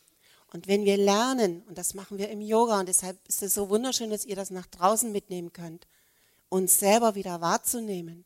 Und 0.52 0.68
wenn 0.68 0.84
wir 0.84 0.96
lernen, 0.96 1.62
und 1.62 1.76
das 1.76 1.94
machen 1.94 2.18
wir 2.18 2.28
im 2.28 2.40
Yoga, 2.40 2.80
und 2.80 2.88
deshalb 2.88 3.18
ist 3.28 3.42
es 3.42 3.54
so 3.54 3.68
wunderschön, 3.68 4.10
dass 4.10 4.24
ihr 4.24 4.36
das 4.36 4.50
nach 4.50 4.66
draußen 4.66 5.10
mitnehmen 5.10 5.52
könnt, 5.52 5.86
uns 6.48 6.78
selber 6.78 7.14
wieder 7.14 7.40
wahrzunehmen 7.40 8.24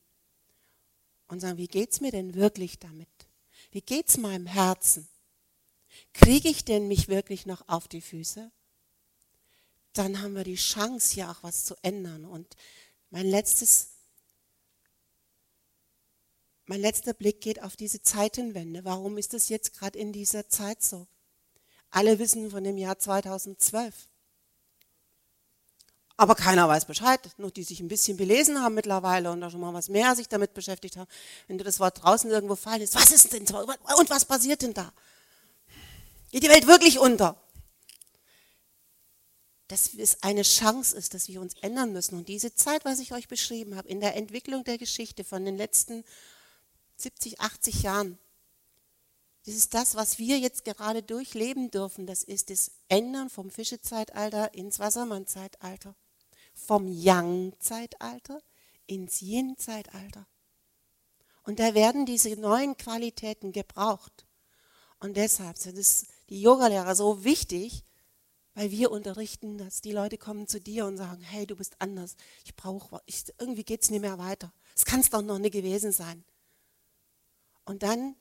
und 1.28 1.40
sagen, 1.40 1.58
wie 1.58 1.66
geht 1.66 1.92
es 1.92 2.00
mir 2.00 2.10
denn 2.10 2.34
wirklich 2.34 2.78
damit? 2.78 3.08
Wie 3.70 3.80
geht 3.80 4.08
es 4.08 4.18
meinem 4.18 4.46
Herzen? 4.46 5.08
Kriege 6.12 6.48
ich 6.48 6.64
denn 6.64 6.88
mich 6.88 7.08
wirklich 7.08 7.46
noch 7.46 7.68
auf 7.68 7.88
die 7.88 8.00
Füße? 8.00 8.50
Dann 9.92 10.20
haben 10.20 10.34
wir 10.34 10.44
die 10.44 10.56
Chance, 10.56 11.14
hier 11.14 11.30
auch 11.30 11.42
was 11.42 11.64
zu 11.64 11.74
ändern. 11.82 12.24
Und 12.24 12.56
mein 13.10 13.26
letztes 13.26 13.88
mein 16.70 16.82
letzter 16.82 17.14
Blick 17.14 17.40
geht 17.40 17.64
auf 17.64 17.74
diese 17.74 18.00
Zeitenwende. 18.00 18.84
Warum 18.84 19.18
ist 19.18 19.34
es 19.34 19.48
jetzt 19.48 19.76
gerade 19.76 19.98
in 19.98 20.12
dieser 20.12 20.48
Zeit 20.48 20.84
so? 20.84 21.08
Alle 21.90 22.18
wissen 22.18 22.50
von 22.50 22.64
dem 22.64 22.78
Jahr 22.78 22.98
2012. 22.98 23.94
Aber 26.20 26.34
keiner 26.34 26.68
weiß 26.68 26.84
Bescheid, 26.84 27.18
nur 27.38 27.50
die 27.50 27.62
sich 27.62 27.80
ein 27.80 27.88
bisschen 27.88 28.18
belesen 28.18 28.60
haben 28.62 28.74
mittlerweile 28.74 29.30
und 29.30 29.40
da 29.40 29.50
schon 29.50 29.60
mal 29.60 29.72
was 29.72 29.88
mehr 29.88 30.14
sich 30.14 30.28
damit 30.28 30.52
beschäftigt 30.52 30.98
haben. 30.98 31.08
Wenn 31.48 31.56
du 31.56 31.64
das 31.64 31.80
Wort 31.80 32.02
draußen 32.02 32.30
irgendwo 32.30 32.56
fallen 32.56 32.82
ist, 32.82 32.94
was 32.94 33.10
ist 33.10 33.32
denn 33.32 33.46
so? 33.46 33.58
Und 33.58 34.10
was 34.10 34.26
passiert 34.26 34.60
denn 34.60 34.74
da? 34.74 34.92
Geht 36.30 36.42
die 36.42 36.50
Welt 36.50 36.66
wirklich 36.66 36.98
unter? 36.98 37.36
Dass 39.68 39.94
es 39.94 40.22
eine 40.22 40.42
Chance 40.42 40.94
ist, 40.94 41.14
dass 41.14 41.28
wir 41.28 41.40
uns 41.40 41.54
ändern 41.62 41.92
müssen. 41.94 42.18
Und 42.18 42.28
diese 42.28 42.54
Zeit, 42.54 42.84
was 42.84 42.98
ich 42.98 43.14
euch 43.14 43.26
beschrieben 43.26 43.76
habe, 43.76 43.88
in 43.88 44.00
der 44.00 44.14
Entwicklung 44.14 44.62
der 44.64 44.76
Geschichte 44.76 45.24
von 45.24 45.46
den 45.46 45.56
letzten 45.56 46.04
70, 46.96 47.40
80 47.40 47.82
Jahren. 47.82 48.18
Das 49.50 49.56
ist 49.56 49.74
das, 49.74 49.96
was 49.96 50.20
wir 50.20 50.38
jetzt 50.38 50.64
gerade 50.64 51.02
durchleben 51.02 51.72
dürfen. 51.72 52.06
Das 52.06 52.22
ist 52.22 52.50
das 52.50 52.70
Ändern 52.86 53.28
vom 53.28 53.50
Fischezeitalter 53.50 54.54
ins 54.54 54.78
Wassermannzeitalter. 54.78 55.96
Vom 56.54 56.86
Yang-Zeitalter 56.86 58.40
ins 58.86 59.20
Yin-Zeitalter. 59.20 60.28
Und 61.42 61.58
da 61.58 61.74
werden 61.74 62.06
diese 62.06 62.36
neuen 62.36 62.76
Qualitäten 62.76 63.50
gebraucht. 63.50 64.24
Und 65.00 65.16
deshalb 65.16 65.58
sind 65.58 65.76
es 65.76 66.06
die 66.28 66.40
Yogalehrer 66.40 66.94
so 66.94 67.24
wichtig, 67.24 67.82
weil 68.54 68.70
wir 68.70 68.92
unterrichten 68.92 69.58
dass 69.58 69.80
Die 69.80 69.90
Leute 69.90 70.16
kommen 70.16 70.46
zu 70.46 70.60
dir 70.60 70.86
und 70.86 70.96
sagen, 70.96 71.22
hey, 71.22 71.44
du 71.44 71.56
bist 71.56 71.74
anders. 71.80 72.14
Ich 72.44 72.54
brauche, 72.54 73.02
irgendwie 73.40 73.64
geht 73.64 73.82
es 73.82 73.90
nicht 73.90 74.02
mehr 74.02 74.18
weiter. 74.18 74.52
Es 74.76 74.84
kann 74.84 75.00
es 75.00 75.10
doch 75.10 75.22
noch 75.22 75.40
nicht 75.40 75.54
gewesen 75.54 75.90
sein. 75.90 76.22
Und 77.64 77.82
dann 77.82 78.14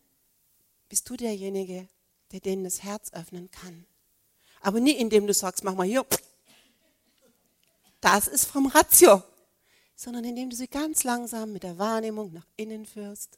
bist 0.89 1.09
du 1.09 1.15
derjenige, 1.15 1.87
der 2.31 2.39
denen 2.39 2.63
das 2.63 2.83
Herz 2.83 3.13
öffnen 3.13 3.49
kann. 3.51 3.85
Aber 4.61 4.79
nie 4.79 4.91
indem 4.91 5.27
du 5.27 5.33
sagst, 5.33 5.63
mach 5.63 5.75
mal 5.75 5.87
hier, 5.87 6.05
das 8.01 8.27
ist 8.27 8.45
vom 8.45 8.67
Ratio, 8.67 9.23
sondern 9.95 10.25
indem 10.25 10.49
du 10.49 10.55
sie 10.55 10.67
ganz 10.67 11.03
langsam 11.03 11.53
mit 11.53 11.63
der 11.63 11.77
Wahrnehmung 11.77 12.33
nach 12.33 12.47
innen 12.55 12.85
führst, 12.85 13.37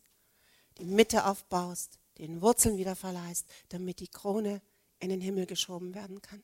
die 0.77 0.85
Mitte 0.85 1.25
aufbaust, 1.25 1.99
den 2.17 2.41
Wurzeln 2.41 2.77
wieder 2.77 2.95
verleihst, 2.95 3.45
damit 3.69 3.99
die 3.99 4.07
Krone 4.07 4.61
in 4.99 5.09
den 5.09 5.21
Himmel 5.21 5.45
geschoben 5.45 5.93
werden 5.93 6.21
kann. 6.21 6.43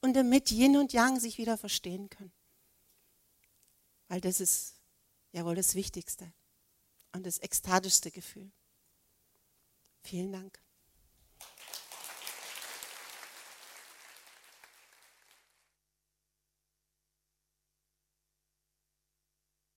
Und 0.00 0.14
damit 0.14 0.50
Yin 0.50 0.76
und 0.76 0.92
Yang 0.92 1.20
sich 1.20 1.38
wieder 1.38 1.56
verstehen 1.56 2.10
können. 2.10 2.32
Weil 4.08 4.20
das 4.20 4.40
ist 4.40 4.74
ja 5.32 5.44
wohl 5.44 5.54
das 5.54 5.74
Wichtigste 5.74 6.32
und 7.12 7.24
das 7.26 7.40
ekstatischste 7.40 8.10
Gefühl. 8.10 8.50
Vielen 10.06 10.30
Dank. 10.32 10.60